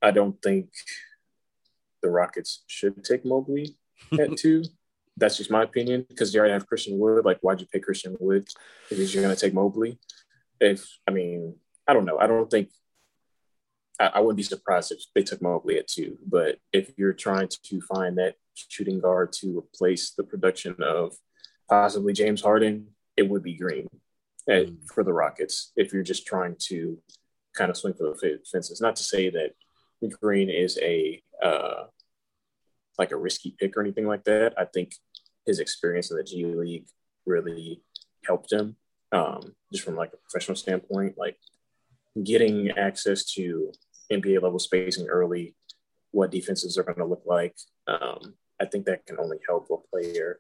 I 0.02 0.12
don't 0.12 0.42
think 0.42 0.70
the 2.02 2.10
Rockets 2.10 2.64
should 2.68 3.04
take 3.04 3.26
Mobley 3.26 3.76
at 4.20 4.36
two. 4.38 4.64
That's 5.18 5.38
just 5.38 5.52
my 5.52 5.64
opinion 5.64 6.06
because 6.10 6.34
you 6.34 6.40
already 6.40 6.54
have 6.54 6.68
Christian 6.68 6.98
Wood. 6.98 7.26
Like, 7.26 7.40
why'd 7.42 7.60
you 7.60 7.68
pick 7.68 7.84
Christian 7.84 8.16
Wood 8.20 8.48
if 8.90 9.14
you're 9.14 9.24
going 9.24 9.36
to 9.36 9.40
take 9.40 9.54
Mobley? 9.54 10.00
If 10.60 10.88
I 11.08 11.12
mean, 11.12 11.56
I 11.88 11.94
don't 11.94 12.06
know. 12.06 12.18
I 12.18 12.28
don't 12.28 12.50
think 12.50 12.70
I, 14.00 14.08
I 14.16 14.20
wouldn't 14.20 14.38
be 14.38 14.44
surprised 14.44 14.92
if 14.92 15.00
they 15.14 15.24
took 15.24 15.42
Mobley 15.42 15.78
at 15.78 15.88
two. 15.88 16.18
But 16.26 16.58
if 16.74 16.92
you're 16.98 17.14
trying 17.14 17.50
to 17.64 17.82
find 17.82 18.18
that 18.18 18.36
shooting 18.56 19.00
guard 19.00 19.32
to 19.34 19.58
replace 19.58 20.12
the 20.12 20.24
production 20.24 20.76
of 20.82 21.14
possibly 21.70 22.14
James 22.14 22.42
Harden, 22.42 22.88
it 23.18 23.30
would 23.30 23.44
be 23.44 23.56
Green 23.56 23.88
at, 24.50 24.68
Mm. 24.68 24.78
for 24.94 25.04
the 25.04 25.14
Rockets. 25.14 25.72
If 25.76 25.94
you're 25.94 26.04
just 26.04 26.26
trying 26.26 26.56
to 26.70 27.02
kind 27.56 27.70
of 27.70 27.78
swing 27.78 27.94
for 27.94 28.10
the 28.10 28.16
fe- 28.16 28.44
fences, 28.52 28.82
not 28.82 28.96
to 28.96 29.04
say 29.04 29.30
that 29.30 29.52
Green 30.20 30.50
is 30.50 30.78
a 30.82 31.22
uh, 31.44 31.86
like 32.98 33.12
a 33.12 33.18
risky 33.18 33.56
pick 33.60 33.76
or 33.78 33.82
anything 33.82 34.08
like 34.08 34.24
that. 34.26 34.54
I 34.58 34.66
think 34.66 34.96
his 35.46 35.60
experience 35.60 36.12
in 36.12 36.18
the 36.18 36.24
G 36.24 36.46
League 36.46 36.88
really 37.26 37.82
helped 38.26 38.52
him, 38.52 38.76
um, 39.12 39.56
just 39.72 39.84
from 39.84 39.96
like 39.96 40.12
a 40.14 40.18
professional 40.18 40.56
standpoint. 40.56 41.18
Like 41.18 41.38
getting 42.24 42.72
access 42.72 43.26
to 43.34 43.72
NBA 44.12 44.42
level 44.42 44.60
spacing 44.60 45.08
early, 45.08 45.56
what 46.12 46.32
defenses 46.32 46.78
are 46.78 46.84
going 46.84 46.98
to 46.98 47.06
look 47.06 47.24
like. 47.26 47.56
Um, 47.88 48.36
I 48.60 48.66
think 48.66 48.86
that 48.86 49.06
can 49.06 49.18
only 49.20 49.40
help 49.48 49.70
a 49.72 49.78
player 49.90 50.40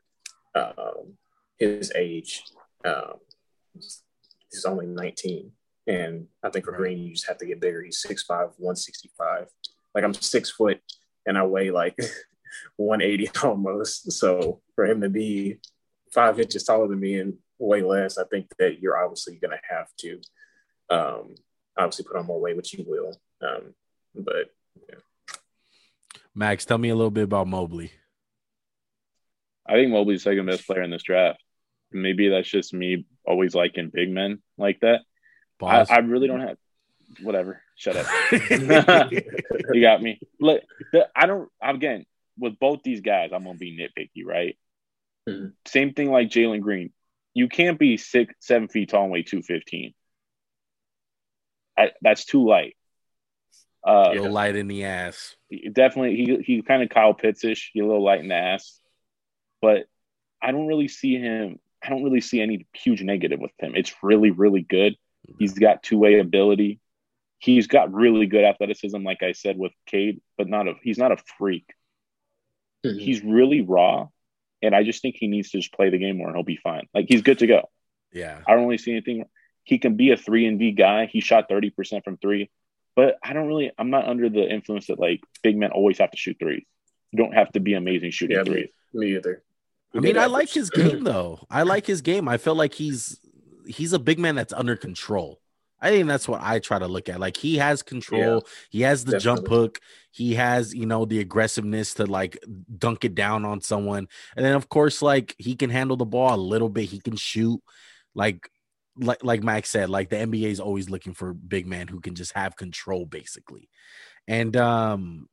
um, 0.56 1.14
his 1.58 1.92
age. 1.96 2.44
Um, 2.84 3.14
he's 3.74 4.66
only 4.66 4.86
19. 4.86 5.52
And 5.88 6.28
I 6.44 6.50
think 6.50 6.66
for 6.66 6.74
Green, 6.74 7.00
you 7.00 7.14
just 7.14 7.28
have 7.28 7.38
to 7.40 7.46
get 7.46 7.62
bigger. 7.62 7.84
He's 7.84 8.06
6'5, 8.06 8.28
165. 8.58 9.48
Like 9.96 10.04
I'm 10.04 10.14
six 10.14 10.52
foot 10.52 10.80
and 11.26 11.38
I 11.38 11.44
weigh 11.44 11.72
like 11.72 11.98
180 12.78 13.32
almost. 13.44 14.12
So 14.12 14.62
for 14.76 14.86
him 14.86 15.02
to 15.02 15.10
be 15.10 15.58
five 16.14 16.40
inches 16.40 16.64
taller 16.64 16.88
than 16.88 17.00
me 17.00 17.20
and 17.20 17.36
way 17.60 17.82
less, 17.82 18.18
I 18.18 18.24
think 18.26 18.48
that 18.60 18.82
you're 18.82 19.02
obviously 19.02 19.38
going 19.38 19.58
to 19.58 19.76
have 19.76 19.88
to 20.00 20.22
um, 20.90 21.36
obviously 21.82 22.06
put 22.06 22.18
on 22.18 22.26
more 22.26 22.40
weight, 22.40 22.58
which 22.58 22.74
you 22.74 22.86
will. 22.88 23.16
Um, 23.42 23.74
but 24.16 24.52
Max, 26.34 26.66
tell 26.66 26.78
me 26.78 26.90
a 26.90 26.96
little 26.96 27.12
bit 27.12 27.24
about 27.24 27.48
Mobley. 27.48 27.92
I 29.66 29.74
think 29.74 29.92
Mobley's 29.92 30.24
second 30.24 30.46
best 30.46 30.66
player 30.66 30.82
in 30.82 30.92
this 30.92 31.04
draft. 31.04 31.42
Maybe 31.92 32.30
that's 32.30 32.50
just 32.50 32.74
me 32.74 33.06
always 33.26 33.54
liking 33.54 33.92
big 33.94 34.10
men 34.10 34.42
like 34.58 34.80
that. 34.82 35.02
I, 35.62 35.86
I 35.96 36.00
really 36.00 36.28
don't 36.28 36.42
have 36.42 36.58
whatever. 37.22 37.62
Shut 37.76 37.98
up. 37.98 38.08
you 39.72 39.82
got 39.82 40.02
me. 40.02 40.20
Look, 40.40 40.64
the, 40.92 41.08
I 41.16 41.26
don't. 41.26 41.50
Again, 41.62 42.06
with 42.38 42.58
both 42.60 42.82
these 42.84 43.02
guys, 43.02 43.32
I'm 43.34 43.44
gonna 43.44 43.58
be 43.58 43.78
nitpicky, 43.78 44.26
right? 44.26 44.58
Mhm. 45.28 45.54
Same 45.68 45.94
thing 45.94 46.12
like 46.12 46.30
Jalen 46.30 46.62
Green. 46.62 46.92
You 47.34 47.48
can't 47.48 47.78
be 47.78 47.98
six, 47.98 48.34
seven 48.40 48.68
feet 48.68 48.90
tall 48.90 49.04
and 49.04 49.12
weigh 49.12 49.24
two 49.24 49.42
fifteen. 49.42 49.94
I, 51.78 51.92
that's 52.02 52.26
too 52.26 52.48
light. 52.48 52.76
Uh, 53.86 54.12
Little 54.12 54.32
light 54.32 54.56
in 54.56 54.68
the 54.68 54.84
ass. 54.86 55.36
definitely, 55.74 56.16
he 56.16 56.56
he 56.56 56.62
kind 56.62 56.84
of 56.84 56.90
Kyle 56.90 57.14
Pittsish. 57.14 57.72
He's 57.74 57.82
a 57.82 57.86
little 57.86 58.04
light 58.04 58.20
in 58.20 58.28
the 58.28 58.36
ass, 58.36 58.80
but 59.62 59.86
I 60.42 60.52
don't 60.52 60.68
really 60.68 60.88
see 60.88 61.18
him. 61.18 61.60
I 61.84 61.90
don't 61.90 62.04
really 62.04 62.22
see 62.22 62.42
any 62.42 62.68
huge 62.74 63.02
negative 63.02 63.40
with 63.40 63.52
him. 63.58 63.74
It's 63.76 63.94
really, 64.04 64.30
really 64.30 64.62
good. 64.62 64.96
He's 65.40 65.54
got 65.54 65.82
two 65.82 65.98
way 65.98 66.20
ability. 66.20 66.80
He's 67.40 67.66
got 67.66 67.92
really 67.92 68.28
good 68.28 68.44
athleticism, 68.44 69.02
like 69.04 69.24
I 69.24 69.32
said 69.32 69.58
with 69.58 69.72
Cade, 69.88 70.22
but 70.38 70.48
not 70.48 70.68
a. 70.68 70.74
He's 70.84 71.00
not 71.00 71.12
a 71.12 71.18
freak. 71.40 71.66
Mhm. 72.86 73.00
He's 73.00 73.24
really 73.24 73.62
raw, 73.62 74.08
and 74.62 74.76
I 74.76 74.84
just 74.84 75.02
think 75.02 75.16
he 75.18 75.28
needs 75.28 75.50
to 75.52 75.58
just 75.60 75.74
play 75.74 75.90
the 75.90 75.98
game 75.98 76.18
more, 76.18 76.28
and 76.28 76.36
he'll 76.36 76.44
be 76.44 76.58
fine. 76.58 76.88
Like 76.94 77.06
he's 77.10 77.24
good 77.24 77.40
to 77.40 77.48
go. 77.48 77.70
Yeah. 78.12 78.42
I 78.46 78.54
don't 78.54 78.66
really 78.66 78.78
see 78.78 78.92
anything. 78.92 79.26
He 79.64 79.78
can 79.78 79.96
be 79.96 80.12
a 80.12 80.18
three 80.18 80.46
and 80.46 80.60
D 80.60 80.72
guy. 80.72 81.06
He 81.06 81.22
shot 81.22 81.46
thirty 81.50 81.70
percent 81.70 82.04
from 82.04 82.18
three, 82.18 82.50
but 82.96 83.18
I 83.24 83.34
don't 83.34 83.48
really. 83.48 83.72
I'm 83.78 83.90
not 83.90 84.08
under 84.08 84.30
the 84.30 84.50
influence 84.50 84.88
that 84.88 85.00
like 85.00 85.22
big 85.44 85.58
men 85.58 85.72
always 85.72 86.00
have 86.00 86.12
to 86.12 86.18
shoot 86.18 86.38
threes. 86.40 86.64
You 87.12 87.18
don't 87.18 87.34
have 87.34 87.52
to 87.54 87.60
be 87.60 87.74
amazing 87.74 88.12
shooting 88.12 88.38
Yeah, 88.38 88.44
threes. 88.44 88.70
me 88.94 89.16
either. 89.16 89.44
I 89.94 90.00
mean, 90.00 90.18
I 90.18 90.28
like 90.28 90.50
his 90.50 90.70
game 90.70 91.04
though. 91.04 91.46
I 91.50 91.64
like 91.64 91.86
his 91.86 92.02
game. 92.02 92.28
I 92.28 92.38
feel 92.38 92.56
like 92.56 92.74
he's 92.74 93.20
he's 93.68 93.94
a 93.94 94.00
big 94.00 94.20
man 94.20 94.36
that's 94.36 94.54
under 94.54 94.76
control. 94.76 95.40
I 95.84 95.90
think 95.90 96.08
that's 96.08 96.28
what 96.28 96.42
I 96.44 96.60
try 96.60 96.78
to 96.78 96.88
look 96.88 97.10
at. 97.10 97.20
Like 97.20 97.36
he 97.36 97.58
has 97.58 97.82
control. 97.82 98.46
he 98.70 98.82
has 98.82 99.04
the 99.04 99.20
jump 99.20 99.48
hook. 99.48 99.80
He 100.12 100.36
has, 100.36 100.76
you 100.76 100.86
know, 100.86 101.06
the 101.06 101.20
aggressiveness 101.20 101.96
to 101.96 102.06
like 102.06 102.38
dunk 102.78 103.04
it 103.04 103.16
down 103.16 103.46
on 103.46 103.62
someone. 103.62 104.08
And 104.36 104.46
then 104.46 104.54
of 104.54 104.70
course, 104.70 105.02
like 105.02 105.36
he 105.40 105.56
can 105.56 105.72
handle 105.72 105.98
the 105.98 106.06
ball 106.06 106.36
a 106.36 106.38
little 106.40 106.70
bit. 106.70 106.86
He 106.90 107.00
can 107.00 107.16
shoot. 107.16 107.60
Like 108.14 108.48
like 109.02 109.24
like 109.24 109.44
Max 109.44 109.70
said, 109.70 109.90
like 109.90 110.10
the 110.10 110.18
NBA 110.18 110.52
is 110.52 110.60
always 110.60 110.90
looking 110.90 111.14
for 111.14 111.34
big 111.34 111.68
man 111.68 111.88
who 111.88 112.00
can 112.00 112.16
just 112.16 112.34
have 112.34 112.56
control 112.56 113.06
basically. 113.06 113.70
And 114.28 114.56
um 114.56 115.28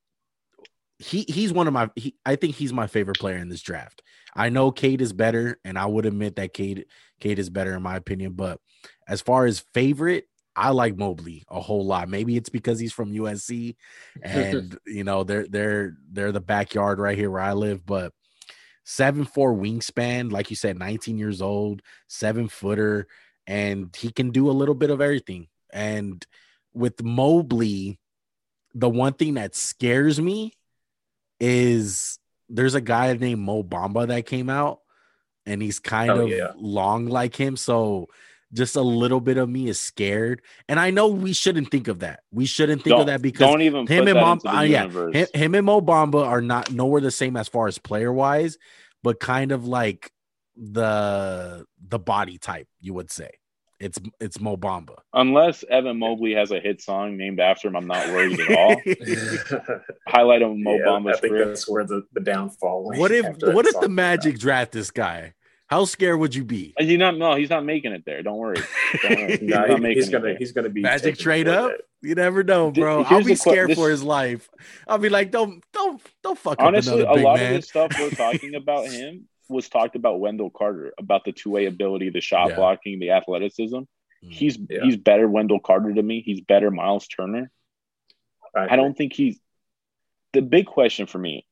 he 0.99 1.25
he's 1.29 1.53
one 1.53 1.67
of 1.67 1.73
my 1.73 1.91
he, 1.95 2.17
I 2.27 2.37
think 2.37 2.57
he's 2.57 2.73
my 2.73 2.87
favorite 2.87 3.19
player 3.19 3.37
in 3.37 3.49
this 3.49 3.63
draft. 3.63 4.03
I 4.35 4.49
know 4.49 4.71
Cade 4.71 5.01
is 5.01 5.13
better, 5.13 5.59
and 5.65 5.79
I 5.79 5.87
would 5.87 6.07
admit 6.07 6.37
that 6.37 6.53
Cade 6.53 6.87
Cade 7.21 7.39
is 7.39 7.51
better 7.51 7.75
in 7.75 7.83
my 7.83 7.97
opinion. 7.97 8.33
But 8.33 8.61
as 9.07 9.21
far 9.21 9.47
as 9.47 9.65
favorite, 9.75 10.25
I 10.57 10.71
like 10.71 10.97
Mobley 10.97 11.45
a 11.49 11.61
whole 11.61 11.87
lot. 11.87 12.09
Maybe 12.09 12.37
it's 12.37 12.49
because 12.49 12.81
he's 12.81 12.93
from 12.93 13.13
USC, 13.13 13.77
and 14.23 14.77
you 14.87 15.05
know 15.05 15.23
they're 15.23 15.47
they're 15.47 15.97
they're 16.11 16.33
the 16.33 16.41
backyard 16.41 16.99
right 16.99 17.17
here 17.17 17.31
where 17.31 17.41
I 17.41 17.53
live. 17.53 17.87
But 17.87 18.13
seven 18.83 19.25
four 19.25 19.55
wingspan, 19.55 20.33
like 20.33 20.51
you 20.51 20.57
said, 20.57 20.79
19 20.79 21.17
years 21.17 21.41
old, 21.41 21.83
seven 22.09 22.49
footer, 22.49 23.07
and 23.49 23.97
he 23.97 24.13
can 24.13 24.31
do 24.31 24.51
a 24.51 24.53
little 24.53 24.75
bit 24.75 24.91
of 24.91 25.01
everything. 25.01 25.49
And 25.73 26.25
with 26.75 27.03
Mobley, 27.03 27.99
the 28.75 28.91
one 28.91 29.15
thing 29.15 29.35
that 29.35 29.57
scares 29.57 30.21
me 30.21 30.53
is 31.41 32.19
there's 32.51 32.75
a 32.75 32.81
guy 32.81 33.13
named 33.15 33.41
Mo 33.41 33.63
Bamba 33.63 34.07
that 34.09 34.27
came 34.27 34.51
out 34.51 34.81
and 35.47 35.63
he's 35.63 35.79
kind 35.79 36.11
Oh, 36.11 36.25
of 36.25 36.29
yeah. 36.29 36.53
long 36.57 37.07
like 37.07 37.35
him. 37.35 37.57
So 37.57 38.09
just 38.53 38.77
a 38.77 38.83
little 38.83 39.21
bit 39.21 39.39
of 39.39 39.49
me 39.49 39.69
is 39.69 39.81
scared. 39.81 40.43
And 40.69 40.79
I 40.79 40.91
know 40.91 41.09
we 41.09 41.33
shouldn't 41.33 41.71
think 41.71 41.89
of 41.89 42.01
that. 42.01 42.21
We 42.31 42.45
shouldn't 42.45 42.83
think 42.83 42.93
don't, 42.93 43.01
of 43.03 43.07
that 43.07 43.23
because 43.23 43.41
don't 43.41 43.63
even 43.63 43.87
him 43.87 44.09
and 44.09 44.19
Mom, 44.19 44.41
uh, 44.45 44.61
yeah, 44.61 44.89
him, 44.89 45.27
him 45.35 45.55
and 45.55 45.65
Mo 45.65 45.81
Bamba 45.81 46.27
are 46.27 46.43
not 46.43 46.71
nowhere 46.71 47.01
the 47.01 47.11
same 47.11 47.37
as 47.37 47.49
far 47.49 47.67
as 47.67 47.79
player 47.79 48.13
wise, 48.13 48.59
but 49.03 49.21
kind 49.21 49.53
of 49.53 49.67
like 49.67 50.13
the 50.59 51.65
the 51.89 51.99
body 51.99 52.39
type, 52.39 52.69
you 52.81 52.95
would 52.95 53.11
say. 53.11 53.31
It's 53.81 53.99
it's 54.21 54.41
Mo 54.41 54.57
Bamba. 54.57 54.97
Unless 55.15 55.65
Evan 55.71 55.99
Mobley 56.01 56.35
has 56.35 56.51
a 56.51 56.59
hit 56.59 56.83
song 56.83 57.17
named 57.17 57.39
after 57.39 57.69
him, 57.69 57.77
I'm 57.77 57.87
not 57.87 58.09
worried 58.09 58.41
at 58.41 58.51
all. 58.59 58.77
Highlight 60.09 60.43
of 60.43 60.57
Mo 60.57 60.75
yeah, 60.77 60.85
Bamba's 60.85 61.19
I 61.19 61.21
think 61.21 61.33
career. 61.35 61.47
that's 61.47 61.69
where 61.69 61.85
the, 61.85 62.03
the 62.13 62.21
downfall. 62.21 62.85
what 62.99 63.13
if 63.13 63.25
what 63.55 63.67
if 63.67 63.75
the 63.75 63.83
came 63.83 63.95
Magic 63.95 64.39
draft 64.39 64.73
this 64.73 64.91
guy? 64.91 65.35
How 65.69 65.85
scared 65.85 66.19
would 66.19 66.35
you 66.35 66.45
be? 66.45 66.73
Uh, 66.77 66.81
and 66.81 66.89
He's 66.91 66.99
not. 66.99 67.17
No, 67.19 67.35
he's 67.37 67.51
not 67.51 67.65
making 67.65 67.93
it 67.93 68.03
there. 68.07 68.23
Don't 68.23 68.39
worry. 68.39 68.57
Don't 69.03 69.11
worry. 69.21 69.37
He's 69.37 69.53
out. 69.53 69.69
not 69.69 69.81
Nah, 69.81 69.89
he- 69.89 69.95
he's 69.95 70.09
gonna 70.09 70.25
there. 70.25 70.37
he's 70.39 70.53
gonna 70.53 70.71
be 70.71 70.81
Magic 70.81 71.19
trade 71.19 71.47
up? 71.47 71.71
that. 71.71 71.81
You 72.01 72.15
never 72.15 72.43
know, 72.43 72.71
Th- 72.73 72.83
bro. 72.83 73.03
I'll 73.05 73.19
be 73.19 73.25
the 73.25 73.29
que- 73.31 73.37
scared 73.37 73.71
this- 73.71 73.79
for 73.79 73.91
his 73.91 74.03
life. 74.03 74.49
I'll 74.89 74.99
be 74.99 75.09
like, 75.11 75.31
don't 75.31 75.63
don't 75.73 76.01
don't 76.25 76.39
fuck 76.39 76.57
Honestly, 76.59 77.05
up 77.05 77.13
a 77.13 77.15
big 77.17 77.25
lot 77.25 77.37
man. 77.39 77.55
of 77.57 77.61
the 77.61 77.67
stuff 77.67 77.93
we're 77.99 78.11
talking 78.11 78.55
about 78.57 78.87
him 78.89 79.29
was 79.49 79.69
talked 79.69 79.97
about 79.97 80.21
Wendell 80.21 80.51
Carter 80.51 80.93
about 80.99 81.25
the 81.25 81.33
two 81.33 81.51
way 81.51 81.67
ability, 81.67 82.11
the 82.11 82.21
shot 82.21 82.51
Yeah. 82.51 82.57
blocking, 82.57 82.99
the 82.99 83.11
athleticism. 83.11 83.77
Mm. 83.79 83.87
He's 84.31 84.59
Yeah. 84.69 84.85
he's 84.85 84.97
better 84.97 85.29
Wendell 85.29 85.61
Carter 85.61 85.93
to 85.95 86.03
me. 86.03 86.21
He's 86.21 86.41
better 86.41 86.71
Miles 86.71 87.07
Turner. 87.09 87.51
I 88.55 88.77
don't 88.77 88.97
think 88.97 89.13
he's 89.13 89.39
the 90.33 90.43
big 90.43 90.67
question 90.67 91.07
for 91.07 91.19
me, 91.19 91.47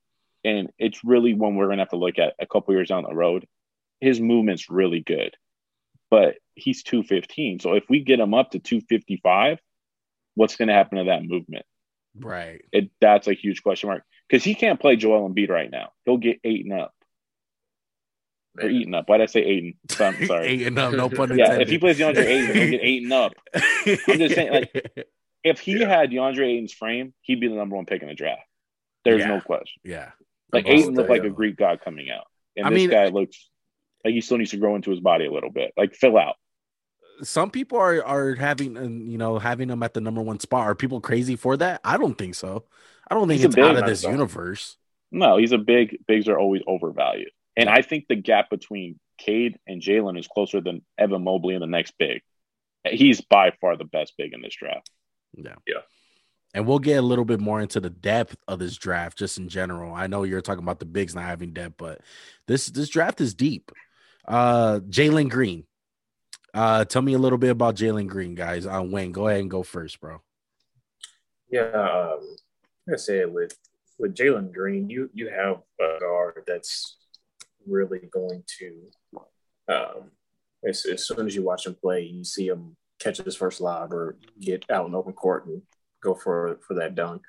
and 0.44 0.72
it's 0.78 1.04
really 1.04 1.34
one 1.34 1.54
we're 1.54 1.68
gonna 1.68 1.82
have 1.82 1.90
to 1.90 1.96
look 1.96 2.18
at 2.18 2.34
a 2.38 2.46
couple 2.46 2.74
years 2.74 2.88
down 2.88 3.04
the 3.04 3.14
road. 3.14 3.46
His 4.00 4.20
movement's 4.20 4.68
really 4.70 5.00
good, 5.00 5.36
but 6.10 6.36
he's 6.54 6.82
215. 6.82 7.60
So 7.60 7.74
if 7.74 7.88
we 7.88 8.00
get 8.00 8.18
him 8.18 8.34
up 8.34 8.50
to 8.52 8.58
255, 8.58 9.60
what's 10.34 10.56
gonna 10.56 10.72
happen 10.72 10.98
to 10.98 11.04
that 11.04 11.22
movement? 11.22 11.64
right. 12.18 12.64
It 12.72 12.90
that's 12.98 13.28
a 13.28 13.34
huge 13.34 13.62
question 13.62 13.88
mark. 13.90 14.02
Because 14.26 14.42
he 14.42 14.54
can't 14.54 14.80
play 14.80 14.96
Joel 14.96 15.28
Embiid 15.28 15.50
right 15.50 15.70
now. 15.70 15.92
He'll 16.06 16.16
get 16.16 16.40
eight 16.44 16.64
and 16.64 16.72
up. 16.72 16.94
Or 18.60 18.68
eaten 18.68 18.94
up. 18.94 19.08
Why 19.08 19.18
did 19.18 19.24
I 19.24 19.26
say 19.26 19.44
eaten? 19.46 19.74
So 19.90 20.06
I'm 20.06 20.26
sorry. 20.26 20.46
Eight 20.46 20.66
and 20.66 20.78
up, 20.78 20.92
no 20.94 21.08
pun 21.08 21.30
intended. 21.30 21.38
yeah, 21.38 21.60
if 21.60 21.68
he 21.68 21.78
plays 21.78 21.98
DeAndre 21.98 22.24
Ayton, 22.24 22.56
he'll 22.56 22.70
get 22.70 22.84
eaten 22.84 23.12
up. 23.12 23.32
I'm 23.54 24.18
just 24.18 24.34
saying, 24.34 24.52
like, 24.52 25.06
If 25.44 25.60
he 25.60 25.78
Yeah. 25.78 25.88
had 25.88 26.10
DeAndre 26.10 26.46
Ayton's 26.46 26.72
frame, 26.72 27.14
he'd 27.22 27.40
be 27.40 27.48
the 27.48 27.54
number 27.54 27.76
one 27.76 27.86
pick 27.86 28.02
in 28.02 28.08
the 28.08 28.14
draft. 28.14 28.42
There's 29.04 29.20
Yeah. 29.20 29.28
no 29.28 29.40
question. 29.40 29.80
yeah. 29.84 30.10
Like 30.52 30.64
Most 30.66 30.72
Ayton 30.82 30.94
looked 30.94 31.10
like 31.10 31.24
a. 31.24 31.30
Greek 31.30 31.56
god 31.56 31.80
coming 31.84 32.08
out, 32.10 32.26
and 32.56 32.66
I 32.66 32.70
this 32.70 32.76
mean- 32.76 32.90
guy 32.90 33.08
looks 33.08 33.48
like 34.04 34.14
he 34.14 34.20
still 34.20 34.38
needs 34.38 34.52
to 34.52 34.56
grow 34.58 34.76
into 34.76 34.90
his 34.90 35.00
body 35.00 35.26
a 35.26 35.32
little 35.32 35.50
bit. 35.50 35.72
Like 35.76 35.94
fill 35.94 36.16
out. 36.16 36.36
Some 37.22 37.50
people 37.50 37.78
are 37.78 38.04
are 38.04 38.34
having 38.34 38.76
uh, 38.76 38.82
you 38.82 39.18
know 39.18 39.38
having 39.38 39.68
him 39.70 39.82
at 39.82 39.94
the 39.94 40.00
number 40.00 40.22
one 40.22 40.38
spot. 40.38 40.62
Are 40.66 40.74
people 40.74 41.00
crazy 41.00 41.34
for 41.34 41.56
that? 41.56 41.80
I 41.84 41.96
don't 41.96 42.16
think 42.16 42.34
so. 42.36 42.64
I 43.10 43.14
don't 43.14 43.26
think 43.26 43.38
He's 43.40 43.46
it's 43.46 43.58
out 43.58 43.76
of 43.76 43.86
this 43.86 44.02
though. 44.02 44.10
universe. 44.10 44.76
No, 45.10 45.36
he's 45.36 45.52
a 45.52 45.58
big. 45.58 45.98
Bigs 46.06 46.28
are 46.28 46.38
always 46.38 46.62
overvalued, 46.66 47.30
and 47.56 47.68
I 47.68 47.82
think 47.82 48.06
the 48.08 48.16
gap 48.16 48.50
between 48.50 48.98
Cade 49.18 49.58
and 49.66 49.80
Jalen 49.80 50.18
is 50.18 50.28
closer 50.28 50.60
than 50.60 50.84
Evan 50.98 51.24
Mobley 51.24 51.54
and 51.54 51.62
the 51.62 51.66
next 51.66 51.94
big. 51.98 52.22
He's 52.88 53.20
by 53.20 53.52
far 53.60 53.76
the 53.76 53.84
best 53.84 54.14
big 54.16 54.32
in 54.32 54.42
this 54.42 54.54
draft. 54.54 54.90
Yeah. 55.34 55.54
Yeah. 55.66 55.80
And 56.54 56.66
we'll 56.66 56.78
get 56.78 56.98
a 56.98 57.02
little 57.02 57.24
bit 57.24 57.40
more 57.40 57.60
into 57.60 57.80
the 57.80 57.90
depth 57.90 58.36
of 58.46 58.58
this 58.58 58.76
draft 58.76 59.18
just 59.18 59.38
in 59.38 59.48
general. 59.48 59.92
I 59.92 60.06
know 60.06 60.22
you're 60.22 60.40
talking 60.40 60.62
about 60.62 60.78
the 60.78 60.86
bigs 60.86 61.14
not 61.14 61.24
having 61.24 61.52
depth, 61.52 61.74
but 61.76 62.00
this 62.46 62.66
this 62.66 62.88
draft 62.88 63.20
is 63.20 63.34
deep. 63.34 63.72
Uh 64.26 64.80
Jalen 64.88 65.28
Green. 65.28 65.64
Uh 66.54 66.84
tell 66.84 67.02
me 67.02 67.14
a 67.14 67.18
little 67.18 67.38
bit 67.38 67.50
about 67.50 67.76
Jalen 67.76 68.06
Green, 68.06 68.34
guys. 68.34 68.66
Uh 68.66 68.82
Wayne, 68.84 69.12
go 69.12 69.28
ahead 69.28 69.40
and 69.40 69.50
go 69.50 69.62
first, 69.62 70.00
bro. 70.00 70.22
Yeah, 71.50 71.70
um, 71.70 72.36
like 72.86 72.94
I 72.94 72.96
said, 72.96 73.32
with 73.32 73.56
with 73.98 74.14
Jalen 74.14 74.52
Green, 74.52 74.88
you 74.90 75.10
you 75.12 75.28
have 75.28 75.62
a 75.80 76.00
guard 76.00 76.42
that's 76.46 76.96
really 77.68 78.08
going 78.12 78.42
to, 78.58 79.22
um, 79.68 80.10
as, 80.66 80.86
as 80.86 81.06
soon 81.06 81.26
as 81.26 81.34
you 81.34 81.42
watch 81.42 81.66
him 81.66 81.74
play, 81.74 82.02
you 82.02 82.24
see 82.24 82.48
him 82.48 82.76
catch 82.98 83.18
his 83.18 83.36
first 83.36 83.60
lob 83.60 83.92
or 83.92 84.18
get 84.40 84.64
out 84.70 84.86
in 84.86 84.94
open 84.94 85.12
court 85.12 85.46
and 85.46 85.62
go 86.02 86.14
for 86.14 86.58
for 86.66 86.74
that 86.74 86.94
dunk. 86.94 87.22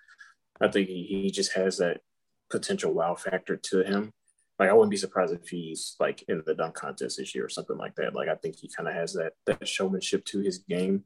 I 0.61 0.67
think 0.69 0.87
he, 0.87 1.03
he 1.03 1.31
just 1.31 1.53
has 1.53 1.77
that 1.77 2.01
potential 2.49 2.93
wow 2.93 3.15
factor 3.15 3.57
to 3.57 3.83
him. 3.83 4.11
Like 4.59 4.69
I 4.69 4.73
wouldn't 4.73 4.91
be 4.91 4.97
surprised 4.97 5.33
if 5.33 5.47
he's 5.47 5.95
like 5.99 6.23
in 6.27 6.41
the 6.45 6.55
dunk 6.55 6.73
contest 6.75 7.17
this 7.17 7.35
year 7.35 7.45
or 7.45 7.49
something 7.49 7.77
like 7.77 7.95
that. 7.95 8.15
Like 8.15 8.27
I 8.27 8.35
think 8.35 8.55
he 8.55 8.69
kind 8.75 8.89
of 8.89 8.95
has 8.95 9.13
that 9.13 9.33
that 9.45 9.67
showmanship 9.67 10.25
to 10.25 10.39
his 10.39 10.59
game. 10.59 11.03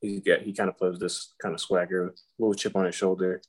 He 0.00 0.20
got 0.20 0.42
he 0.42 0.52
kind 0.52 0.68
of 0.68 0.76
plays 0.76 0.98
this 0.98 1.34
kind 1.40 1.54
of 1.54 1.60
swagger, 1.60 2.14
little 2.38 2.54
chip 2.54 2.76
on 2.76 2.86
his 2.86 2.94
shoulder, 2.94 3.42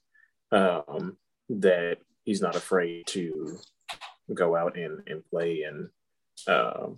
um, 0.52 1.18
that 1.50 1.98
he's 2.24 2.42
not 2.42 2.56
afraid 2.56 3.06
to 3.08 3.60
go 4.34 4.56
out 4.56 4.78
and, 4.78 5.02
and 5.08 5.26
play. 5.30 5.64
And 5.64 5.90
um, 6.48 6.98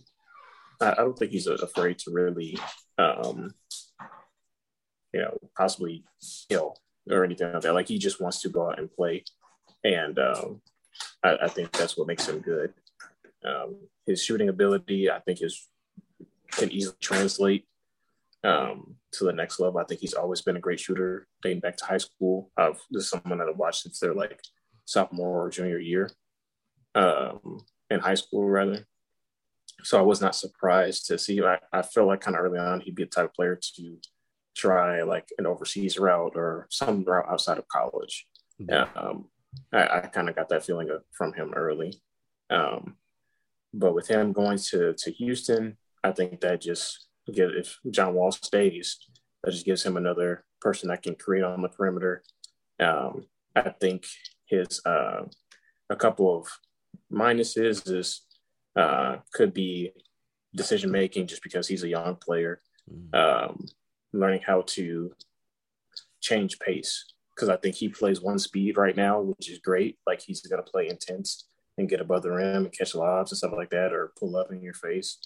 I, 0.82 0.91
I 0.91 0.95
don't 0.95 1.17
think 1.17 1.32
he's 1.32 1.47
afraid 1.47 1.99
to 1.99 2.11
really, 2.11 2.57
um, 2.97 3.53
you 5.13 5.21
know, 5.21 5.38
possibly 5.57 6.03
kill 6.49 6.76
or 7.09 7.23
anything 7.23 7.51
like 7.53 7.61
that. 7.63 7.73
Like 7.73 7.88
he 7.88 7.97
just 7.97 8.21
wants 8.21 8.41
to 8.41 8.49
go 8.49 8.69
out 8.69 8.80
and 8.80 8.91
play. 8.91 9.23
And 9.84 10.17
um, 10.19 10.61
I, 11.23 11.38
I 11.43 11.47
think 11.47 11.71
that's 11.71 11.97
what 11.97 12.07
makes 12.07 12.28
him 12.28 12.39
good. 12.39 12.73
Um, 13.45 13.76
his 14.05 14.23
shooting 14.23 14.49
ability, 14.49 15.09
I 15.09 15.19
think, 15.19 15.41
is 15.41 15.67
can 16.51 16.71
easily 16.71 16.95
translate 16.99 17.65
um, 18.43 18.95
to 19.13 19.26
the 19.26 19.34
next 19.34 19.59
level. 19.59 19.80
I 19.80 19.84
think 19.84 19.99
he's 20.01 20.13
always 20.13 20.41
been 20.41 20.57
a 20.57 20.61
great 20.61 20.80
shooter 20.80 21.28
dating 21.41 21.59
back 21.59 21.78
to 21.78 21.86
high 21.86 21.97
school. 21.97 22.51
I've 22.57 22.80
this 22.91 23.03
is 23.03 23.09
someone 23.09 23.39
that 23.39 23.49
I've 23.49 23.57
watched 23.57 23.84
since 23.84 23.99
they're 23.99 24.13
like 24.13 24.39
sophomore 24.86 25.45
or 25.45 25.49
junior 25.49 25.80
year 25.80 26.09
um, 26.95 27.65
in 27.89 27.99
high 27.99 28.15
school, 28.15 28.47
rather. 28.47 28.85
So 29.83 29.99
I 29.99 30.01
was 30.01 30.21
not 30.21 30.35
surprised 30.35 31.05
to 31.07 31.17
see. 31.17 31.43
I, 31.43 31.59
I 31.71 31.81
feel 31.83 32.07
like 32.07 32.21
kind 32.21 32.35
of 32.35 32.43
early 32.43 32.57
on 32.57 32.81
he'd 32.81 32.95
be 32.95 33.03
the 33.03 33.09
type 33.09 33.25
of 33.25 33.33
player 33.33 33.59
to 33.75 33.97
try 34.55 35.03
like 35.03 35.27
an 35.37 35.45
overseas 35.45 35.99
route 35.99 36.33
or 36.35 36.67
some 36.71 37.03
route 37.03 37.27
outside 37.29 37.57
of 37.57 37.67
college. 37.67 38.25
Yeah. 38.57 38.87
Um, 38.95 39.25
I, 39.71 39.87
I 39.87 39.99
kind 40.07 40.29
of 40.29 40.35
got 40.35 40.49
that 40.49 40.65
feeling 40.65 40.89
of, 40.89 41.03
from 41.11 41.33
him 41.33 41.53
early. 41.53 42.01
Um, 42.49 42.95
but 43.73 43.93
with 43.93 44.07
him 44.07 44.31
going 44.31 44.57
to, 44.69 44.93
to 44.97 45.11
Houston, 45.11 45.77
I 46.03 46.11
think 46.11 46.39
that 46.41 46.61
just 46.61 47.07
get 47.31 47.51
if 47.51 47.77
John 47.91 48.13
Wall 48.13 48.31
stays, 48.31 48.97
that 49.43 49.51
just 49.51 49.65
gives 49.65 49.83
him 49.83 49.97
another 49.97 50.45
person 50.61 50.89
that 50.89 51.03
can 51.03 51.15
create 51.15 51.43
on 51.43 51.61
the 51.61 51.69
perimeter. 51.69 52.23
Um, 52.79 53.25
I 53.55 53.69
think 53.69 54.05
his 54.45 54.81
uh, 54.85 55.23
a 55.89 55.95
couple 55.95 56.37
of 56.37 56.47
minuses 57.11 57.89
is 57.91 58.21
uh, 58.75 59.17
could 59.33 59.53
be 59.53 59.91
decision 60.53 60.91
making 60.91 61.27
just 61.27 61.43
because 61.43 61.67
he's 61.67 61.83
a 61.83 61.87
young 61.89 62.15
player, 62.17 62.61
Mhm. 62.91 63.15
um, 63.15 63.65
learning 64.13 64.41
how 64.41 64.61
to 64.67 65.13
change 66.21 66.59
pace 66.59 67.05
because 67.35 67.49
I 67.49 67.57
think 67.57 67.75
he 67.75 67.89
plays 67.89 68.21
one 68.21 68.39
speed 68.39 68.77
right 68.77 68.95
now, 68.95 69.19
which 69.21 69.49
is 69.49 69.59
great. 69.59 69.99
Like 70.07 70.21
he's 70.21 70.41
going 70.41 70.63
to 70.63 70.71
play 70.71 70.87
intense 70.87 71.47
and 71.77 71.89
get 71.89 71.99
above 71.99 72.23
the 72.23 72.31
rim 72.31 72.63
and 72.65 72.71
catch 72.77 72.95
lobs 72.95 73.31
and 73.31 73.37
stuff 73.37 73.51
like 73.53 73.69
that, 73.71 73.91
or 73.91 74.13
pull 74.17 74.37
up 74.37 74.51
in 74.51 74.61
your 74.61 74.73
face. 74.73 75.17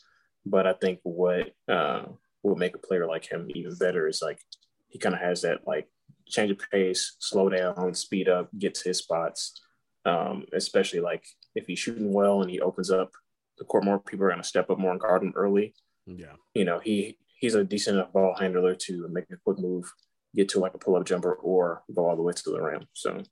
But 0.45 0.65
I 0.65 0.73
think 0.73 0.99
what 1.03 1.51
uh, 1.67 2.05
will 2.41 2.55
make 2.55 2.75
a 2.75 2.79
player 2.79 3.05
like 3.05 3.31
him 3.31 3.47
even 3.53 3.75
better 3.75 4.07
is 4.07 4.21
like 4.23 4.39
he 4.87 4.97
kind 4.97 5.13
of 5.13 5.21
has 5.21 5.41
that 5.43 5.67
like 5.67 5.87
change 6.27 6.49
of 6.51 6.57
pace, 6.71 7.15
slow 7.19 7.49
down, 7.49 7.93
speed 7.93 8.27
up, 8.27 8.49
get 8.57 8.73
to 8.75 8.89
his 8.89 8.99
spots. 8.99 9.61
Um, 10.05 10.45
especially 10.53 11.01
like 11.01 11.25
if 11.55 11.67
he's 11.67 11.79
shooting 11.79 12.13
well 12.13 12.41
and 12.41 12.49
he 12.49 12.61
opens 12.61 12.89
up 12.89 13.11
the 13.57 13.65
court 13.65 13.83
more, 13.83 13.99
people 13.99 14.25
are 14.25 14.29
going 14.29 14.41
to 14.41 14.47
step 14.47 14.69
up 14.69 14.79
more 14.79 14.91
and 14.91 14.99
guard 14.99 15.21
him 15.21 15.33
early. 15.35 15.75
Yeah. 16.05 16.33
You 16.53 16.65
know, 16.65 16.79
he 16.79 17.17
he's 17.39 17.55
a 17.55 17.63
decent 17.63 17.97
enough 17.97 18.13
ball 18.13 18.35
handler 18.39 18.75
to 18.75 19.07
make 19.09 19.25
a 19.31 19.37
quick 19.37 19.59
move, 19.59 19.91
get 20.35 20.49
to 20.49 20.59
like 20.59 20.73
a 20.73 20.77
pull 20.77 20.95
up 20.95 21.05
jumper, 21.05 21.33
or 21.33 21.83
go 21.93 22.07
all 22.07 22.15
the 22.15 22.21
way 22.21 22.33
to 22.33 22.49
the 22.49 22.61
rim. 22.61 22.85
So 22.93 23.23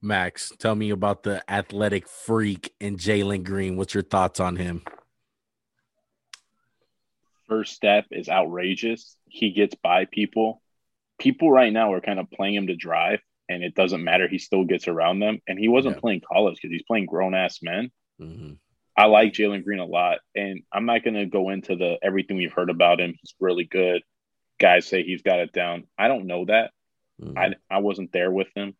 Max, 0.00 0.52
tell 0.58 0.74
me 0.74 0.90
about 0.90 1.22
the 1.22 1.42
athletic 1.50 2.08
freak 2.08 2.74
in 2.80 2.96
Jalen 2.96 3.44
Green. 3.44 3.76
What's 3.76 3.94
your 3.94 4.02
thoughts 4.02 4.40
on 4.40 4.56
him? 4.56 4.82
First 7.48 7.74
step 7.74 8.06
is 8.10 8.28
outrageous. 8.28 9.16
He 9.28 9.50
gets 9.50 9.74
by 9.74 10.06
people. 10.06 10.62
People 11.18 11.50
right 11.50 11.72
now 11.72 11.92
are 11.92 12.00
kind 12.00 12.18
of 12.18 12.30
playing 12.30 12.54
him 12.54 12.66
to 12.66 12.76
drive, 12.76 13.20
and 13.48 13.62
it 13.62 13.74
doesn't 13.74 14.02
matter. 14.04 14.26
He 14.28 14.38
still 14.38 14.64
gets 14.64 14.88
around 14.88 15.20
them. 15.20 15.40
And 15.46 15.58
he 15.58 15.68
wasn't 15.68 15.96
Yeah. 15.96 16.00
playing 16.00 16.20
college 16.20 16.56
because 16.56 16.70
he's 16.72 16.82
playing 16.82 17.06
grown 17.06 17.34
ass 17.34 17.62
men. 17.62 17.90
hmm 18.18 18.52
I 18.98 19.04
like 19.04 19.34
Jalen 19.34 19.62
Green 19.62 19.78
a 19.78 19.84
lot, 19.84 20.20
and 20.34 20.62
I'm 20.72 20.86
not 20.86 21.04
going 21.04 21.16
to 21.16 21.26
go 21.26 21.50
into 21.50 21.76
the 21.76 21.98
everything 22.02 22.38
we've 22.38 22.54
heard 22.54 22.70
about 22.70 22.98
him. 22.98 23.14
He's 23.20 23.34
really 23.38 23.64
good. 23.64 24.02
Guys 24.58 24.86
say 24.86 25.02
he's 25.02 25.20
got 25.20 25.38
it 25.38 25.52
down. 25.52 25.84
I 25.98 26.08
don't 26.08 26.26
know 26.26 26.46
that. 26.46 26.70
Mm-hmm. 27.20 27.36
I 27.36 27.54
I 27.70 27.78
wasn't 27.80 28.10
there 28.12 28.30
with 28.30 28.48
him. 28.54 28.74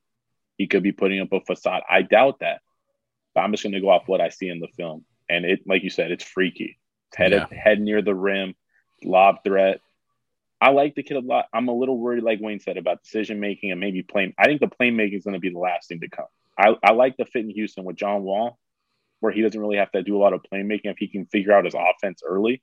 He 0.56 0.68
could 0.68 0.82
be 0.82 0.92
putting 0.92 1.20
up 1.20 1.34
a 1.34 1.40
facade. 1.42 1.82
I 1.90 2.00
doubt 2.00 2.38
that. 2.38 2.62
But 3.34 3.42
I'm 3.42 3.50
just 3.50 3.62
going 3.62 3.74
to 3.74 3.80
go 3.82 3.90
off 3.90 4.08
what 4.08 4.22
I 4.22 4.30
see 4.30 4.48
in 4.48 4.58
the 4.58 4.68
film, 4.68 5.04
and 5.28 5.44
it, 5.44 5.66
like 5.66 5.82
you 5.82 5.90
said, 5.90 6.10
it's 6.10 6.24
freaky. 6.24 6.78
head 7.14 7.32
Yeah. 7.32 7.46
head 7.50 7.78
near 7.78 8.00
the 8.00 8.14
rim, 8.14 8.54
lob 9.04 9.44
threat. 9.44 9.82
I 10.60 10.70
like 10.70 10.94
the 10.94 11.02
kid 11.02 11.16
a 11.16 11.20
lot. 11.20 11.46
I'm 11.52 11.68
a 11.68 11.74
little 11.74 11.98
worried, 11.98 12.22
like 12.22 12.40
Wayne 12.40 12.60
said, 12.60 12.78
about 12.78 13.02
decision 13.02 13.40
making 13.40 13.72
and 13.72 13.80
maybe 13.80 14.02
playing. 14.02 14.34
I 14.38 14.46
think 14.46 14.60
the 14.60 14.68
playmaking 14.68 15.18
is 15.18 15.24
going 15.24 15.34
to 15.34 15.40
be 15.40 15.50
the 15.50 15.58
last 15.58 15.88
thing 15.88 16.00
to 16.00 16.08
come. 16.08 16.26
I, 16.58 16.74
I 16.82 16.92
like 16.92 17.16
the 17.16 17.26
fit 17.26 17.44
in 17.44 17.50
Houston 17.50 17.84
with 17.84 17.96
John 17.96 18.22
Wall, 18.22 18.58
where 19.20 19.32
he 19.32 19.42
doesn't 19.42 19.60
really 19.60 19.76
have 19.76 19.92
to 19.92 20.02
do 20.02 20.16
a 20.16 20.18
lot 20.18 20.32
of 20.32 20.40
playmaking 20.50 20.86
if 20.86 20.96
he 20.98 21.08
can 21.08 21.26
figure 21.26 21.52
out 21.52 21.66
his 21.66 21.74
offense 21.74 22.22
early. 22.26 22.62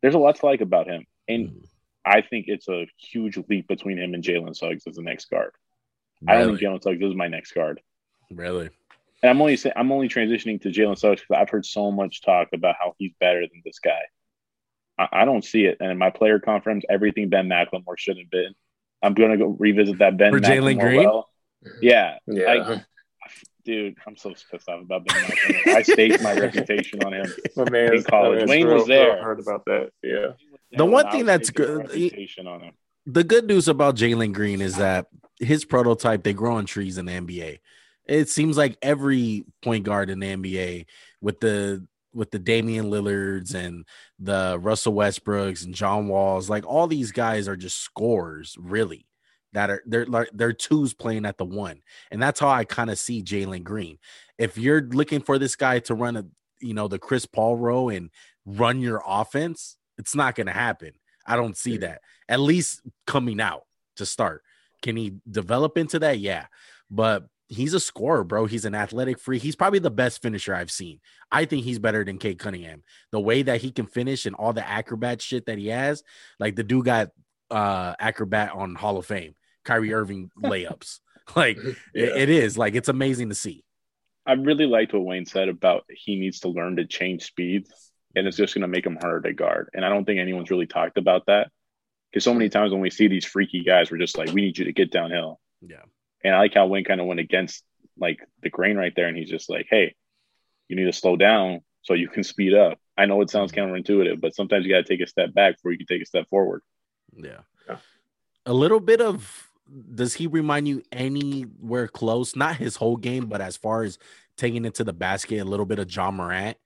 There's 0.00 0.14
a 0.14 0.18
lot 0.18 0.36
to 0.36 0.46
like 0.46 0.60
about 0.60 0.88
him, 0.88 1.06
and 1.28 1.50
Mm. 1.50 1.66
I 2.04 2.20
think 2.20 2.46
it's 2.48 2.68
a 2.68 2.86
huge 2.96 3.38
leap 3.48 3.68
between 3.68 3.98
him 3.98 4.14
and 4.14 4.24
Jalen 4.24 4.56
Suggs 4.56 4.86
as 4.86 4.96
the 4.96 5.02
next 5.02 5.30
guard. 5.30 5.52
I 6.26 6.34
don't 6.34 6.56
think 6.56 6.60
Jalen 6.60 6.82
Suggs 6.82 7.02
is 7.02 7.14
my 7.14 7.28
next 7.28 7.52
guard. 7.52 7.80
Really? 8.30 8.70
And 9.22 9.30
I'm 9.30 9.40
only 9.40 9.56
saying 9.56 9.74
I'm 9.76 9.92
only 9.92 10.08
transitioning 10.08 10.60
to 10.62 10.70
Jalen 10.70 10.98
Suggs 10.98 11.20
because 11.20 11.40
I've 11.40 11.50
heard 11.50 11.64
so 11.64 11.90
much 11.90 12.22
talk 12.22 12.48
about 12.52 12.76
how 12.78 12.94
he's 12.98 13.12
better 13.20 13.40
than 13.42 13.62
this 13.64 13.78
guy. 13.78 14.00
I, 14.98 15.08
I 15.12 15.24
don't 15.24 15.44
see 15.44 15.64
it. 15.64 15.78
And 15.80 15.90
in 15.90 15.98
my 15.98 16.10
player 16.10 16.38
conference, 16.38 16.84
everything 16.90 17.28
Ben 17.28 17.48
McLemore 17.48 17.96
should 17.98 18.18
have 18.18 18.30
been. 18.30 18.54
I'm 19.02 19.14
gonna 19.14 19.36
go 19.36 19.56
revisit 19.58 19.98
that 19.98 20.16
Ben 20.16 20.32
For 20.32 20.40
Jalen 20.40 20.76
McLemore 20.76 20.80
Green? 20.80 21.04
well. 21.04 21.28
Yeah, 21.80 22.18
Yeah. 22.26 22.64
I- 22.68 22.84
dude, 23.64 23.96
I'm 24.06 24.16
so 24.16 24.30
pissed 24.50 24.68
off 24.68 24.82
about 24.82 25.06
Ben 25.06 25.16
McLemore. 25.22 25.74
I 25.74 25.82
staked 25.82 26.22
my 26.22 26.34
reputation 26.34 27.02
on 27.04 27.12
him. 27.14 27.26
my 27.56 27.70
man 27.70 27.94
in 27.94 28.02
college. 28.04 28.48
Wayne 28.48 28.66
was 28.68 28.86
there. 28.86 29.22
Heard 29.22 29.40
about 29.40 29.64
that. 29.66 29.90
Yeah. 30.02 30.32
The 30.72 30.84
one 30.84 31.10
thing 31.10 31.26
that's 31.26 31.50
good- 31.50 31.78
reputation 31.88 32.46
on 32.46 32.60
him. 32.62 32.72
the 33.06 33.24
good 33.24 33.46
news 33.46 33.68
about 33.68 33.96
Jalen 33.96 34.32
Green 34.32 34.60
is 34.60 34.76
that 34.76 35.06
his 35.38 35.64
prototype 35.64 36.22
they 36.22 36.32
grow 36.34 36.56
on 36.56 36.66
trees 36.66 36.98
in 36.98 37.06
the 37.06 37.12
NBA. 37.12 37.58
It 38.06 38.28
seems 38.28 38.56
like 38.56 38.76
every 38.82 39.44
point 39.62 39.84
guard 39.84 40.10
in 40.10 40.18
the 40.20 40.26
NBA 40.26 40.86
with 41.20 41.38
the 41.40 41.86
with 42.14 42.30
the 42.30 42.38
Damian 42.38 42.90
Lillards 42.90 43.54
and 43.54 43.86
the 44.18 44.58
Russell 44.60 44.94
Westbrooks 44.94 45.64
and 45.64 45.74
John 45.74 46.08
Walls, 46.08 46.50
like 46.50 46.66
all 46.66 46.86
these 46.86 47.12
guys 47.12 47.48
are 47.48 47.56
just 47.56 47.78
scorers, 47.78 48.56
really. 48.58 49.06
That 49.54 49.68
are 49.68 49.82
they're 49.84 50.06
like 50.06 50.30
they're 50.32 50.54
twos 50.54 50.94
playing 50.94 51.26
at 51.26 51.36
the 51.36 51.44
one, 51.44 51.82
and 52.10 52.22
that's 52.22 52.40
how 52.40 52.48
I 52.48 52.64
kind 52.64 52.88
of 52.88 52.98
see 52.98 53.22
Jalen 53.22 53.64
Green. 53.64 53.98
If 54.38 54.56
you're 54.56 54.80
looking 54.80 55.20
for 55.20 55.38
this 55.38 55.56
guy 55.56 55.78
to 55.80 55.94
run 55.94 56.16
a 56.16 56.24
you 56.58 56.72
know 56.72 56.88
the 56.88 56.98
Chris 56.98 57.26
Paul 57.26 57.58
row 57.58 57.90
and 57.90 58.08
run 58.46 58.80
your 58.80 59.02
offense, 59.06 59.76
it's 59.98 60.14
not 60.14 60.36
going 60.36 60.46
to 60.46 60.54
happen. 60.54 60.92
I 61.26 61.36
don't 61.36 61.56
see 61.56 61.76
that 61.78 62.00
at 62.28 62.40
least 62.40 62.80
coming 63.06 63.40
out 63.40 63.64
to 63.96 64.06
start. 64.06 64.42
Can 64.80 64.96
he 64.96 65.14
develop 65.30 65.76
into 65.76 65.98
that? 66.00 66.18
Yeah. 66.18 66.46
But 66.90 67.26
he's 67.52 67.74
a 67.74 67.80
scorer, 67.80 68.24
bro. 68.24 68.46
He's 68.46 68.64
an 68.64 68.74
athletic 68.74 69.18
free. 69.18 69.38
He's 69.38 69.56
probably 69.56 69.78
the 69.78 69.90
best 69.90 70.22
finisher 70.22 70.54
I've 70.54 70.70
seen. 70.70 71.00
I 71.30 71.44
think 71.44 71.64
he's 71.64 71.78
better 71.78 72.04
than 72.04 72.18
Cade 72.18 72.38
Cunningham. 72.38 72.82
The 73.10 73.20
way 73.20 73.42
that 73.42 73.60
he 73.60 73.70
can 73.70 73.86
finish 73.86 74.26
and 74.26 74.34
all 74.34 74.52
the 74.52 74.66
acrobat 74.68 75.20
shit 75.22 75.46
that 75.46 75.58
he 75.58 75.68
has, 75.68 76.02
like 76.40 76.56
the 76.56 76.64
dude 76.64 76.84
got 76.84 77.10
uh 77.50 77.94
acrobat 78.00 78.52
on 78.52 78.74
Hall 78.74 78.96
of 78.96 79.06
Fame, 79.06 79.34
Kyrie 79.64 79.92
Irving 80.00 80.30
layups. 80.42 81.00
like 81.36 81.58
it- 81.58 81.76
it 81.94 82.28
is 82.28 82.56
like 82.58 82.74
it's 82.74 82.88
amazing 82.88 83.28
to 83.28 83.34
see. 83.34 83.64
I 84.24 84.34
really 84.34 84.66
liked 84.66 84.92
what 84.92 85.04
Wayne 85.04 85.26
said 85.26 85.48
about 85.48 85.84
he 85.90 86.14
needs 86.18 86.40
to 86.40 86.48
learn 86.48 86.76
to 86.76 86.86
change 86.86 87.24
speeds, 87.24 87.70
and 88.14 88.26
it's 88.26 88.36
just 88.36 88.54
going 88.54 88.62
to 88.62 88.68
make 88.68 88.86
him 88.86 88.96
harder 89.00 89.20
to 89.28 89.32
guard. 89.34 89.68
And 89.74 89.84
I 89.84 89.88
don't 89.88 90.04
think 90.04 90.20
anyone's 90.20 90.50
really 90.50 90.66
talked 90.66 90.96
about 90.96 91.26
that 91.26 91.50
because 92.10 92.22
so 92.22 92.32
many 92.32 92.48
times 92.48 92.70
when 92.70 92.80
we 92.80 92.88
see 92.90 93.08
these 93.08 93.24
freaky 93.24 93.64
guys, 93.64 93.90
we're 93.90 93.98
just 93.98 94.16
like, 94.16 94.30
we 94.32 94.40
need 94.42 94.56
you 94.56 94.64
to 94.66 94.72
get 94.72 94.92
downhill. 94.92 95.40
Yeah. 95.60 95.82
And 96.24 96.34
I 96.34 96.38
like 96.38 96.54
how 96.54 96.66
Wayne 96.66 96.84
kind 96.84 97.00
of 97.00 97.06
went 97.06 97.20
against 97.20 97.64
like 97.98 98.18
the 98.42 98.50
grain 98.50 98.76
right 98.76 98.92
there, 98.94 99.08
and 99.08 99.16
he's 99.16 99.30
just 99.30 99.50
like, 99.50 99.66
hey, 99.68 99.94
you 100.68 100.76
need 100.76 100.84
to 100.84 100.92
slow 100.92 101.16
down 101.16 101.60
so 101.82 101.94
you 101.94 102.08
can 102.08 102.24
speed 102.24 102.54
up. 102.54 102.78
I 102.96 103.06
know 103.06 103.20
it 103.22 103.30
sounds 103.30 103.52
counterintuitive, 103.52 104.20
but 104.20 104.34
sometimes 104.34 104.64
you 104.64 104.72
got 104.72 104.86
to 104.86 104.88
take 104.96 105.00
a 105.00 105.06
step 105.06 105.34
back 105.34 105.56
before 105.56 105.72
you 105.72 105.78
can 105.78 105.86
take 105.86 106.02
a 106.02 106.06
step 106.06 106.28
forward. 106.28 106.62
Yeah. 107.16 107.40
Yeah. 107.68 107.76
A 108.46 108.52
little 108.52 108.80
bit 108.80 109.00
of 109.00 109.48
does 109.94 110.14
he 110.14 110.26
remind 110.26 110.68
you 110.68 110.82
anywhere 110.92 111.88
close? 111.88 112.36
Not 112.36 112.56
his 112.56 112.76
whole 112.76 112.96
game, 112.96 113.26
but 113.26 113.40
as 113.40 113.56
far 113.56 113.82
as 113.82 113.98
taking 114.36 114.64
it 114.64 114.74
to 114.74 114.84
the 114.84 114.92
basket, 114.92 115.40
a 115.40 115.44
little 115.44 115.66
bit 115.66 115.78
of 115.78 115.94
Ja 115.94 116.10
Morant. 116.10 116.56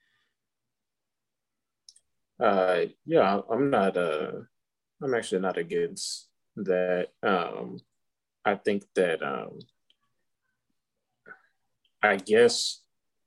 Uh, 2.39 2.87
yeah, 3.05 3.41
I'm 3.51 3.71
not. 3.71 3.97
Uh, 3.97 4.33
I'm 5.03 5.15
actually 5.15 5.41
not 5.41 5.57
against 5.57 6.29
that. 6.57 7.09
Um, 7.23 7.79
I 8.47 8.55
think 8.55 8.85
that. 8.95 9.23
Um, 9.23 9.59
I 12.03 12.17
guess, 12.17 12.83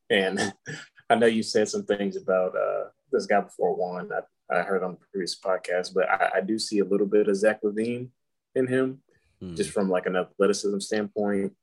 and 0.10 0.54
I 1.10 1.16
know 1.16 1.26
you 1.28 1.44
said 1.44 1.68
some 1.68 1.84
things 1.84 2.16
about 2.16 2.56
uh, 2.56 2.86
this 3.12 3.26
guy 3.26 3.42
before 3.42 3.76
Juan. 3.76 4.10
I, 4.14 4.56
I 4.56 4.62
heard 4.64 4.84
on 4.84 4.92
the 4.92 4.98
previous 5.12 5.38
podcast, 5.38 5.94
but 5.94 6.10
I, 6.10 6.32
I 6.38 6.42
do 6.42 6.58
see 6.58 6.80
a 6.80 6.86
little 6.86 7.08
bit 7.08 7.28
of 7.28 7.36
Zach 7.36 7.62
LaVine 7.62 8.08
in 8.56 8.68
him, 8.68 9.02
Hmm. 9.42 9.56
just 9.56 9.72
from 9.72 9.90
like 9.90 10.06
an 10.06 10.18
athleticism 10.18 10.80
standpoint. 10.80 11.54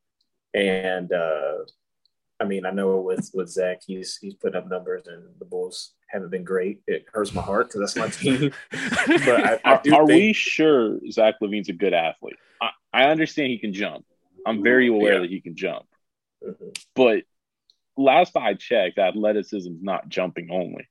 And 0.55 1.13
uh, 1.13 1.59
I 2.41 2.45
mean, 2.45 2.65
I 2.65 2.71
know 2.71 3.01
with 3.01 3.31
with 3.35 3.51
Zach, 3.51 3.81
he's 3.87 4.17
he's 4.17 4.35
putting 4.35 4.57
up 4.57 4.69
numbers, 4.69 5.07
and 5.07 5.25
the 5.39 5.45
Bulls 5.45 5.93
haven't 6.09 6.31
been 6.31 6.45
great. 6.45 6.81
It 6.87 7.07
hurts 7.13 7.35
my 7.35 7.43
heart 7.43 7.69
because 7.69 7.81
that's 7.81 7.97
my 7.97 8.09
team. 8.39 8.53
but 8.71 9.29
I, 9.29 9.55
I 9.55 9.59
Are, 9.65 9.75
are 9.75 9.81
think, 9.83 10.09
we 10.09 10.33
sure 10.33 10.99
Zach 11.11 11.37
LaVine's 11.43 11.69
a 11.69 11.73
good 11.73 11.93
athlete? 11.95 12.37
I, 12.61 12.71
I 12.93 13.05
understand 13.05 13.49
he 13.51 13.59
can 13.59 13.73
jump. 13.73 14.05
I'm 14.47 14.63
very 14.63 14.89
aware 14.89 15.15
Yeah. 15.15 15.21
that 15.21 15.31
he 15.31 15.41
can 15.41 15.57
jump. 15.57 15.87
Mhm. 16.45 16.79
But 16.95 17.25
last 17.97 18.37
I 18.37 18.55
checked, 18.55 18.99
athleticism 18.99 19.73
is 19.73 19.83
not 19.83 20.09
jumping 20.09 20.49
only. 20.51 20.89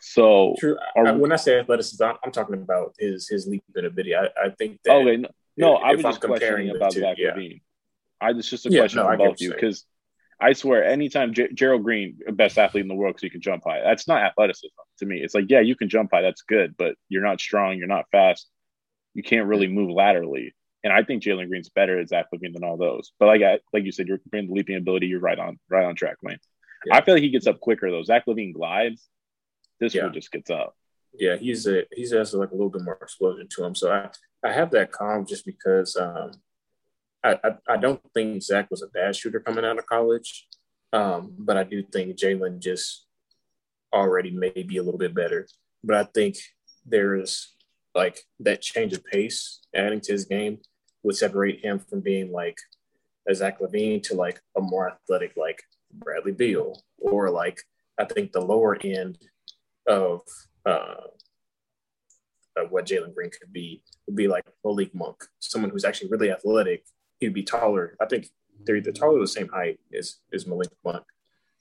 So, 0.00 0.56
True. 0.58 0.76
Are 0.96 1.16
when 1.16 1.30
I 1.32 1.36
say 1.36 1.60
athleticism, 1.60 2.02
I'm, 2.02 2.16
I'm 2.24 2.32
talking 2.32 2.56
about 2.56 2.94
his 2.98 3.28
his 3.28 3.46
leap 3.46 3.62
ability. 3.76 4.16
I, 4.16 4.26
I 4.36 4.50
think 4.58 4.80
that 4.84 4.92
okay, 4.96 5.16
no, 5.16 5.28
no 5.56 5.76
if- 5.76 5.82
I 5.84 5.94
was 5.94 6.04
I'm 6.04 6.10
just 6.12 6.20
comparing 6.20 6.70
about 6.70 6.92
two, 6.92 7.00
Zach 7.00 7.16
yeah. 7.18 7.30
LaVine. 7.34 7.60
I 8.20 8.30
it's 8.30 8.50
just 8.50 8.66
a 8.66 8.70
Yeah, 8.70 8.80
question 8.80 8.98
no, 8.98 9.08
I 9.08 9.12
for 9.16 9.18
both 9.18 9.34
of 9.34 9.40
you 9.40 9.50
because 9.52 9.84
I 10.42 10.52
swear, 10.54 10.84
anytime 10.84 11.32
J- 11.34 11.52
Gerald 11.52 11.84
Green, 11.84 12.18
best 12.32 12.58
athlete 12.58 12.82
in 12.82 12.88
the 12.88 12.94
world, 12.94 13.14
because 13.14 13.22
he 13.22 13.30
can 13.30 13.40
jump 13.40 13.62
high. 13.64 13.80
That's 13.80 14.08
not 14.08 14.22
athleticism 14.24 14.66
to 14.98 15.06
me. 15.06 15.20
It's 15.22 15.34
like, 15.34 15.46
yeah, 15.48 15.60
you 15.60 15.76
can 15.76 15.88
jump 15.88 16.10
high, 16.12 16.22
that's 16.22 16.42
good, 16.42 16.74
but 16.76 16.96
you're 17.08 17.22
not 17.22 17.40
strong, 17.40 17.78
you're 17.78 17.86
not 17.86 18.06
fast, 18.12 18.48
you 19.14 19.22
can't 19.22 19.46
really 19.46 19.68
move 19.68 19.90
laterally. 19.90 20.54
And 20.84 20.92
I 20.92 21.04
think 21.04 21.22
Jalen 21.22 21.48
Green's 21.48 21.68
better 21.68 21.98
at 22.00 22.08
Zach 22.08 22.26
LaVine 22.34 22.52
than 22.54 22.64
all 22.64 22.76
those. 22.76 23.12
But 23.20 23.26
like 23.26 23.42
I, 23.42 23.60
like 23.72 23.84
you 23.84 23.92
said, 23.92 24.08
you're 24.08 24.18
comparing 24.18 24.48
the 24.48 24.54
leaping 24.54 24.76
ability. 24.76 25.06
You're 25.06 25.20
right 25.20 25.38
on 25.38 25.58
right 25.70 25.84
on 25.84 25.94
track, 25.94 26.16
Wayne. 26.22 26.38
Yeah. 26.86 26.96
I 26.96 27.04
feel 27.04 27.14
like 27.14 27.22
he 27.22 27.30
gets 27.30 27.46
up 27.46 27.60
quicker 27.60 27.88
though. 27.90 28.02
Zach 28.02 28.26
LaVine 28.26 28.52
glides. 28.52 29.06
This 29.78 29.94
Yeah. 29.94 30.04
one 30.04 30.12
just 30.14 30.32
gets 30.32 30.50
up. 30.50 30.74
yeah, 31.20 31.36
he's 31.36 31.66
a 31.68 31.84
he's 31.92 32.10
has 32.12 32.34
like 32.34 32.50
a 32.50 32.54
little 32.54 32.68
bit 32.70 32.82
more 32.82 32.98
explosion 33.00 33.46
to 33.50 33.64
him. 33.64 33.74
So 33.76 33.92
I 33.92 34.08
I 34.44 34.50
have 34.52 34.72
that 34.72 34.90
calm 34.90 35.24
just 35.24 35.46
because 35.46 35.94
um, 35.96 36.32
I, 37.24 37.54
I 37.68 37.76
don't 37.76 38.00
think 38.14 38.42
Zach 38.42 38.70
was 38.70 38.82
a 38.82 38.88
bad 38.88 39.14
shooter 39.14 39.40
coming 39.40 39.64
out 39.64 39.78
of 39.78 39.86
college, 39.86 40.48
um, 40.92 41.34
but 41.38 41.56
I 41.56 41.64
do 41.64 41.82
think 41.82 42.16
Jalen 42.16 42.60
just 42.60 43.06
already 43.92 44.30
may 44.30 44.50
be 44.50 44.78
a 44.78 44.82
little 44.82 44.98
bit 44.98 45.14
better. 45.14 45.46
But 45.84 45.96
I 45.96 46.04
think 46.04 46.36
there's 46.84 47.54
like 47.94 48.20
that 48.40 48.62
change 48.62 48.92
of 48.92 49.04
pace 49.04 49.60
adding 49.74 50.00
to 50.00 50.12
his 50.12 50.24
game 50.24 50.58
would 51.02 51.16
separate 51.16 51.64
him 51.64 51.78
from 51.78 52.00
being 52.00 52.32
like 52.32 52.58
a 53.28 53.34
Zach 53.34 53.60
LaVine 53.60 54.02
to 54.04 54.14
like 54.14 54.40
a 54.56 54.60
more 54.60 54.90
athletic 54.90 55.34
like 55.36 55.62
Bradley 55.92 56.32
Beal 56.32 56.82
or 56.98 57.30
like 57.30 57.60
I 57.98 58.04
think 58.04 58.32
the 58.32 58.40
lower 58.40 58.78
end 58.82 59.18
of 59.86 60.22
uh, 60.64 60.94
of 62.56 62.70
what 62.70 62.86
Jalen 62.86 63.14
Green 63.14 63.30
could 63.30 63.52
be 63.52 63.82
would 64.06 64.16
be 64.16 64.28
like 64.28 64.44
Malik 64.64 64.94
Monk, 64.94 65.24
someone 65.40 65.70
who's 65.70 65.84
actually 65.84 66.10
really 66.10 66.30
athletic. 66.30 66.84
He'd 67.22 67.34
be 67.34 67.44
taller. 67.44 67.96
I 68.00 68.06
think 68.06 68.26
they're 68.64 68.76
either 68.76 68.92
taller 68.92 69.18
or 69.18 69.20
the 69.20 69.28
same 69.28 69.48
height 69.48 69.78
as 69.96 70.16
as 70.34 70.46
Malik 70.46 70.70
Monk. 70.84 71.04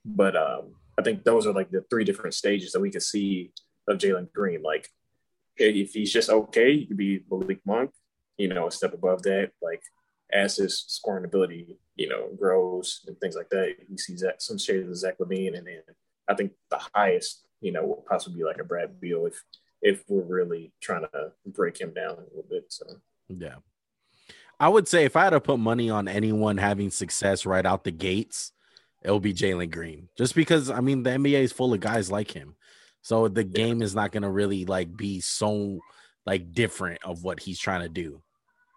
But 0.03 0.35
um, 0.35 0.73
I 0.97 1.03
think 1.03 1.23
those 1.23 1.45
are 1.45 1.53
like 1.53 1.69
the 1.69 1.85
three 1.89 2.03
different 2.03 2.33
stages 2.33 2.71
that 2.71 2.79
we 2.79 2.89
could 2.89 3.03
see 3.03 3.51
of 3.87 3.99
Jalen 3.99 4.33
Green. 4.33 4.63
Like 4.63 4.89
if 5.57 5.93
he's 5.93 6.11
just 6.11 6.29
okay, 6.29 6.77
he 6.77 6.85
could 6.87 6.97
be 6.97 7.23
Malik 7.29 7.61
Monk, 7.65 7.91
you 8.37 8.47
know, 8.47 8.67
a 8.67 8.71
step 8.71 8.93
above 8.93 9.21
that. 9.23 9.51
Like 9.61 9.83
as 10.33 10.57
his 10.57 10.83
scoring 10.87 11.25
ability, 11.25 11.77
you 11.95 12.09
know, 12.09 12.29
grows 12.39 13.01
and 13.05 13.19
things 13.19 13.35
like 13.35 13.49
that, 13.49 13.75
you 13.87 13.97
see 13.97 14.17
Zach, 14.17 14.35
some 14.39 14.57
shades 14.57 14.89
of 14.89 14.95
Zach 14.95 15.17
LaVine, 15.19 15.57
and 15.57 15.67
then 15.67 15.83
I 16.27 16.33
think 16.33 16.53
the 16.69 16.79
highest, 16.95 17.45
you 17.59 17.71
know, 17.71 17.85
will 17.85 18.05
possibly 18.09 18.39
be 18.39 18.45
like 18.45 18.59
a 18.59 18.63
Brad 18.63 18.99
Beal 18.99 19.27
if 19.27 19.43
if 19.81 20.03
we're 20.07 20.23
really 20.23 20.71
trying 20.81 21.03
to 21.13 21.31
break 21.45 21.79
him 21.79 21.93
down 21.93 22.17
a 22.17 22.21
little 22.21 22.45
bit. 22.49 22.65
So 22.69 22.85
Yeah. 23.29 23.57
I 24.61 24.69
would 24.69 24.87
say 24.87 25.05
if 25.05 25.15
I 25.15 25.23
had 25.23 25.31
to 25.31 25.41
put 25.41 25.57
money 25.57 25.89
on 25.89 26.07
anyone 26.07 26.57
having 26.57 26.91
success 26.91 27.47
right 27.47 27.65
out 27.65 27.83
the 27.83 27.89
gates, 27.89 28.51
it'll 29.01 29.19
be 29.19 29.33
Jalen 29.33 29.71
Green. 29.71 30.07
Just 30.15 30.35
because 30.35 30.69
I 30.69 30.81
mean 30.81 31.01
the 31.01 31.09
NBA 31.09 31.41
is 31.41 31.51
full 31.51 31.73
of 31.73 31.79
guys 31.79 32.11
like 32.11 32.29
him. 32.29 32.55
So 33.01 33.27
the 33.27 33.43
game 33.43 33.81
is 33.81 33.95
not 33.95 34.11
gonna 34.11 34.29
really 34.29 34.65
like 34.65 34.95
be 34.95 35.19
so 35.19 35.79
like 36.27 36.53
different 36.53 37.03
of 37.03 37.23
what 37.23 37.39
he's 37.39 37.57
trying 37.57 37.81
to 37.81 37.89
do, 37.89 38.21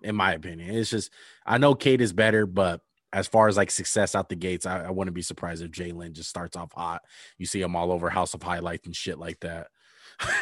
in 0.03 0.17
my 0.17 0.33
opinion. 0.33 0.75
It's 0.75 0.89
just 0.89 1.11
I 1.45 1.59
know 1.59 1.75
Cade 1.75 2.01
is 2.01 2.15
better, 2.15 2.47
but 2.47 2.81
as 3.13 3.29
far 3.29 3.47
as 3.49 3.59
like 3.59 3.71
success 3.71 4.15
out 4.15 4.31
the 4.31 4.37
gates, 4.37 4.65
I, 4.65 4.85
I 4.87 4.91
wouldn't 4.91 5.15
be 5.15 5.21
surprised 5.21 5.63
if 5.63 5.71
Jalen 5.71 6.13
just 6.13 6.31
starts 6.31 6.57
off 6.57 6.73
hot. 6.73 7.03
You 7.37 7.45
see 7.45 7.61
him 7.61 7.77
all 7.77 7.93
over 7.93 8.09
House 8.09 8.33
of 8.33 8.43
Highlights 8.43 8.87
and 8.87 8.97
shit 8.97 9.19
like 9.19 9.41
that. 9.41 9.67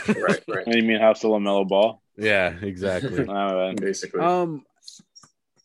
right, 0.07 0.17
right. 0.17 0.41
What 0.47 0.71
do 0.71 0.79
you 0.79 0.85
mean 0.85 1.01
House 1.01 1.25
of 1.25 1.33
LaMelo 1.33 1.67
Ball? 1.67 2.01
Yeah, 2.17 2.55
exactly. 2.63 3.27
Uh, 3.29 3.73
Basically, 3.73 4.21
um, 4.21 4.65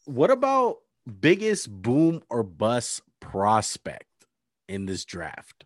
what 0.08 0.32
about 0.32 0.78
biggest 1.20 1.70
boom 1.70 2.24
or 2.30 2.44
bust 2.44 3.02
prospect 3.20 4.06
in 4.68 4.86
this 4.86 5.06
draft? 5.06 5.66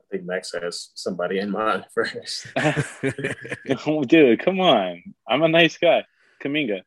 I 0.00 0.04
think 0.16 0.24
Max 0.26 0.52
has 0.52 0.90
somebody 0.94 1.38
in 1.38 1.50
mind 1.50 1.84
first. 1.94 2.46
dude, 4.08 4.40
come 4.40 4.60
on. 4.60 5.02
I'm 5.28 5.42
a 5.42 5.48
nice 5.48 5.76
guy. 5.78 6.04
Kuminga. 6.42 6.80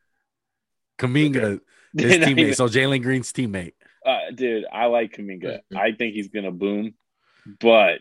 Kuminga, 0.98 1.60
his 1.96 2.14
teammate. 2.18 2.28
even- 2.40 2.54
So 2.56 2.68
Jalen 2.68 3.02
Green's 3.04 3.32
teammate. 3.34 3.74
uh, 4.06 4.32
dude, 4.34 4.66
I 4.72 4.86
like 4.86 5.14
Kuminga. 5.16 5.60
Mhm. 5.72 5.78
I 5.78 5.92
think 5.94 6.14
he's 6.16 6.28
gonna 6.30 6.52
boom, 6.52 6.94
but 7.60 8.00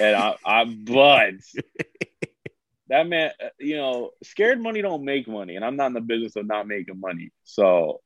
and 0.00 0.16
I, 0.16 0.36
I 0.44 0.64
but 0.64 1.34
that 2.94 3.08
man, 3.08 3.32
uh, 3.42 3.48
you 3.58 3.76
know, 3.76 4.10
scared 4.22 4.60
money 4.60 4.80
don't 4.80 5.04
make 5.04 5.26
money, 5.26 5.56
and 5.56 5.64
I'm 5.64 5.74
not 5.74 5.88
in 5.88 5.94
the 5.94 6.00
business 6.00 6.36
of 6.36 6.46
not 6.46 6.68
making 6.68 7.00
money. 7.00 7.32
So, 7.42 8.00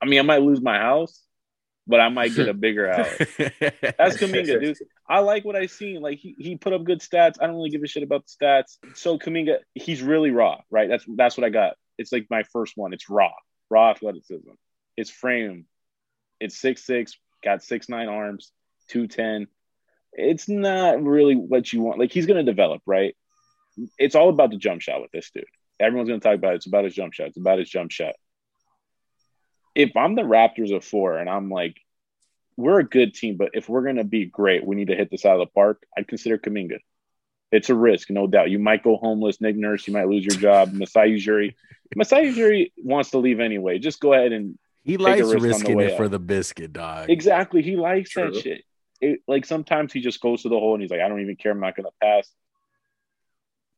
I 0.00 0.06
mean, 0.06 0.18
I 0.20 0.22
might 0.22 0.40
lose 0.40 0.62
my 0.62 0.78
house, 0.78 1.22
but 1.86 2.00
I 2.00 2.08
might 2.08 2.34
get 2.34 2.48
a 2.48 2.54
bigger 2.54 2.90
house. 2.96 3.18
That's 3.18 4.16
Kuminga, 4.16 4.58
dude. 4.58 4.78
I 5.06 5.18
like 5.18 5.44
what 5.44 5.54
I 5.54 5.66
seen. 5.66 6.00
Like 6.00 6.18
he, 6.18 6.34
he 6.38 6.56
put 6.56 6.72
up 6.72 6.84
good 6.84 7.00
stats. 7.00 7.34
I 7.40 7.46
don't 7.46 7.56
really 7.56 7.68
give 7.68 7.82
a 7.82 7.86
shit 7.86 8.02
about 8.02 8.24
the 8.24 8.44
stats. 8.44 8.78
So 8.94 9.18
Kuminga, 9.18 9.58
he's 9.74 10.00
really 10.00 10.30
raw, 10.30 10.60
right? 10.70 10.88
That's 10.88 11.04
that's 11.14 11.36
what 11.36 11.44
I 11.44 11.50
got. 11.50 11.74
It's 11.98 12.10
like 12.10 12.28
my 12.30 12.42
first 12.54 12.72
one. 12.74 12.94
It's 12.94 13.10
raw, 13.10 13.32
raw 13.68 13.90
athleticism. 13.90 14.50
His 14.96 15.10
frame, 15.10 15.66
it's 16.40 16.58
six 16.58 16.86
six, 16.86 17.18
got 17.44 17.62
six 17.62 17.90
nine 17.90 18.08
arms, 18.08 18.50
two 18.88 19.08
ten. 19.08 19.46
It's 20.14 20.48
not 20.48 21.02
really 21.02 21.36
what 21.36 21.70
you 21.70 21.82
want. 21.82 21.98
Like 21.98 22.12
he's 22.12 22.24
gonna 22.24 22.44
develop, 22.44 22.80
right? 22.86 23.14
It's 23.98 24.14
all 24.14 24.28
about 24.28 24.50
the 24.50 24.56
jump 24.56 24.80
shot 24.82 25.00
with 25.00 25.10
this 25.12 25.30
dude. 25.30 25.44
Everyone's 25.80 26.08
gonna 26.08 26.20
talk 26.20 26.34
about 26.34 26.52
it. 26.52 26.56
It's 26.56 26.66
about 26.66 26.84
his 26.84 26.94
jump 26.94 27.12
shot. 27.12 27.28
It's 27.28 27.36
about 27.38 27.58
his 27.58 27.70
jump 27.70 27.90
shot. 27.90 28.14
If 29.74 29.96
I'm 29.96 30.14
the 30.14 30.22
Raptors 30.22 30.74
of 30.74 30.84
four 30.84 31.16
and 31.18 31.28
I'm 31.30 31.48
like, 31.48 31.76
we're 32.56 32.80
a 32.80 32.84
good 32.88 33.14
team, 33.14 33.36
but 33.36 33.50
if 33.54 33.68
we're 33.68 33.82
gonna 33.82 34.04
be 34.04 34.26
great, 34.26 34.64
we 34.64 34.76
need 34.76 34.88
to 34.88 34.96
hit 34.96 35.10
this 35.10 35.24
out 35.24 35.40
of 35.40 35.48
the 35.48 35.52
park. 35.52 35.82
I'd 35.96 36.08
consider 36.08 36.38
Kuminga. 36.38 36.78
It's 37.50 37.68
a 37.68 37.74
risk, 37.74 38.10
no 38.10 38.26
doubt. 38.26 38.50
You 38.50 38.58
might 38.58 38.82
go 38.82 38.96
homeless, 38.96 39.40
Nick 39.40 39.56
Nurse. 39.56 39.86
You 39.86 39.92
might 39.92 40.08
lose 40.08 40.24
your 40.24 40.38
job. 40.38 40.72
Masai 40.72 41.16
Ujiri. 41.18 41.54
Masai 41.94 42.32
Ujiri 42.32 42.72
wants 42.78 43.10
to 43.10 43.18
leave 43.18 43.40
anyway. 43.40 43.78
Just 43.78 44.00
go 44.00 44.14
ahead 44.14 44.32
and 44.32 44.58
he 44.84 44.94
a 44.94 44.98
likes 44.98 45.20
risk 45.20 45.34
on 45.34 45.42
the 45.42 45.48
risking 45.48 45.76
way 45.76 45.86
it 45.92 45.96
for 45.96 46.04
out. 46.06 46.10
the 46.10 46.18
biscuit, 46.18 46.72
dog. 46.72 47.10
exactly. 47.10 47.62
He 47.62 47.76
likes 47.76 48.10
True. 48.10 48.30
that 48.32 48.40
shit. 48.40 48.64
It, 49.00 49.20
like 49.28 49.44
sometimes 49.44 49.92
he 49.92 50.00
just 50.00 50.20
goes 50.20 50.42
to 50.42 50.48
the 50.48 50.58
hole 50.58 50.74
and 50.74 50.82
he's 50.82 50.90
like, 50.90 51.00
I 51.00 51.08
don't 51.08 51.20
even 51.20 51.36
care. 51.36 51.52
I'm 51.52 51.60
not 51.60 51.76
gonna 51.76 51.88
pass. 52.00 52.30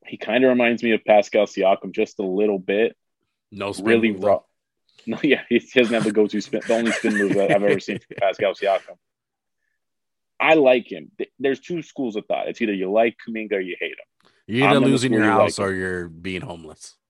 He 0.07 0.16
kind 0.16 0.44
of 0.44 0.48
reminds 0.50 0.82
me 0.82 0.92
of 0.92 1.05
Pascal 1.05 1.46
Siakam 1.46 1.92
just 1.92 2.18
a 2.18 2.22
little 2.24 2.59
bit. 2.59 2.96
No 3.50 3.72
spin 3.72 3.86
really 3.86 4.12
move, 4.12 4.20
though. 4.20 4.26
raw. 4.26 4.40
No, 5.07 5.18
yeah, 5.22 5.42
he 5.50 5.59
doesn't 5.59 5.92
have 5.92 6.05
the 6.05 6.12
go-to 6.12 6.40
spin. 6.40 6.62
The 6.66 6.74
only 6.74 6.90
spin 6.92 7.18
move 7.18 7.34
that 7.34 7.50
I've 7.50 7.62
ever 7.62 7.78
seen 7.78 7.98
from 7.98 8.16
Pascal 8.18 8.55
Siakam. 8.55 8.96
I 10.40 10.55
like 10.55 10.90
him. 10.90 11.11
There's 11.38 11.61
two 11.61 11.82
schools 11.82 12.16
of 12.16 12.24
thought. 12.26 12.48
It's 12.48 12.61
either 12.62 12.72
you 12.72 12.90
like 12.90 13.16
Kuminga 13.26 13.52
or 13.52 13.61
you 13.61 13.76
hate 13.78 13.92
him. 13.92 14.30
You're 14.46 14.68
either 14.68 14.80
losing 14.80 15.12
your 15.12 15.22
school 15.22 15.32
you 15.34 15.40
house 15.40 15.59
like 15.59 15.68
or 15.68 15.72
you're 15.74 16.09
being 16.09 16.40
homeless. 16.40 16.94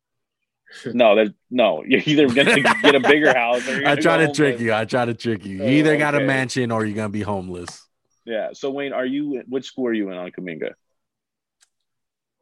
No, 0.93 1.15
there's 1.15 1.31
no. 1.53 1.85
You're 1.87 2.03
either 2.05 2.27
gonna 2.27 2.61
get 2.61 2.97
a 2.97 3.01
bigger 3.01 3.33
house. 3.33 3.69
Or 3.69 3.77
you're 3.79 3.83
I 3.87 3.91
gonna 3.95 4.03
try 4.03 4.27
to 4.27 4.33
trick 4.33 4.59
you. 4.59 4.75
I 4.75 4.85
try 4.85 5.05
to 5.05 5.15
trick 5.15 5.45
you. 5.47 5.59
You 5.59 5.63
Oh, 5.63 5.69
either 5.69 5.97
got 5.97 6.17
a 6.17 6.21
mansion 6.21 6.73
or 6.73 6.85
you're 6.85 6.97
gonna 6.97 7.11
be 7.11 7.23
homeless. 7.23 7.87
Yeah. 8.25 8.49
So 8.55 8.71
Wayne, 8.73 8.93
are 8.93 9.07
you? 9.07 9.45
Which 9.49 9.67
school 9.67 9.87
are 9.87 9.93
you 9.93 10.11
in 10.11 10.19
on 10.19 10.33
Kuminga? 10.33 10.73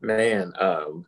Man, 0.03 0.53
um, 0.59 1.07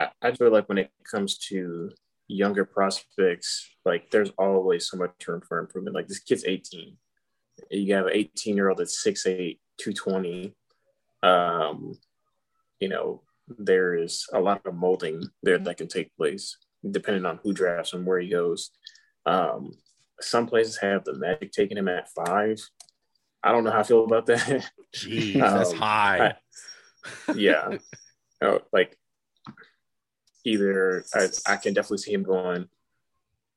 I, 0.00 0.08
I 0.20 0.32
feel 0.32 0.50
like 0.50 0.68
when 0.68 0.78
it 0.78 0.90
comes 1.10 1.38
to 1.48 1.90
younger 2.26 2.64
prospects, 2.64 3.68
like 3.84 4.10
there's 4.10 4.30
always 4.38 4.88
so 4.88 4.96
much 4.96 5.12
room 5.26 5.40
for 5.46 5.58
improvement. 5.58 5.94
Like 5.94 6.08
this 6.08 6.18
kid's 6.18 6.44
18. 6.44 6.96
You 7.70 7.94
have 7.94 8.06
an 8.06 8.12
18 8.14 8.56
year 8.56 8.68
old 8.68 8.78
that's 8.78 9.04
6'8, 9.04 9.58
220. 9.78 10.54
Um, 11.22 11.94
you 12.80 12.88
know, 12.88 13.22
there 13.46 13.94
is 13.94 14.26
a 14.32 14.40
lot 14.40 14.64
of 14.66 14.74
molding 14.74 15.22
there 15.42 15.58
that 15.58 15.76
can 15.76 15.88
take 15.88 16.14
place 16.16 16.56
depending 16.88 17.26
on 17.26 17.38
who 17.42 17.52
drafts 17.52 17.92
and 17.92 18.06
where 18.06 18.18
he 18.18 18.28
goes. 18.28 18.70
Um, 19.26 19.72
some 20.20 20.46
places 20.46 20.78
have 20.78 21.04
the 21.04 21.18
magic 21.18 21.52
taking 21.52 21.76
him 21.76 21.88
at 21.88 22.08
five. 22.10 22.58
I 23.42 23.52
don't 23.52 23.64
know 23.64 23.70
how 23.70 23.80
I 23.80 23.84
feel 23.84 24.04
about 24.04 24.26
that. 24.26 24.70
Jeez, 24.94 25.34
that's 25.40 25.70
Um, 25.72 25.78
high. 25.78 26.36
Yeah. 27.34 27.78
Oh, 28.42 28.60
like 28.72 28.96
either 30.44 31.04
I, 31.14 31.28
I 31.46 31.56
can 31.56 31.74
definitely 31.74 31.98
see 31.98 32.12
him 32.12 32.22
going 32.22 32.68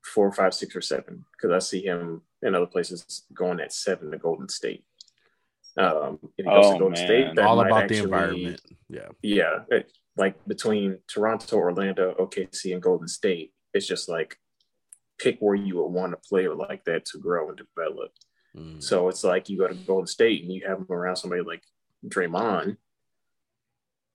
four, 0.04 0.32
five, 0.34 0.54
six, 0.54 0.76
or 0.76 0.82
seven 0.82 1.26
because 1.32 1.52
I 1.52 1.60
see 1.60 1.84
him 1.86 2.22
in 2.42 2.56
other 2.56 2.66
places 2.66 3.24
going 3.34 3.60
at 3.60 3.72
seven 3.74 4.12
to 4.12 4.18
Golden 4.18 4.50
State. 4.50 4.84
Um, 5.78 6.20
if 6.38 6.46
he 6.46 6.52
goes 6.52 6.66
Oh, 6.66 6.74
to 6.74 6.80
Golden 6.80 7.00
man. 7.00 7.06
State, 7.08 7.36
that 7.36 7.46
All 7.46 7.56
might 7.56 7.68
about 7.68 7.84
actually- 7.84 7.98
the 7.98 8.04
environment. 8.04 8.62
Yeah. 8.90 9.10
Yeah, 9.22 9.60
it- 9.70 9.92
like 10.16 10.36
between 10.46 11.00
Toronto, 11.08 11.56
Orlando, 11.58 12.14
OKC, 12.20 12.74
and 12.74 12.84
Golden 12.84 13.08
State, 13.08 13.52
it's 13.74 13.88
just 13.88 14.08
like 14.08 14.38
pick 15.18 15.38
where 15.40 15.56
you 15.56 15.78
would 15.78 15.88
want 15.88 16.14
a 16.14 16.18
player 16.18 16.54
like 16.54 16.84
that 16.84 17.06
to 17.06 17.18
grow 17.18 17.50
and 17.50 17.58
develop. 17.58 18.12
Mm. 18.56 18.84
So 18.84 19.08
it's 19.08 19.24
like 19.24 19.50
you 19.50 19.58
go 19.58 19.68
to 19.68 19.74
Golden 19.74 20.06
State 20.06 20.44
and 20.44 20.52
you 20.54 20.68
have 20.68 20.78
him 20.78 20.86
around 20.92 21.16
somebody 21.16 21.42
like 21.42 21.64
Draymond, 22.08 22.78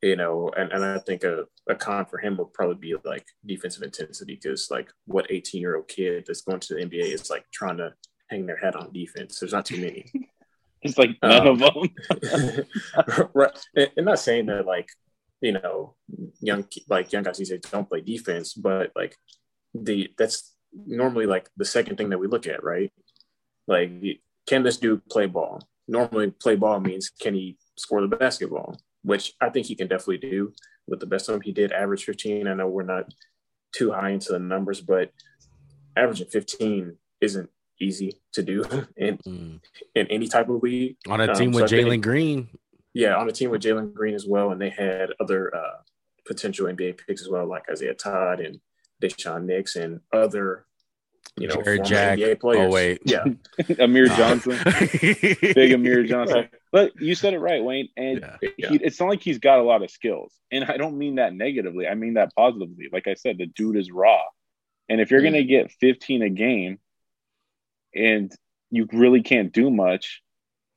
you 0.03 0.17
know, 0.17 0.51
and, 0.57 0.71
and 0.73 0.85
I 0.85 0.99
think 1.01 1.25
a, 1.25 1.45
a 1.69 1.75
con 1.75 2.07
for 2.07 2.19
him 2.19 2.37
would 2.37 2.53
probably 2.53 2.77
be 2.77 2.95
like 3.05 3.27
defensive 3.45 3.83
intensity 3.83 4.39
because 4.41 4.69
like 4.71 4.91
what 5.07 5.31
18 5.31 5.61
year 5.61 5.77
old 5.77 5.89
kid 5.89 6.25
that's 6.27 6.43
going 6.43 6.61
to 6.61 6.75
the 6.75 6.81
NBA 6.83 7.13
is 7.13 7.31
like 7.31 7.45
trying 7.53 7.79
to 7.79 7.93
hang 8.31 8.47
their 8.47 8.57
head 8.59 8.77
on 8.77 8.93
defense. 8.93 9.39
There's 9.41 9.53
not 9.53 9.67
too 9.67 9.81
many. 9.81 10.07
It's 10.81 10.97
like 10.97 11.17
none 11.25 11.49
Um, 11.49 11.61
of 11.61 11.75
them. 11.75 12.67
right. 13.35 13.59
And, 13.75 13.91
and 13.97 14.07
not 14.07 14.21
saying 14.21 14.47
that 14.47 14.65
like, 14.65 14.89
you 15.41 15.51
know, 15.51 15.97
young 16.41 16.67
like 16.89 17.13
young 17.13 17.25
guys 17.25 17.39
these 17.39 17.49
days 17.51 17.63
don't 17.63 17.89
play 17.89 18.01
defense, 18.01 18.55
but 18.55 18.93
like 18.95 19.17
the 19.75 20.13
that's 20.17 20.55
normally 20.73 21.27
like 21.27 21.49
the 21.57 21.65
second 21.65 21.97
thing 21.97 22.11
that 22.11 22.19
we 22.19 22.29
look 22.29 22.47
at, 22.47 22.63
right? 22.63 22.93
Like, 23.67 23.91
can 24.47 24.63
this 24.63 24.77
dude 24.77 25.05
play 25.09 25.27
ball? 25.27 25.61
Normally, 25.89 26.31
play 26.31 26.55
ball 26.55 26.79
means 26.79 27.11
can 27.11 27.35
he 27.35 27.57
score 27.77 28.01
the 28.01 28.17
basketball, 28.17 28.79
which 29.03 29.35
I 29.41 29.49
think 29.51 29.67
he 29.67 29.75
can 29.75 29.89
definitely 29.89 30.19
do. 30.19 30.53
With 30.87 31.01
the 31.01 31.07
best 31.07 31.29
of 31.29 31.35
them, 31.35 31.43
he 31.43 31.53
did 31.53 31.73
average 31.73 32.05
15. 32.05 32.47
I 32.49 32.55
know 32.55 32.67
we're 32.69 32.83
not 32.83 33.13
too 33.73 33.93
high 33.93 34.11
into 34.11 34.33
the 34.33 34.39
numbers, 34.39 34.81
but 34.81 35.13
averaging 35.97 36.29
15 36.29 36.97
isn't 37.21 37.51
easy 37.81 38.21
to 38.33 38.43
do 38.43 38.65
in, 38.97 39.19
Mm. 39.19 39.61
in 39.95 40.07
any 40.09 40.27
type 40.29 40.49
of 40.49 40.63
league. 40.63 40.97
On 41.09 41.21
a 41.21 41.29
Um, 41.29 41.35
team 41.35 41.53
so 41.53 41.63
with 41.63 41.71
Jalen 41.71 42.01
Green, 42.03 42.49
Yeah, 42.95 43.17
on 43.17 43.29
a 43.29 43.33
team 43.33 43.51
with 43.51 43.63
Jalen 43.63 43.93
Green 43.95 44.15
as 44.15 44.27
well, 44.27 44.51
and 44.51 44.61
they 44.61 44.71
had 44.71 45.13
other 45.21 45.55
uh, 45.55 45.83
potential 46.27 46.67
NBA 46.67 46.95
picks 47.07 47.21
as 47.23 47.29
well, 47.29 47.47
like 47.47 47.65
Isaiah 47.71 47.95
Todd 47.95 48.41
and 48.41 48.61
Daishen 49.03 49.45
Nix 49.45 49.77
and 49.77 50.01
other, 50.13 50.67
you 51.43 51.49
know, 51.49 51.63
Jarrett 51.63 51.85
Jack. 51.85 52.19
NBA 52.19 52.41
players. 52.41 52.67
Oh, 52.67 52.71
wait. 52.71 53.01
yeah, 53.05 53.25
Amir 53.79 54.07
Johnson, 54.09 54.59
big 55.01 55.73
Amir 55.73 56.05
Johnson. 56.05 56.49
But 56.73 57.01
you 57.01 57.15
said 57.15 57.35
it 57.35 57.39
right, 57.39 57.63
Wayne. 57.63 57.89
And 57.97 58.21
Yeah. 58.21 58.49
Yeah. 58.59 58.69
he, 58.71 58.77
it's 58.77 59.01
not 59.01 59.09
like 59.09 59.23
he's 59.23 59.39
got 59.39 59.59
a 59.59 59.63
lot 59.63 59.83
of 59.83 59.91
skills. 59.91 60.33
And 60.51 60.65
I 60.65 60.77
don't 60.77 60.99
mean 60.99 61.17
that 61.17 61.33
negatively. 61.35 61.87
I 61.89 61.95
mean 61.95 62.15
that 62.15 62.35
positively. 62.37 62.89
Like 62.93 63.07
I 63.09 63.15
said, 63.15 63.39
the 63.39 63.47
dude 63.47 63.77
is 63.77 63.91
raw. 63.91 64.23
And 64.89 65.01
if 65.01 65.11
you're 65.11 65.21
Mm. 65.21 65.25
going 65.25 65.35
to 65.35 65.45
get 65.45 65.73
15 65.73 66.23
a 66.23 66.31
game 66.31 66.79
and 67.95 68.33
you 68.71 68.87
really 68.93 69.23
can't 69.23 69.53
do 69.53 69.71
much, 69.71 70.23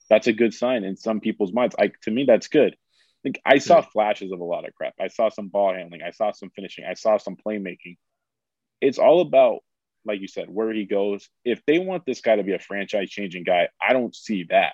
that's 0.10 0.28
a 0.28 0.34
good 0.34 0.54
sign 0.54 0.84
in 0.84 0.96
some 0.98 1.20
people's 1.20 1.54
minds. 1.54 1.76
Like 1.78 2.00
to 2.02 2.12
me, 2.12 2.26
that's 2.26 2.48
good. 2.48 2.76
Like 3.24 3.40
I 3.46 3.60
saw 3.60 3.82
flashes 3.82 4.32
of 4.32 4.40
a 4.40 4.44
lot 4.44 4.68
of 4.68 4.74
crap. 4.74 4.94
I 5.00 5.08
saw 5.08 5.30
some 5.30 5.48
ball 5.50 5.74
handling. 5.74 6.02
I 6.02 6.12
saw 6.12 6.32
some 6.32 6.50
finishing. 6.56 6.86
I 6.86 6.96
saw 6.96 7.18
some 7.18 7.36
playmaking. 7.36 7.98
It's 8.82 8.98
all 8.98 9.22
about, 9.22 9.60
like 10.06 10.20
you 10.22 10.28
said, 10.28 10.50
where 10.50 10.72
he 10.74 10.86
goes. 10.86 11.30
If 11.46 11.62
they 11.66 11.80
want 11.80 12.06
this 12.06 12.22
guy 12.22 12.36
to 12.36 12.44
be 12.44 12.54
a 12.54 12.60
franchise 12.60 13.10
changing 13.10 13.44
guy, 13.44 13.70
I 13.82 13.94
don't 13.94 14.16
see 14.16 14.46
that. 14.50 14.74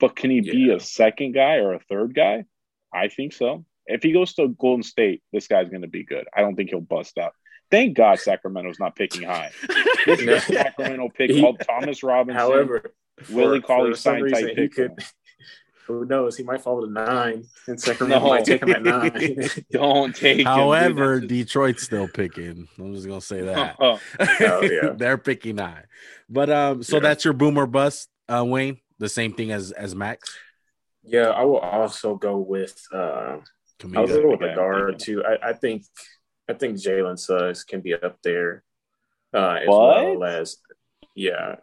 But 0.00 0.16
can 0.16 0.30
he 0.30 0.40
be 0.40 0.70
a 0.70 0.80
second 0.80 1.32
guy 1.32 1.56
or 1.56 1.74
a 1.74 1.78
third 1.80 2.14
guy? 2.14 2.44
I 2.92 3.08
think 3.08 3.32
so. 3.32 3.64
If 3.86 4.02
he 4.02 4.12
goes 4.12 4.34
to 4.34 4.48
Golden 4.48 4.82
State, 4.82 5.22
this 5.32 5.46
guy's 5.48 5.68
going 5.68 5.82
to 5.82 5.88
be 5.88 6.04
good. 6.04 6.26
I 6.34 6.40
don't 6.40 6.54
think 6.56 6.70
he'll 6.70 6.80
bust 6.80 7.18
out. 7.18 7.32
Thank 7.70 7.96
God 7.96 8.18
Sacramento's 8.18 8.78
not 8.78 8.94
picking 8.96 9.22
high. 9.22 9.50
This 10.04 10.18
is 10.20 10.26
a 10.26 10.40
Sacramento 10.40 11.10
pick 11.14 11.30
He- 11.30 11.40
called 11.40 11.60
Thomas 11.60 12.02
Robinson. 12.02 12.36
However, 12.36 12.92
Willie 13.30 13.60
for- 13.60 13.66
Cauley 13.68 13.90
for 13.92 13.96
some 13.96 14.14
Stein 14.14 14.22
reason, 14.22 14.40
type 14.48 14.56
he 14.58 14.62
pick. 14.68 14.72
could. 14.72 14.90
Who 15.86 16.04
knows? 16.04 16.36
He 16.36 16.44
might 16.44 16.60
fall 16.62 16.80
to 16.84 16.90
nine, 16.90 17.44
and 17.66 17.80
Sacramento 17.80 18.24
No. 18.24 18.30
might 18.30 18.44
take 18.44 18.62
him 18.62 18.70
at 18.70 18.82
nine. 18.82 19.48
Don't 19.72 20.14
take 20.14 20.32
him, 20.32 20.36
dude. 20.38 20.46
However, 20.46 21.18
That's 21.18 21.28
Detroit's 21.28 21.82
still 21.82 22.08
picking. 22.08 22.68
I'm 22.78 22.94
just 22.94 23.06
gonna 23.06 23.20
say 23.20 23.42
that. 23.42 23.76
Oh, 23.80 23.98
yeah. 24.62 24.90
They're 24.96 25.18
picking 25.18 25.56
nine, 25.56 25.84
But 26.28 26.50
um, 26.50 26.82
so 26.82 26.96
Yeah. 26.96 27.00
that's 27.02 27.24
your 27.24 27.34
boomer 27.34 27.66
bust, 27.66 28.08
uh, 28.28 28.44
Wayne. 28.46 28.78
The 28.98 29.08
same 29.08 29.32
thing 29.32 29.50
as 29.50 29.72
as 29.72 29.94
Max. 29.94 30.36
Yeah, 31.02 31.30
I 31.30 31.42
will 31.44 31.58
also 31.58 32.14
go 32.14 32.36
with. 32.38 32.80
Uh, 32.92 33.38
I 33.96 34.00
was 34.00 34.12
a 34.12 34.14
little 34.14 34.30
with 34.30 34.40
the 34.40 34.46
Okay, 34.46 34.54
guard 34.54 34.90
thank 34.90 35.00
too. 35.02 35.24
I, 35.24 35.48
I 35.48 35.52
think 35.54 35.82
I 36.48 36.52
think 36.52 36.76
Jalen 36.76 37.18
Suggs 37.18 37.64
can 37.64 37.80
be 37.80 37.94
up 37.94 38.18
there 38.22 38.62
uh, 39.34 39.58
as 39.62 39.66
What? 39.68 40.04
well 40.18 40.22
as 40.24 40.58
yeah. 41.16 41.56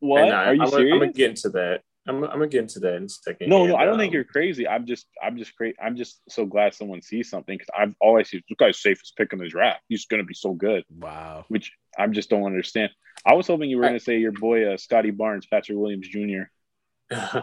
What? 0.00 0.24
And 0.24 0.32
I, 0.34 0.44
Are 0.46 0.54
you 0.54 0.62
I'm, 0.62 0.68
serious? 0.70 0.92
I'm 0.94 0.98
gonna 0.98 1.12
get 1.12 1.30
into 1.30 1.50
that. 1.50 1.82
I'm, 2.10 2.24
I'm 2.24 2.30
gonna 2.30 2.48
get 2.48 2.62
into 2.62 2.80
that 2.80 2.94
in 2.96 3.04
a 3.04 3.08
second. 3.08 3.48
No, 3.48 3.66
no, 3.66 3.76
I 3.76 3.84
don't 3.84 3.98
think 3.98 4.10
um, 4.10 4.14
you're 4.14 4.24
crazy. 4.24 4.66
I'm 4.68 4.86
just, 4.86 5.06
I'm 5.22 5.36
just 5.38 5.54
crazy. 5.56 5.76
I'm 5.82 5.96
just 5.96 6.20
so 6.28 6.44
glad 6.44 6.74
someone 6.74 7.00
sees 7.02 7.30
something 7.30 7.56
because 7.56 7.70
I've 7.76 7.94
always 8.00 8.28
seen 8.28 8.42
this 8.48 8.56
guy's 8.58 8.82
safest 8.82 9.16
pick 9.16 9.32
in 9.32 9.38
the 9.38 9.48
draft. 9.48 9.80
He's 9.88 10.06
going 10.06 10.22
to 10.22 10.26
be 10.26 10.34
so 10.34 10.52
good, 10.52 10.84
Wow. 10.98 11.44
which 11.48 11.72
I 11.96 12.06
just 12.08 12.28
don't 12.28 12.44
understand. 12.44 12.90
I 13.24 13.34
was 13.34 13.46
hoping 13.46 13.70
you 13.70 13.76
were 13.76 13.84
going 13.84 13.94
to 13.94 14.00
say 14.00 14.18
your 14.18 14.32
boy 14.32 14.72
uh, 14.72 14.76
Scottie 14.76 15.10
Barnes, 15.10 15.46
Patrick 15.46 15.78
Williams 15.78 16.08
Jr. 16.08 16.50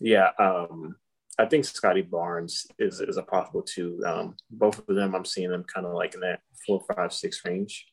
yeah, 0.00 0.30
um, 0.38 0.96
I 1.38 1.46
think 1.46 1.64
Scottie 1.64 2.02
Barnes 2.02 2.66
is 2.78 3.00
is 3.00 3.16
a 3.16 3.22
possible 3.22 3.62
too. 3.62 4.00
Um, 4.06 4.36
both 4.50 4.78
of 4.86 4.94
them, 4.94 5.14
I'm 5.14 5.24
seeing 5.24 5.50
them 5.50 5.64
kind 5.64 5.86
of 5.86 5.94
like 5.94 6.14
in 6.14 6.20
that 6.20 6.40
four, 6.66 6.82
five, 6.94 7.12
six 7.12 7.42
range, 7.44 7.86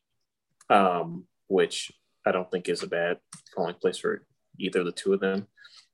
um, 0.70 1.26
which 1.48 1.92
I 2.26 2.32
don't 2.32 2.50
think 2.52 2.70
is 2.70 2.84
a 2.84 2.88
bad 2.88 3.18
calling 3.56 3.76
place 3.76 3.98
for 3.98 4.26
either 4.60 4.84
the 4.84 4.92
two 4.92 5.14
of 5.14 5.20
them. 5.20 5.48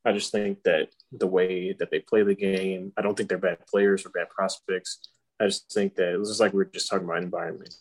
I 0.05 0.11
just 0.11 0.31
think 0.31 0.63
that 0.63 0.89
the 1.11 1.27
way 1.27 1.73
that 1.73 1.89
they 1.89 1.99
play 1.99 2.23
the 2.23 2.35
game, 2.35 2.93
I 2.97 3.01
don't 3.01 3.15
think 3.15 3.29
they're 3.29 3.37
bad 3.37 3.65
players 3.67 4.05
or 4.05 4.09
bad 4.09 4.29
prospects. 4.29 4.99
I 5.39 5.45
just 5.45 5.71
think 5.71 5.95
that 5.95 6.17
this 6.19 6.29
is 6.29 6.39
like 6.39 6.53
we 6.53 6.61
are 6.61 6.65
just 6.65 6.89
talking 6.89 7.05
about 7.05 7.23
environment 7.23 7.75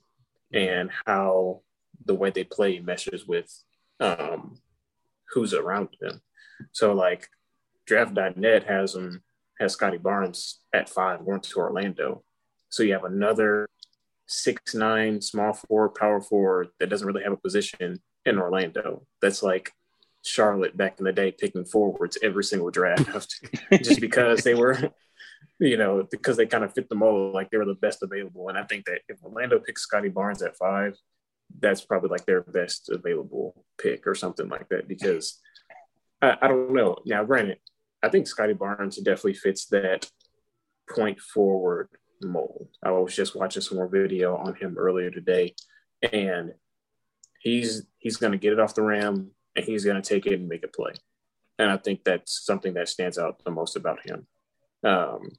and 0.53 0.91
how 1.07 1.61
the 2.05 2.14
way 2.14 2.30
they 2.30 2.45
play 2.45 2.78
meshes 2.80 3.26
with 3.26 3.53
um, 4.01 4.59
who's 5.30 5.53
around 5.55 5.89
them. 6.01 6.20
So 6.72 6.93
like 6.95 7.28
draft.net 7.87 8.64
has 8.64 8.95
them 8.95 9.22
has 9.61 9.72
Scottie 9.72 9.99
Barnes 9.99 10.61
at 10.72 10.89
five 10.89 11.24
going 11.24 11.41
to 11.41 11.59
Orlando. 11.59 12.24
So 12.70 12.82
you 12.82 12.93
have 12.93 13.05
another 13.05 13.68
six 14.26 14.74
nine 14.74 15.20
small 15.20 15.53
forward, 15.53 15.91
power 15.91 16.20
forward 16.20 16.68
that 16.80 16.89
doesn't 16.89 17.07
really 17.07 17.22
have 17.22 17.32
a 17.32 17.37
position 17.37 18.01
in 18.24 18.39
Orlando. 18.39 19.07
That's 19.20 19.43
like 19.43 19.72
Charlotte 20.25 20.77
back 20.77 20.99
in 20.99 21.05
the 21.05 21.12
day 21.12 21.31
picking 21.31 21.64
forwards 21.64 22.18
every 22.22 22.45
single 22.45 22.70
draft 22.70 23.41
just 23.83 24.01
because 24.01 24.43
they 24.43 24.55
were, 24.55 24.91
you 25.59 25.77
know, 25.77 26.07
because 26.11 26.37
they 26.37 26.47
kind 26.47 26.64
of 26.64 26.72
fit 26.72 26.89
the 26.89 26.95
mold, 26.95 27.35
like 27.35 27.51
they 27.51 27.59
were 27.59 27.66
the 27.66 27.75
best 27.75 28.03
available. 28.03 28.49
And 28.49 28.57
I 28.57 28.64
think 28.64 28.87
that 28.87 29.03
if 29.09 29.22
Orlando 29.22 29.59
picks 29.59 29.83
Scottie 29.83 30.09
Barnes 30.09 30.43
at 30.43 30.57
five, 30.57 30.97
that's 31.61 31.85
probably 31.85 32.09
like 32.09 32.25
their 32.25 32.43
best 32.43 32.89
available 32.91 33.64
pick 33.79 34.07
or 34.07 34.14
something 34.14 34.49
like 34.49 34.68
that. 34.70 34.89
Because 34.89 35.41
I, 36.22 36.37
I 36.41 36.49
don't 36.49 36.72
know. 36.72 36.97
Now, 37.05 37.22
granted, 37.25 37.59
I 38.03 38.09
think 38.09 38.27
Scottie 38.27 38.55
Barnes 38.55 38.97
definitely 38.97 39.35
fits 39.35 39.66
that 39.66 40.11
point 40.89 41.20
forward 41.20 41.89
mold. 42.22 42.68
I 42.83 42.91
was 42.93 43.14
just 43.14 43.37
watching 43.37 43.62
some 43.62 43.77
more 43.77 43.89
video 43.89 44.37
on 44.37 44.55
him 44.55 44.77
earlier 44.79 45.11
today, 45.11 45.55
and 46.12 46.55
he's 47.41 47.87
he's 47.99 48.16
going 48.16 48.33
to 48.33 48.39
get 48.39 48.55
it 48.55 48.61
off 48.61 48.75
the 48.75 48.83
rim 48.83 49.33
and 49.57 49.65
he's 49.65 49.85
going 49.85 50.01
to 50.01 50.09
take 50.09 50.27
it 50.27 50.35
and 50.35 50.49
make 50.49 50.65
a 50.65 50.69
play. 50.69 50.93
And 51.59 51.71
I 51.71 51.77
think 51.77 52.05
that's 52.05 52.45
something 52.45 52.75
that 52.75 52.89
stands 52.89 53.19
out 53.19 53.45
the 53.45 53.51
most 53.51 53.77
about 53.77 54.09
him. 54.09 54.27
Um, 54.83 55.31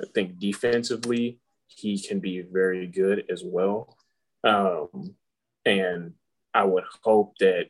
I 0.00 0.06
think 0.14 0.38
defensively, 0.38 1.40
he 1.66 1.98
can 1.98 2.20
be 2.20 2.42
very 2.42 2.86
good 2.86 3.24
as 3.30 3.42
well. 3.44 3.96
Um, 4.44 5.16
and 5.64 6.12
I 6.54 6.64
would 6.64 6.84
hope 7.02 7.34
that 7.40 7.66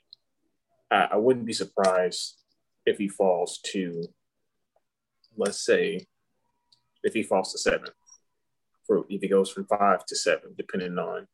I, 0.91 1.09
I 1.13 1.17
wouldn't 1.17 1.47
be 1.47 1.53
surprised 1.53 2.37
if 2.85 2.99
he 2.99 3.09
falls 3.09 3.59
to, 3.73 4.05
let's 5.37 5.65
say, 5.65 6.07
if 7.03 7.15
he 7.15 7.23
falls 7.23 7.53
to 7.53 7.59
seven, 7.59 7.89
for 8.87 9.05
if 9.09 9.23
he 9.23 9.29
goes 9.29 9.51
from 9.51 9.67
five 9.67 10.05
to 10.07 10.17
seven, 10.17 10.55
depending 10.57 10.99
on 10.99 11.27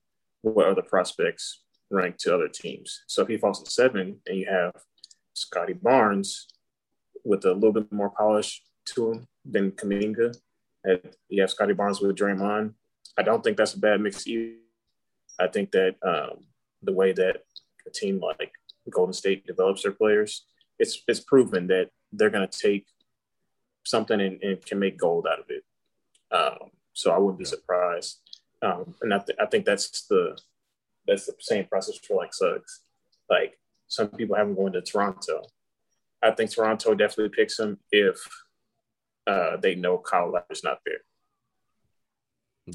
what 0.43 0.67
other 0.67 0.83
prospects 0.83 1.62
rank 1.93 2.17
to 2.19 2.35
other 2.35 2.49
teams. 2.49 3.03
So 3.07 3.23
if 3.23 3.29
he 3.29 3.37
falls 3.37 3.63
to 3.63 3.71
seven 3.71 4.19
and 4.27 4.39
you 4.39 4.47
have 4.51 4.73
Scottie 5.35 5.75
Barnes 5.75 6.49
with 7.25 7.45
a 7.45 7.53
little 7.53 7.73
bit 7.73 7.93
more 7.93 8.11
polish 8.11 8.63
to 8.87 9.13
him 9.13 9.29
than 9.45 9.73
Kuminga, 9.73 10.37
and 10.85 11.01
you 11.29 11.43
have 11.43 11.51
Scottie 11.51 11.75
Barnes 11.75 12.01
with 12.01 12.17
Draymond, 12.17 12.75
I 13.17 13.23
don't 13.23 13.45
think 13.45 13.57
that's 13.57 13.75
a 13.75 13.79
bad 13.79 14.01
mix 14.01 14.27
either. 14.27 14.55
I 15.39 15.47
think 15.49 15.71
that 15.73 15.97
um, 16.03 16.45
the 16.83 16.93
way 16.93 17.13
that 17.13 17.45
a 17.87 17.91
team 17.91 18.21
like 18.21 18.53
Golden 18.91 19.13
State 19.13 19.47
develops 19.47 19.83
their 19.83 19.93
players, 19.93 20.45
it's 20.79 21.03
it's 21.07 21.21
proven 21.21 21.67
that 21.69 21.91
they're 22.13 22.31
going 22.31 22.49
to 22.49 22.59
take 22.59 22.87
something 23.85 24.21
and, 24.21 24.43
and, 24.43 24.65
can 24.65 24.79
make 24.79 24.99
gold 24.99 25.27
out 25.31 25.41
of 25.41 25.47
it. 25.49 25.65
Um, 26.31 26.71
so 26.93 27.11
I 27.11 27.19
wouldn't 27.19 27.39
be 27.39 27.45
surprised. 27.45 28.21
Um, 28.63 28.95
and 29.03 29.13
I, 29.13 29.19
th- 29.19 29.39
I 29.41 29.47
think 29.47 29.65
that's 29.65 30.07
the 30.07 30.39
that's 31.07 31.27
the 31.27 31.35
same 31.41 31.67
process 31.67 31.99
for 31.99 32.17
like 32.17 32.35
Suggs. 32.35 32.81
Like 33.29 33.59
some 33.89 34.09
people 34.09 34.37
have 34.37 34.47
him 34.47 34.55
going 34.55 34.73
to 34.75 34.83
Toronto. 34.83 35.43
I 36.23 36.31
think 36.31 36.51
Toronto 36.51 36.95
definitely 36.95 37.35
picks 37.37 37.59
him 37.59 37.79
if 37.91 38.17
uh, 39.27 39.57
they 39.57 39.75
know 39.75 39.99
Kyle 39.99 40.31
Lowry's 40.33 40.65
not 40.65 40.79
there. 40.87 41.01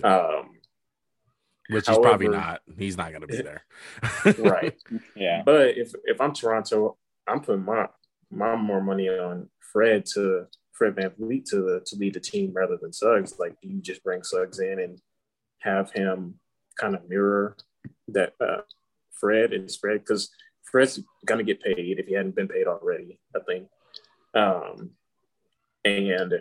Um, 0.04 0.58
Which 1.70 1.88
he's 1.88 1.98
probably 1.98 2.28
not. 2.28 2.62
He's 2.78 2.98
not 2.98 3.12
going 3.12 3.22
to 3.22 3.28
be 3.28 3.42
there. 3.42 3.64
right. 4.40 4.76
Yeah. 5.16 5.44
But 5.46 5.78
if 5.78 5.94
if 6.04 6.20
I'm 6.20 6.34
Toronto, 6.34 6.98
I'm 7.28 7.42
putting 7.42 7.66
my 7.66 7.88
my 8.30 8.56
more 8.56 8.82
money 8.82 9.08
on 9.10 9.50
Fred 9.72 10.06
to 10.14 10.48
Fred 10.74 10.96
VanVleet 10.96 11.46
to 11.52 11.82
to 11.86 11.96
lead 11.96 12.14
the 12.14 12.20
team 12.20 12.52
rather 12.54 12.78
than 12.82 12.94
Suggs. 12.94 13.40
Like 13.40 13.56
do 13.62 13.70
you 13.70 13.82
just 13.82 14.04
bring 14.04 14.24
Suggs 14.24 14.60
in 14.60 14.80
and 14.80 15.00
have 15.60 15.92
him 15.92 16.36
kind 16.78 16.96
of 16.96 17.10
mirror 17.10 17.56
that 18.10 18.34
uh, 18.40 18.62
Fred 19.20 19.54
is 19.54 19.78
Fred 19.78 20.00
because 20.00 20.30
Fred's 20.64 21.02
gonna 21.26 21.44
get 21.44 21.62
paid 21.62 22.00
if 22.00 22.08
he 22.08 22.14
hadn't 22.14 22.36
been 22.36 22.48
paid 22.48 22.68
already. 22.68 23.20
I 23.36 23.40
think, 23.40 23.68
um, 24.34 24.92
and 25.86 26.34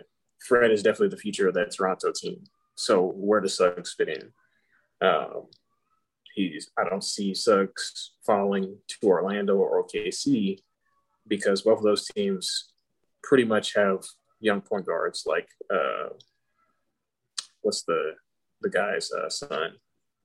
Fred 0.47 0.71
is 0.71 0.83
definitely 0.83 1.09
the 1.09 1.17
future 1.17 1.47
of 1.47 1.53
that 1.55 1.71
Toronto 1.75 2.11
team. 2.15 2.43
So 2.75 3.11
where 3.15 3.41
does 3.41 3.55
Suggs 3.55 3.93
fit 3.93 4.09
in? 4.09 4.31
Um, 5.07 5.47
he's 6.35 6.69
I 6.77 6.87
don't 6.87 7.03
see 7.03 7.33
Suggs 7.33 8.13
falling 8.25 8.77
to 8.87 9.07
Orlando 9.07 9.57
or 9.57 9.83
OKC 9.83 10.59
because 11.27 11.63
both 11.63 11.79
of 11.79 11.83
those 11.83 12.05
teams 12.05 12.73
pretty 13.23 13.43
much 13.43 13.73
have 13.73 14.03
young 14.39 14.61
point 14.61 14.85
guards 14.85 15.23
like 15.25 15.47
uh, 15.73 16.09
what's 17.61 17.83
the 17.83 18.13
the 18.61 18.69
guy's 18.69 19.11
uh, 19.11 19.29
son 19.29 19.73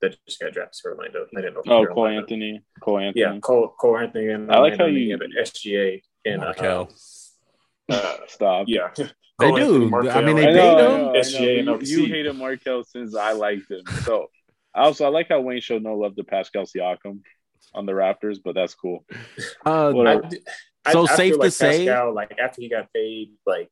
that 0.02 0.16
just 0.28 0.40
got 0.40 0.52
drafted 0.52 0.80
to 0.82 0.88
Orlando. 0.90 1.26
I 1.36 1.40
didn't 1.40 1.54
know. 1.54 1.60
if 1.64 1.70
Oh, 1.70 1.80
you're 1.80 1.88
Cole 1.94 1.98
Orlando. 2.04 2.20
Anthony. 2.22 2.60
Cole 2.82 2.98
Anthony. 2.98 3.20
Yeah, 3.22 3.38
Cole 3.40 3.74
Cole 3.80 3.98
Anthony 3.98 4.28
and 4.28 4.50
I 4.52 4.58
like 4.58 4.72
Orlando, 4.72 4.84
how 4.84 4.90
you- 4.90 5.10
have 5.12 5.20
an 5.22 5.32
SGA 5.40 6.02
and 6.24 6.42
uh, 6.42 6.86
uh, 7.90 8.16
Stop. 8.28 8.64
yeah. 8.68 8.90
They 8.96 9.06
Cole 9.40 9.56
do. 9.56 9.88
Markelle, 9.90 10.18
I 10.18 10.20
mean, 10.22 10.36
they 10.36 10.48
I 10.48 10.52
know, 10.52 10.60
I 10.60 10.70
him. 10.70 10.76
know, 10.76 11.08
I 11.10 11.12
know, 11.12 11.20
SGA 11.20 11.40
You, 11.40 11.78
you 12.02 12.06
OKC. 12.06 12.08
hated 12.08 12.36
Markelle 12.36 12.84
since 12.84 13.14
I 13.16 13.32
liked 13.32 13.70
him. 13.70 13.82
So 14.04 14.28
also 14.74 15.04
I 15.04 15.08
like 15.08 15.28
how 15.28 15.40
Wayne 15.40 15.60
showed 15.60 15.82
no 15.82 15.94
love 15.96 16.16
to 16.16 16.24
Pascal 16.24 16.64
Siakam 16.64 17.20
on 17.74 17.86
the 17.86 17.92
Raptors, 17.92 18.38
but 18.44 18.54
that's 18.54 18.74
cool. 18.74 19.04
Uh, 19.64 19.92
Whatever. 19.92 20.28
I, 20.84 20.92
So 20.92 21.06
I 21.06 21.14
safe 21.14 21.30
feel 21.32 21.38
to 21.38 21.42
like 21.44 21.52
say- 21.52 21.86
Pascal, 21.86 22.14
like 22.14 22.34
after 22.38 22.60
he 22.60 22.68
got 22.68 22.92
paid, 22.92 23.32
like 23.46 23.70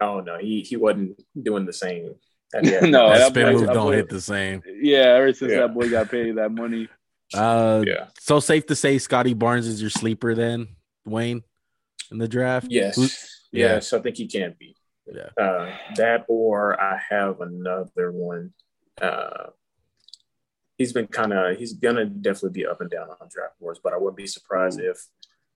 I 0.00 0.06
don't 0.06 0.24
know, 0.26 0.38
he 0.38 0.60
he 0.60 0.76
wasn't 0.76 1.20
doing 1.40 1.64
the 1.66 1.72
same. 1.72 2.14
That 2.52 2.64
he 2.64 2.70
had 2.72 2.84
No, 2.90 3.08
that 3.10 3.18
that 3.18 3.28
spin 3.30 3.46
boy- 3.46 3.52
move 3.52 3.60
that 3.66 3.74
don't 3.74 3.86
boy- 3.86 3.96
hit 3.96 4.08
the 4.08 4.20
same. 4.20 4.62
Yeah, 4.80 5.14
ever 5.16 5.32
since 5.32 5.52
Yeah. 5.52 5.60
that 5.60 5.74
boy 5.74 5.90
got 5.90 6.10
paid 6.10 6.36
that 6.36 6.52
money. 6.52 6.88
Uh, 7.34 7.82
yeah. 7.86 8.06
So 8.20 8.38
safe 8.40 8.66
to 8.66 8.76
say, 8.76 8.98
Scottie 8.98 9.34
Barnes 9.34 9.66
is 9.66 9.80
your 9.80 9.90
sleeper 9.90 10.34
then, 10.34 10.68
Wayne, 11.04 11.42
in 12.12 12.18
the 12.18 12.28
draft. 12.28 12.68
Yes. 12.70 12.96
Who's- 12.96 13.32
yeah. 13.52 13.74
Yes, 13.74 13.92
I 13.92 14.00
think 14.00 14.16
he 14.16 14.26
can 14.26 14.54
be. 14.58 14.76
Yeah. 15.12 15.28
Uh, 15.42 15.72
that 15.96 16.24
or 16.28 16.80
I 16.80 17.00
have 17.10 17.40
another 17.40 18.10
one. 18.12 18.52
Uh, 19.00 19.50
he's 20.76 20.92
been 20.92 21.06
kind 21.06 21.32
of 21.32 21.56
he's 21.56 21.72
gonna 21.74 22.04
definitely 22.06 22.50
be 22.60 22.66
up 22.66 22.80
and 22.80 22.90
down 22.90 23.08
on 23.08 23.28
draft 23.30 23.58
boards, 23.60 23.80
but 23.82 23.92
I 23.92 23.96
wouldn't 23.98 24.16
be 24.16 24.26
surprised 24.26 24.80
if 24.80 24.98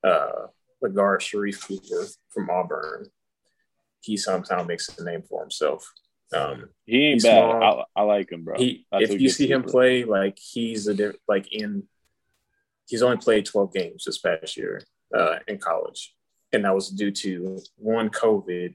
uh, 0.05 0.47
the 0.81 0.89
guard 0.89 1.21
Sharife 1.21 1.61
Cooper 1.67 2.07
from 2.31 2.49
Auburn 2.49 3.11
he 4.03 4.17
somehow 4.17 4.63
makes 4.65 4.89
a 4.99 5.05
name 5.05 5.23
for 5.23 5.43
himself. 5.43 5.93
Um, 6.35 6.69
He 6.87 7.07
ain't 7.07 7.23
bad. 7.23 7.43
I, 7.45 7.83
I 7.97 8.03
like 8.03 8.31
him, 8.31 8.45
bro. 8.45 8.57
he 8.59 8.87
if 8.93 9.21
you 9.21 9.29
see 9.29 9.51
him 9.51 9.63
play 9.65 10.05
like 10.05 10.39
he's 10.39 10.87
a 10.87 10.95
diff- 10.95 11.17
like 11.27 11.53
in 11.53 11.85
he's 12.87 13.03
only 13.03 13.17
played 13.17 13.47
12 13.47 13.73
games 13.73 14.05
this 14.05 14.19
past 14.19 14.57
year 14.57 14.83
uh, 15.17 15.37
in 15.49 15.59
college 15.59 16.15
and 16.53 16.65
that 16.65 16.75
was 16.75 16.89
due 16.89 17.11
to 17.13 17.59
one 17.77 18.11
covid 18.11 18.75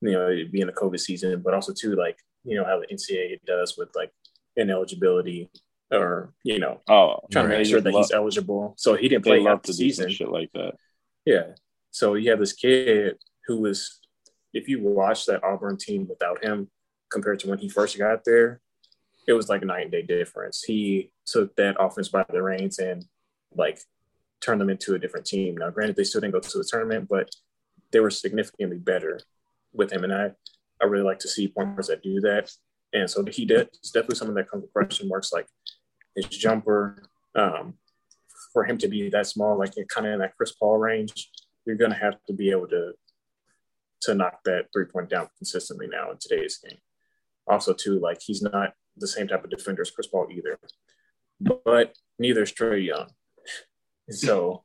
you 0.00 0.12
know 0.12 0.36
being 0.50 0.68
a 0.68 0.72
covid 0.72 0.98
season 1.00 1.40
but 1.42 1.52
also 1.54 1.72
two 1.72 1.94
like 1.94 2.18
you 2.44 2.56
know 2.56 2.64
how 2.64 2.80
the 2.80 2.86
ncaa 2.94 3.38
does 3.46 3.76
with 3.78 3.88
like 3.94 4.10
ineligibility 4.56 5.50
or 5.90 6.32
you 6.42 6.58
know, 6.58 6.80
Oh, 6.88 7.18
trying 7.30 7.44
Right. 7.46 7.52
to 7.52 7.58
make 7.58 7.66
sure 7.66 7.80
that 7.82 7.92
he's 7.92 8.12
eligible. 8.12 8.74
So 8.78 8.94
he 8.94 9.08
didn't 9.10 9.24
play 9.24 9.42
half 9.42 9.62
the 9.62 9.74
season. 9.74 10.08
shit 10.10 10.30
like 10.30 10.50
that. 10.54 10.72
Yeah. 11.26 11.48
So 11.90 12.14
you 12.14 12.30
have 12.30 12.38
this 12.38 12.54
kid 12.54 13.16
who 13.46 13.60
was, 13.60 14.00
if 14.54 14.68
you 14.70 14.82
watch 14.82 15.26
that 15.26 15.44
Auburn 15.44 15.76
team 15.76 16.06
without 16.08 16.42
him 16.42 16.70
compared 17.12 17.38
to 17.40 17.48
when 17.48 17.58
he 17.58 17.68
first 17.68 17.98
got 17.98 18.24
there, 18.24 18.60
it 19.28 19.34
was 19.34 19.48
like 19.48 19.62
a 19.62 19.66
night 19.66 19.82
and 19.82 19.92
day 19.92 20.02
difference. 20.02 20.64
He 20.64 21.12
took 21.26 21.54
that 21.56 21.76
offense 21.78 22.08
by 22.08 22.24
the 22.28 22.42
reins 22.42 22.78
and 22.78 23.04
like 23.54 23.80
turned 24.40 24.60
them 24.60 24.70
into 24.70 24.94
a 24.94 24.98
different 24.98 25.26
team. 25.26 25.56
Now, 25.56 25.70
granted, 25.70 25.96
they 25.96 26.04
still 26.04 26.20
didn't 26.20 26.34
go 26.34 26.40
to 26.40 26.58
the 26.58 26.68
tournament, 26.68 27.08
but 27.08 27.28
they 27.92 28.00
were 28.00 28.10
significantly 28.10 28.78
better 28.78 29.20
with 29.72 29.92
him. 29.92 30.04
And 30.04 30.12
I, 30.12 30.32
I 30.80 30.86
really 30.86 31.04
like 31.04 31.20
to 31.20 31.28
see 31.28 31.48
point 31.48 31.74
guards 31.74 31.88
that 31.88 32.02
do 32.02 32.20
that. 32.22 32.50
And 32.92 33.08
so 33.08 33.24
he 33.24 33.44
did. 33.44 33.68
It's 33.68 33.90
definitely 33.90 34.16
something 34.16 34.34
that 34.34 34.50
comes 34.50 34.62
with 34.62 34.72
question 34.72 35.08
marks, 35.08 35.32
like 35.32 35.46
his 36.16 36.26
jumper. 36.26 37.04
Um, 37.34 37.74
for 38.52 38.64
him 38.64 38.78
to 38.78 38.88
be 38.88 39.08
that 39.08 39.26
small, 39.26 39.58
like 39.58 39.72
kind 39.88 40.06
of 40.06 40.12
in 40.12 40.18
that 40.18 40.36
Chris 40.36 40.52
Paul 40.52 40.78
range, 40.78 41.30
you're 41.64 41.76
going 41.76 41.90
to 41.90 41.96
have 41.96 42.22
to 42.26 42.32
be 42.32 42.50
able 42.50 42.68
to 42.68 42.92
to 44.02 44.14
knock 44.14 44.40
that 44.44 44.66
three 44.72 44.84
point 44.84 45.08
down 45.08 45.28
consistently 45.38 45.86
now 45.86 46.10
in 46.10 46.18
today's 46.18 46.58
game. 46.58 46.78
Also, 47.46 47.72
too, 47.72 47.98
like 47.98 48.20
he's 48.20 48.42
not 48.42 48.74
the 48.96 49.06
same 49.06 49.28
type 49.28 49.44
of 49.44 49.50
defender 49.50 49.82
as 49.82 49.90
Chris 49.90 50.06
Paul 50.06 50.28
either, 50.30 50.58
but 51.40 51.96
neither 52.18 52.42
is 52.42 52.52
Trae 52.52 52.84
Young. 52.84 53.08
So 54.10 54.64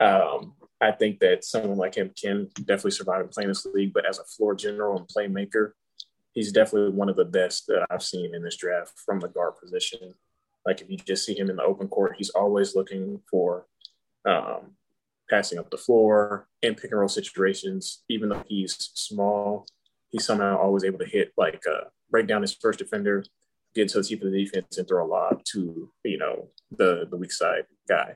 um, 0.00 0.54
I 0.80 0.92
think 0.92 1.20
that 1.20 1.44
someone 1.44 1.78
like 1.78 1.94
him 1.94 2.10
can 2.20 2.48
definitely 2.58 2.90
survive 2.90 3.20
and 3.20 3.30
play 3.30 3.44
in 3.44 3.48
this 3.48 3.64
league. 3.64 3.94
But 3.94 4.06
as 4.06 4.18
a 4.18 4.24
floor 4.24 4.54
general 4.54 4.98
and 4.98 5.08
playmaker, 5.08 5.72
he's 6.32 6.52
definitely 6.52 6.92
one 6.92 7.08
of 7.08 7.16
the 7.16 7.24
best 7.24 7.66
that 7.68 7.86
I've 7.90 8.02
seen 8.02 8.34
in 8.34 8.42
this 8.42 8.56
draft 8.56 8.92
from 9.04 9.20
the 9.20 9.28
guard 9.28 9.54
position. 9.62 10.14
Like 10.66 10.80
if 10.80 10.90
you 10.90 10.96
just 10.98 11.24
see 11.24 11.38
him 11.38 11.50
in 11.50 11.56
the 11.56 11.62
open 11.62 11.88
court, 11.88 12.16
he's 12.16 12.30
always 12.30 12.74
looking 12.74 13.20
for 13.30 13.66
um, 14.26 14.72
passing 15.30 15.58
up 15.58 15.70
the 15.70 15.76
floor 15.76 16.48
in 16.62 16.74
pick 16.74 16.90
and 16.90 17.00
roll 17.00 17.08
situations. 17.08 18.02
Even 18.08 18.28
though 18.28 18.44
he's 18.46 18.74
small, 18.94 19.66
he's 20.10 20.24
somehow 20.24 20.58
always 20.58 20.84
able 20.84 20.98
to 20.98 21.06
hit 21.06 21.32
like 21.36 21.62
break 22.14 22.28
down 22.28 22.42
his 22.42 22.54
first 22.54 22.78
defender, 22.78 23.24
get 23.74 23.88
to 23.88 23.98
the 24.00 24.04
tip 24.08 24.22
of 24.22 24.30
the 24.30 24.44
defense, 24.44 24.78
and 24.78 24.86
throw 24.86 25.04
a 25.04 25.08
lob 25.16 25.42
to 25.52 25.90
you 26.04 26.18
know 26.22 26.48
the 26.80 26.90
the 27.10 27.16
weak 27.16 27.32
side 27.32 27.64
guy. 27.88 28.14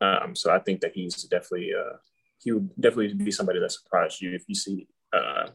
Um, 0.00 0.34
so 0.34 0.46
I 0.52 0.58
think 0.58 0.80
that 0.80 0.92
he's 0.98 1.14
definitely 1.34 1.70
uh, 1.82 1.96
he 2.42 2.50
would 2.52 2.68
definitely 2.80 3.14
be 3.14 3.30
somebody 3.30 3.60
that 3.60 3.70
surprised 3.70 4.20
you 4.20 4.34
if 4.34 4.42
you 4.48 4.56
see 4.56 4.88
uh, 5.12 5.46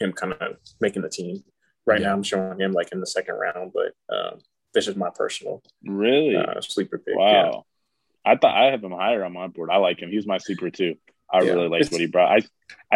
him 0.00 0.12
kind 0.12 0.32
of 0.32 0.56
making 0.80 1.02
the 1.02 1.10
team. 1.10 1.44
Right 1.86 2.00
Yeah. 2.00 2.08
now, 2.08 2.14
I'm 2.14 2.22
showing 2.22 2.58
him 2.58 2.72
like 2.72 2.90
in 2.92 3.00
the 3.00 3.06
second 3.06 3.34
round, 3.36 3.72
but 3.78 3.90
um, 4.16 4.38
this 4.74 4.88
is 4.88 4.96
my 4.96 5.10
personal 5.14 5.62
Really? 5.84 6.36
uh, 6.36 6.60
sleeper 6.60 6.98
pick. 6.98 7.16
wow. 7.16 7.64
I 8.24 8.34
thought 8.36 8.56
I 8.56 8.70
have 8.72 8.82
him 8.82 8.90
higher 8.92 9.22
on 9.24 9.32
my 9.34 9.46
board. 9.46 9.70
I 9.70 9.76
like 9.76 10.00
him. 10.00 10.10
He's 10.10 10.26
my 10.26 10.38
sleeper 10.38 10.68
too. 10.70 10.94
I 11.32 11.42
Yeah. 11.42 11.52
really 11.52 11.68
like 11.68 11.92
what 11.92 12.00
he 12.00 12.06
brought. 12.08 12.30
I 12.36 12.40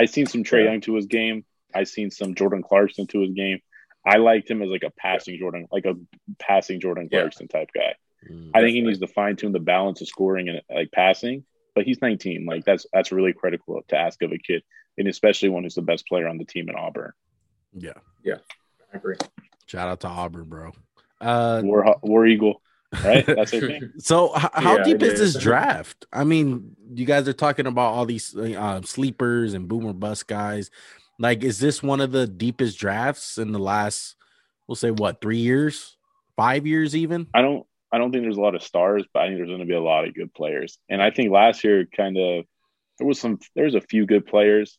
I 0.01 0.07
seen 0.07 0.27
some 0.27 0.43
Trae 0.45 0.65
Yeah. 0.65 0.71
Young 0.73 0.81
to 0.83 0.95
his 0.97 1.07
game. 1.07 1.45
I 1.75 1.85
seen 1.85 2.11
some 2.11 2.35
Jordan 2.35 2.63
Clarkson 2.65 3.07
to 3.09 3.21
his 3.21 3.33
game. 3.43 3.61
I 4.07 4.17
liked 4.17 4.51
him 4.51 4.63
as 4.63 4.71
like 4.71 4.83
a 4.83 4.91
passing 4.91 5.39
Jordan, 5.39 5.67
like 5.71 5.85
a 5.85 5.95
passing 6.39 6.81
Jordan 6.81 7.09
Yeah. 7.11 7.21
Clarkson 7.21 7.49
type 7.49 7.69
guy. 7.75 7.95
Mm. 8.31 8.51
I 8.55 8.61
think 8.61 8.75
he 8.75 8.81
Definitely. 8.81 8.83
needs 8.83 8.99
to 9.01 9.07
fine 9.09 9.37
tune 9.37 9.53
the 9.53 9.61
balance 9.61 10.01
of 10.01 10.09
scoring 10.09 10.49
and 10.49 10.61
like 10.75 10.91
passing. 10.93 11.45
But 11.75 11.85
he's 11.85 12.01
19. 12.03 12.45
Like 12.47 12.65
that's 12.65 12.87
that's 12.93 13.13
really 13.13 13.33
critical 13.33 13.81
to 13.89 13.97
ask 13.97 14.21
of 14.23 14.33
a 14.33 14.39
kid, 14.39 14.63
and 14.99 15.07
especially 15.09 15.49
one 15.51 15.63
who's 15.63 15.75
the 15.77 15.83
best 15.83 16.07
player 16.07 16.27
on 16.29 16.37
the 16.39 16.45
team 16.45 16.69
in 16.69 16.75
Auburn. 16.75 17.13
Yeah. 17.73 17.93
Yeah, 18.25 18.39
I 18.93 18.97
agree. 18.97 19.17
Shout 19.67 19.89
out 19.89 20.01
to 20.01 20.09
Auburn, 20.09 20.45
bro. 20.45 20.73
Uh, 21.21 21.61
War 21.65 21.97
War 22.03 22.27
Eagle, 22.27 22.61
right? 23.05 23.25
That's 23.25 23.53
their 23.53 23.61
thing. 23.69 23.93
so 23.99 24.35
h- 24.37 24.49
how 24.55 24.79
Yeah, 24.79 24.83
deep 24.85 25.03
is 25.03 25.19
this 25.21 25.41
draft? 25.43 26.07
I 26.13 26.25
mean, 26.25 26.75
you 26.93 27.05
guys 27.07 27.29
are 27.29 27.33
talking 27.33 27.67
about 27.67 27.93
all 27.95 28.05
these 28.07 28.35
uh, 28.37 28.83
sleepers 28.83 29.55
and 29.55 29.69
boomer 29.69 29.93
bust 29.93 30.27
guys. 30.27 30.71
Like, 31.21 31.45
is 31.45 31.61
this 31.61 31.83
one 31.83 32.01
of 32.01 32.13
the 32.13 32.27
deepest 32.27 32.79
drafts 32.79 33.37
in 33.37 33.53
the 33.53 33.59
last, 33.59 34.17
we'll 34.67 34.75
say, 34.75 34.91
what, 34.91 35.21
three 35.21 35.37
years, 35.39 35.97
five 36.35 36.67
years, 36.67 36.97
even? 36.97 37.27
I 37.35 37.43
don't 37.43 37.67
I 37.93 37.99
don't 37.99 38.11
think 38.11 38.25
there's 38.25 38.37
a 38.39 38.41
lot 38.41 38.55
of 38.55 38.63
stars, 38.63 39.05
but 39.13 39.23
I 39.23 39.27
think 39.27 39.39
there's 39.39 39.49
going 39.49 39.61
to 39.61 39.67
be 39.67 39.75
a 39.75 39.83
lot 39.83 40.07
of 40.07 40.15
good 40.15 40.33
players. 40.33 40.79
And 40.89 41.03
I 41.03 41.11
think 41.11 41.31
last 41.31 41.63
year 41.63 41.87
kind 41.95 42.17
of 42.17 42.47
there 42.99 43.07
was 43.07 43.21
some 43.21 43.39
there 43.55 43.65
was 43.67 43.75
a 43.75 43.81
few 43.81 44.07
good 44.07 44.27
players, 44.27 44.79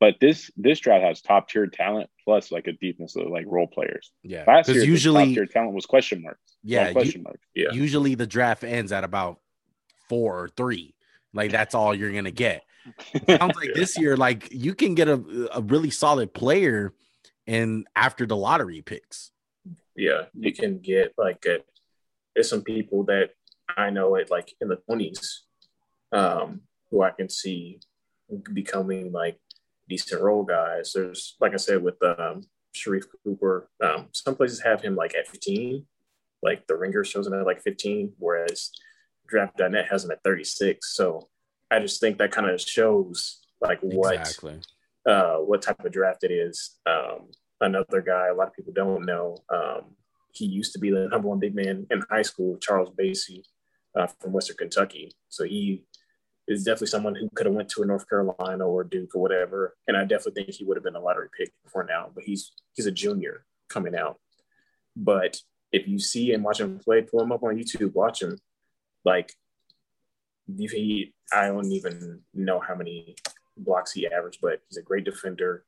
but 0.00 0.16
this 0.20 0.50
this 0.56 0.80
draft 0.80 1.04
has 1.04 1.20
top 1.20 1.48
tier 1.48 1.66
talent 1.66 2.10
plus 2.24 2.50
like 2.50 2.66
a 2.66 2.72
deepness 2.72 3.16
of 3.16 3.28
like 3.28 3.44
role 3.46 3.66
players. 3.66 4.10
Yeah, 4.22 4.44
Last 4.46 4.66
because 4.66 4.82
year, 4.82 4.90
usually, 4.90 5.26
top 5.26 5.34
tier 5.34 5.46
talent 5.46 5.74
was 5.74 5.86
question 5.86 6.22
marks. 6.22 6.56
yeah, 6.64 6.88
you- 6.88 6.94
question 6.94 7.22
marks. 7.22 7.46
Yeah. 7.54 7.72
usually 7.72 8.14
the 8.16 8.26
draft 8.26 8.64
ends 8.64 8.90
at 8.92 9.04
about 9.04 9.38
four 10.08 10.42
or 10.42 10.48
three. 10.48 10.94
Like 11.34 11.52
that's 11.52 11.74
all 11.74 11.94
you're 11.94 12.12
gonna 12.12 12.30
get. 12.30 12.64
Sounds 13.28 13.56
like 13.56 13.70
this 13.74 13.98
year, 13.98 14.16
like 14.16 14.48
you 14.52 14.74
can 14.74 14.94
get 14.94 15.08
a 15.08 15.48
a 15.52 15.60
really 15.62 15.90
solid 15.90 16.32
player, 16.32 16.94
and 17.46 17.86
after 17.96 18.26
the 18.26 18.36
lottery 18.36 18.82
picks. 18.82 19.30
Yeah, 19.96 20.26
you 20.34 20.52
can 20.52 20.78
get 20.78 21.12
like 21.18 21.44
a, 21.46 21.58
there's 22.34 22.48
some 22.48 22.62
people 22.62 23.04
that 23.04 23.30
I 23.76 23.90
know 23.90 24.16
at 24.16 24.30
like 24.30 24.54
in 24.60 24.68
the 24.68 24.76
twenties, 24.76 25.44
um, 26.12 26.62
who 26.90 27.02
I 27.02 27.10
can 27.10 27.28
see 27.28 27.80
becoming 28.52 29.12
like 29.12 29.38
decent 29.88 30.20
role 30.20 30.44
guys. 30.44 30.92
There's 30.94 31.36
like 31.40 31.54
I 31.54 31.56
said 31.56 31.82
with 31.82 32.02
um 32.02 32.42
Sharife 32.74 33.06
Cooper, 33.24 33.68
um, 33.82 34.08
some 34.12 34.36
places 34.36 34.60
have 34.60 34.80
him 34.80 34.94
like 34.94 35.14
at 35.14 35.28
15, 35.28 35.84
like 36.42 36.66
the 36.66 36.76
Ringer 36.76 37.04
shows 37.04 37.26
him 37.26 37.34
at 37.34 37.46
like 37.46 37.62
15, 37.62 38.12
whereas 38.18 38.70
Draft.net 39.26 39.88
has 39.90 40.04
him 40.04 40.10
at 40.10 40.22
36. 40.22 40.94
So 40.94 41.28
I 41.70 41.80
just 41.80 42.00
think 42.00 42.18
that 42.18 42.32
kind 42.32 42.48
of 42.48 42.60
shows 42.60 43.40
like 43.60 43.80
what 43.80 44.14
Exactly. 44.14 44.60
uh, 45.06 45.36
what 45.36 45.62
type 45.62 45.84
of 45.84 45.92
draft 45.92 46.24
it 46.24 46.30
is. 46.30 46.78
Um, 46.86 47.30
another 47.60 48.00
guy 48.00 48.28
a 48.28 48.34
lot 48.34 48.48
of 48.48 48.54
people 48.54 48.72
don't 48.72 49.04
know. 49.04 49.36
Um, 49.52 49.96
he 50.32 50.46
used 50.46 50.72
to 50.74 50.78
be 50.78 50.90
the 50.90 51.08
number 51.08 51.28
one 51.28 51.40
big 51.40 51.54
man 51.54 51.86
in 51.90 52.02
high 52.10 52.22
school, 52.22 52.58
Charles 52.58 52.90
Bassey 52.90 53.42
uh, 53.98 54.06
from 54.20 54.32
Western 54.32 54.56
Kentucky. 54.56 55.12
So 55.28 55.44
he 55.44 55.84
is 56.46 56.64
definitely 56.64 56.86
someone 56.88 57.14
who 57.14 57.28
could 57.34 57.46
have 57.46 57.54
went 57.54 57.68
to 57.70 57.82
a 57.82 57.86
North 57.86 58.08
Carolina 58.08 58.66
or 58.66 58.84
Duke 58.84 59.14
or 59.14 59.20
whatever. 59.20 59.76
And 59.86 59.96
I 59.96 60.04
definitely 60.04 60.44
think 60.44 60.54
he 60.54 60.64
would 60.64 60.76
have 60.76 60.84
been 60.84 60.96
a 60.96 61.00
lottery 61.00 61.28
pick 61.36 61.52
before 61.64 61.84
now. 61.84 62.10
But 62.14 62.24
he's 62.24 62.52
he's 62.74 62.86
a 62.86 62.92
junior 62.92 63.44
coming 63.68 63.94
out. 63.96 64.18
But 64.96 65.38
if 65.72 65.86
you 65.86 65.98
see 65.98 66.32
and 66.32 66.42
watch 66.44 66.60
him 66.60 66.78
play, 66.78 67.02
pull 67.02 67.20
him 67.22 67.32
up 67.32 67.42
on 67.42 67.56
YouTube, 67.56 67.94
watch 67.94 68.22
him. 68.22 68.38
Like 69.04 69.34
he, 70.56 71.14
I 71.32 71.46
don't 71.46 71.70
even 71.70 72.20
know 72.34 72.60
how 72.60 72.74
many 72.74 73.16
blocks 73.56 73.92
he 73.92 74.06
averaged, 74.06 74.38
but 74.40 74.60
he's 74.68 74.78
a 74.78 74.82
great 74.82 75.04
defender. 75.04 75.64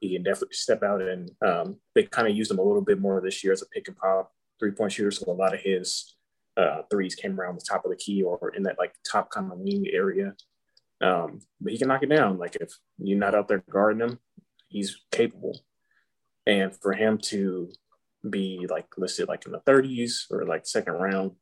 He 0.00 0.14
can 0.14 0.22
definitely 0.22 0.54
step 0.54 0.82
out 0.82 1.02
and 1.02 1.30
um, 1.46 1.76
they 1.94 2.04
kind 2.04 2.28
of 2.28 2.36
used 2.36 2.50
him 2.50 2.58
a 2.58 2.62
little 2.62 2.82
bit 2.82 3.00
more 3.00 3.20
this 3.20 3.42
year 3.42 3.52
as 3.52 3.62
a 3.62 3.66
pick 3.66 3.88
and 3.88 3.96
pop 3.96 4.32
three 4.58 4.70
point 4.70 4.92
shooter. 4.92 5.10
So 5.10 5.30
a 5.30 5.32
lot 5.32 5.54
of 5.54 5.60
his 5.60 6.14
uh, 6.56 6.82
threes 6.90 7.14
came 7.14 7.38
around 7.40 7.56
the 7.56 7.66
top 7.68 7.84
of 7.84 7.90
the 7.90 7.96
key 7.96 8.22
or 8.22 8.52
in 8.54 8.62
that 8.64 8.78
like 8.78 8.94
top 9.10 9.30
kind 9.30 9.50
of 9.50 9.58
wing 9.58 9.86
area. 9.92 10.34
Um, 11.00 11.40
but 11.60 11.72
he 11.72 11.78
can 11.78 11.88
knock 11.88 12.02
it 12.02 12.10
down. 12.10 12.38
Like 12.38 12.56
if 12.56 12.70
you're 12.98 13.18
not 13.18 13.34
out 13.34 13.48
there 13.48 13.64
guarding 13.70 14.06
him, 14.06 14.18
he's 14.68 14.96
capable. 15.10 15.58
And 16.46 16.74
for 16.80 16.92
him 16.92 17.18
to 17.24 17.70
be 18.28 18.66
like 18.68 18.86
listed 18.98 19.28
like 19.28 19.46
in 19.46 19.52
the 19.52 19.60
30s 19.60 20.30
or 20.30 20.44
like 20.44 20.66
second 20.66 20.94
round, 20.94 21.32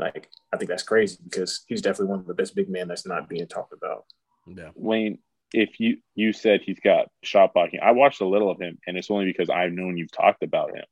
like 0.00 0.28
I 0.52 0.56
think 0.56 0.68
that's 0.68 0.82
crazy 0.82 1.18
because 1.22 1.64
he's 1.68 1.82
definitely 1.82 2.10
one 2.10 2.20
of 2.20 2.26
the 2.26 2.34
best 2.34 2.54
big 2.54 2.68
men 2.68 2.88
that's 2.88 3.06
not 3.06 3.28
being 3.28 3.46
talked 3.46 3.72
about. 3.72 4.04
Yeah. 4.46 4.70
Wayne, 4.74 5.18
if 5.52 5.78
you 5.78 5.98
you 6.14 6.32
said 6.32 6.62
he's 6.62 6.80
got 6.80 7.08
shot 7.22 7.54
blocking, 7.54 7.80
I 7.82 7.92
watched 7.92 8.20
a 8.20 8.26
little 8.26 8.50
of 8.50 8.60
him, 8.60 8.78
and 8.86 8.96
it's 8.96 9.10
only 9.10 9.26
because 9.26 9.50
I've 9.50 9.72
known 9.72 9.96
you've 9.96 10.12
talked 10.12 10.42
about 10.42 10.70
him. 10.74 10.84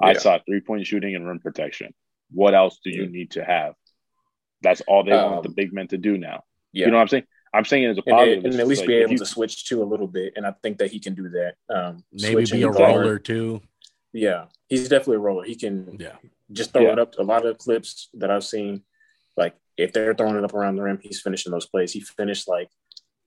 I 0.00 0.14
saw 0.14 0.38
three 0.46 0.60
point 0.60 0.86
shooting 0.86 1.14
and 1.14 1.26
rim 1.26 1.40
protection. 1.40 1.92
What 2.30 2.54
else 2.54 2.80
do 2.82 2.90
you 2.90 3.06
need 3.06 3.32
to 3.32 3.44
have? 3.44 3.74
That's 4.62 4.80
all 4.82 5.04
they 5.04 5.12
want 5.12 5.34
Um, 5.36 5.42
the 5.42 5.50
big 5.50 5.72
men 5.72 5.88
to 5.88 5.98
do 5.98 6.16
now. 6.16 6.44
Yeah. 6.72 6.86
You 6.86 6.90
know 6.92 6.96
what 6.98 7.02
I'm 7.02 7.08
saying? 7.08 7.24
I'm 7.54 7.64
saying 7.64 7.84
it 7.84 7.88
as 7.90 7.98
a 7.98 8.02
and, 8.06 8.16
positive. 8.16 8.38
and 8.44 8.46
It's 8.46 8.58
at 8.58 8.66
least 8.66 8.80
like, 8.80 8.88
be 8.88 8.94
able 8.96 9.12
you- 9.12 9.18
to 9.18 9.26
switch 9.26 9.68
to 9.68 9.82
a 9.82 9.84
little 9.84 10.08
bit. 10.08 10.32
And 10.36 10.46
I 10.46 10.52
think 10.62 10.78
that 10.78 10.90
he 10.90 10.98
can 10.98 11.14
do 11.14 11.28
that. 11.28 11.54
Um, 11.74 12.04
Maybe 12.12 12.44
be 12.50 12.62
a 12.62 12.68
and 12.68 12.78
roller 12.78 13.18
too. 13.18 13.62
Yeah, 14.16 14.46
he's 14.68 14.88
definitely 14.88 15.16
a 15.16 15.20
roller. 15.20 15.44
He 15.44 15.54
can 15.56 15.98
Yeah. 16.00 16.16
just 16.50 16.72
throw 16.72 16.82
Yeah. 16.82 16.92
it 16.92 16.98
up. 16.98 17.18
A 17.18 17.22
lot 17.22 17.44
of 17.44 17.58
clips 17.58 18.08
that 18.14 18.30
I've 18.30 18.44
seen, 18.44 18.82
like 19.36 19.54
if 19.76 19.92
they're 19.92 20.14
throwing 20.14 20.36
it 20.36 20.44
up 20.44 20.54
around 20.54 20.76
the 20.76 20.82
rim, 20.82 20.98
he's 21.02 21.20
finishing 21.20 21.52
those 21.52 21.66
plays. 21.66 21.92
He 21.92 22.00
finished 22.00 22.48
like 22.48 22.70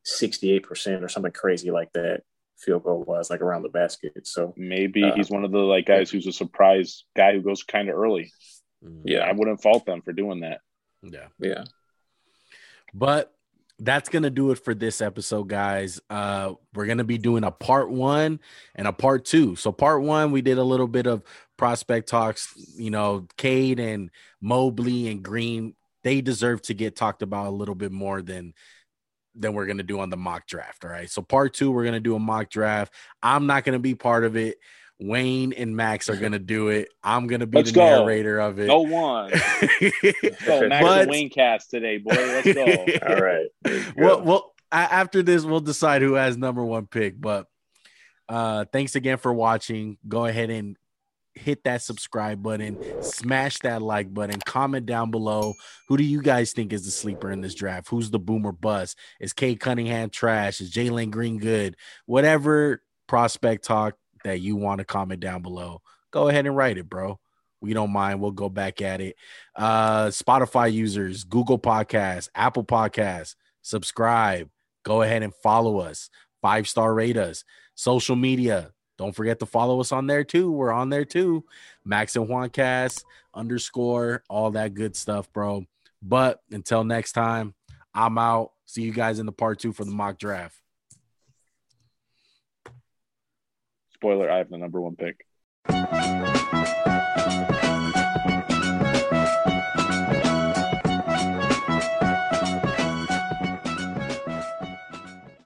68% 0.04 1.04
or 1.04 1.08
something 1.10 1.32
crazy 1.32 1.70
like 1.70 1.92
that 1.94 2.24
field 2.58 2.84
goal 2.84 3.04
wise, 3.04 3.30
like 3.30 3.42
around 3.42 3.62
the 3.62 3.70
basket. 3.70 4.26
So 4.26 4.54
maybe 4.58 5.04
Uh, 5.04 5.14
he's 5.16 5.30
one 5.30 5.46
of 5.46 5.52
the 5.52 5.60
like 5.60 5.86
guys 5.86 6.10
who's 6.10 6.26
a 6.28 6.32
surprise 6.32 7.06
guy 7.16 7.34
who 7.34 7.42
goes 7.42 7.64
kind 7.64 7.88
of 7.90 7.96
early. 7.96 8.32
Mm, 8.84 9.04
Yeah. 9.06 9.20
I 9.20 9.32
wouldn't 9.34 9.62
fault 9.62 9.86
them 9.86 10.02
for 10.02 10.12
doing 10.12 10.40
that. 10.42 10.62
Yeah. 11.04 11.28
yeah, 11.40 11.66
But 12.94 13.34
that's 13.80 14.10
gonna 14.10 14.30
do 14.30 14.52
it 14.52 14.64
for 14.64 14.74
this 14.74 15.02
episode, 15.02 15.48
guys. 15.48 16.02
Uh, 16.10 16.54
we're 16.74 16.86
gonna 16.86 17.04
be 17.04 17.18
doing 17.18 17.44
a 17.44 17.52
part 17.52 17.90
one 17.90 18.40
and 18.76 18.88
a 18.88 18.94
part 18.94 19.26
two. 19.26 19.56
So, 19.56 19.72
part 19.72 20.02
one, 20.02 20.32
we 20.32 20.42
did 20.42 20.58
a 20.58 20.64
little 20.64 20.88
bit 20.88 21.08
of 21.08 21.24
prospect 21.58 22.10
talks, 22.10 22.54
you 22.78 22.90
know, 22.90 23.28
Cade 23.38 23.80
and 23.80 24.10
Mobley 24.42 25.10
and 25.10 25.24
Green, 25.24 25.76
they 26.04 26.22
deserve 26.22 26.62
to 26.64 26.74
get 26.74 26.96
talked 26.96 27.22
about 27.22 27.48
a 27.48 27.52
little 27.52 27.76
bit 27.76 27.92
more 27.92 28.22
than 28.22 28.54
than 29.36 29.54
we're 29.54 29.66
gonna 29.66 29.84
do 29.84 30.00
on 30.00 30.10
the 30.10 30.18
mock 30.18 30.48
draft. 30.48 30.84
All 30.84 30.92
right. 30.92 31.10
So 31.10 31.22
part 31.22 31.54
two, 31.54 31.72
we're 31.72 31.86
gonna 31.86 32.00
do 32.00 32.16
a 32.16 32.20
mock 32.20 32.50
draft. 32.50 32.94
I'm 33.22 33.46
not 33.46 33.64
gonna 33.64 33.80
be 33.80 33.96
part 33.96 34.24
of 34.24 34.36
it. 34.36 34.58
Wayne 35.00 35.54
and 35.54 35.76
Max 35.76 36.10
are 36.10 36.16
gonna 36.18 36.40
do 36.40 36.70
it. 36.70 36.90
I'm 37.04 37.28
gonna 37.28 37.48
be 37.48 37.58
Let's 37.58 37.72
the 37.72 37.76
go. 37.76 37.86
narrator 38.02 38.40
of 38.40 38.60
it. 38.60 38.68
No 38.68 38.82
one. 38.82 39.30
Go 40.46 40.68
Max 40.68 40.84
But- 40.86 41.02
and 41.02 41.10
Wayne 41.12 41.30
cast 41.30 41.70
today, 41.70 41.98
boy. 41.98 42.12
Let's 42.16 42.54
go. 42.54 42.66
All 43.08 43.22
right. 43.22 43.48
Well, 43.96 44.22
well, 44.22 44.54
after 44.72 45.24
this, 45.24 45.46
we'll 45.46 45.62
decide 45.62 46.02
who 46.02 46.14
has 46.14 46.38
number 46.38 46.64
one 46.66 46.86
pick. 46.88 47.20
But 47.20 47.48
uh, 48.28 48.66
thanks 48.72 48.96
again 48.96 49.18
for 49.18 49.34
watching. 49.34 49.98
Go 50.08 50.26
ahead 50.26 50.50
and 50.50 50.76
hit 51.34 51.64
that 51.64 51.82
subscribe 51.82 52.44
button, 52.44 52.78
smash 53.02 53.60
that 53.60 53.82
like 53.82 54.14
button, 54.14 54.40
comment 54.46 54.86
down 54.86 55.10
below. 55.12 55.54
Who 55.88 55.96
do 55.96 56.04
you 56.04 56.22
guys 56.22 56.52
think 56.52 56.74
is 56.74 56.84
the 56.84 56.92
sleeper 56.92 57.32
in 57.32 57.40
this 57.40 57.56
draft? 57.56 57.88
Who's 57.88 58.12
the 58.12 58.20
boomer 58.20 58.52
bust? 58.52 58.98
Is 59.22 59.32
Cade 59.32 59.62
Cunningham 59.62 60.10
trash? 60.10 60.60
Is 60.60 60.74
Jalen 60.74 61.12
Green 61.12 61.38
good? 61.38 61.78
Whatever 62.06 62.82
prospect 63.08 63.64
talk 63.64 63.96
that 64.24 64.40
you 64.40 64.56
want 64.56 64.80
to 64.80 64.86
comment 64.86 65.20
down 65.20 65.42
below, 65.42 65.82
go 66.12 66.30
ahead 66.30 66.46
and 66.46 66.56
write 66.56 66.78
it, 66.78 66.90
bro. 66.90 67.20
We 67.62 67.74
don't 67.74 67.92
mind. 67.92 68.22
We'll 68.22 68.32
go 68.32 68.50
back 68.50 68.82
at 68.82 69.02
it. 69.02 69.16
Uh, 69.56 70.08
Spotify 70.08 70.72
users, 70.72 71.24
Google 71.24 71.60
Podcasts, 71.60 72.30
Apple 72.34 72.64
Podcasts, 72.64 73.36
subscribe. 73.62 74.50
Go 74.84 75.02
ahead 75.02 75.24
and 75.24 75.34
follow 75.36 75.80
us. 75.80 76.10
Five 76.42 76.68
star 76.70 76.94
rate 76.94 77.18
us. 77.18 77.44
Social 77.76 78.16
media. 78.16 78.72
Don't 78.98 79.16
forget 79.16 79.40
to 79.40 79.46
follow 79.46 79.80
us 79.80 79.92
on 79.92 80.08
there 80.08 80.24
too. 80.24 80.52
We're 80.52 80.72
on 80.72 80.90
there 80.90 81.06
too. 81.06 81.46
Max 81.86 82.16
and 82.16 82.28
Juan 82.28 82.50
Cast 82.50 83.06
underscore 83.34 84.24
all 84.30 84.52
that 84.52 84.74
good 84.74 84.96
stuff, 84.96 85.32
bro. 85.32 85.66
But 86.02 86.42
until 86.52 86.84
next 86.84 87.14
time, 87.14 87.54
I'm 87.94 88.18
out. 88.18 88.52
See 88.66 88.84
you 88.84 88.94
guys 88.94 89.20
in 89.20 89.26
the 89.26 89.32
part 89.32 89.60
two 89.60 89.74
for 89.74 89.86
the 89.86 89.92
mock 89.92 90.18
draft. 90.18 90.59
Spoiler: 94.00 94.32
I 94.32 94.38
have 94.38 94.50
the 94.50 94.58
number 94.58 94.80
one 94.80 94.96
pick. 94.96 95.26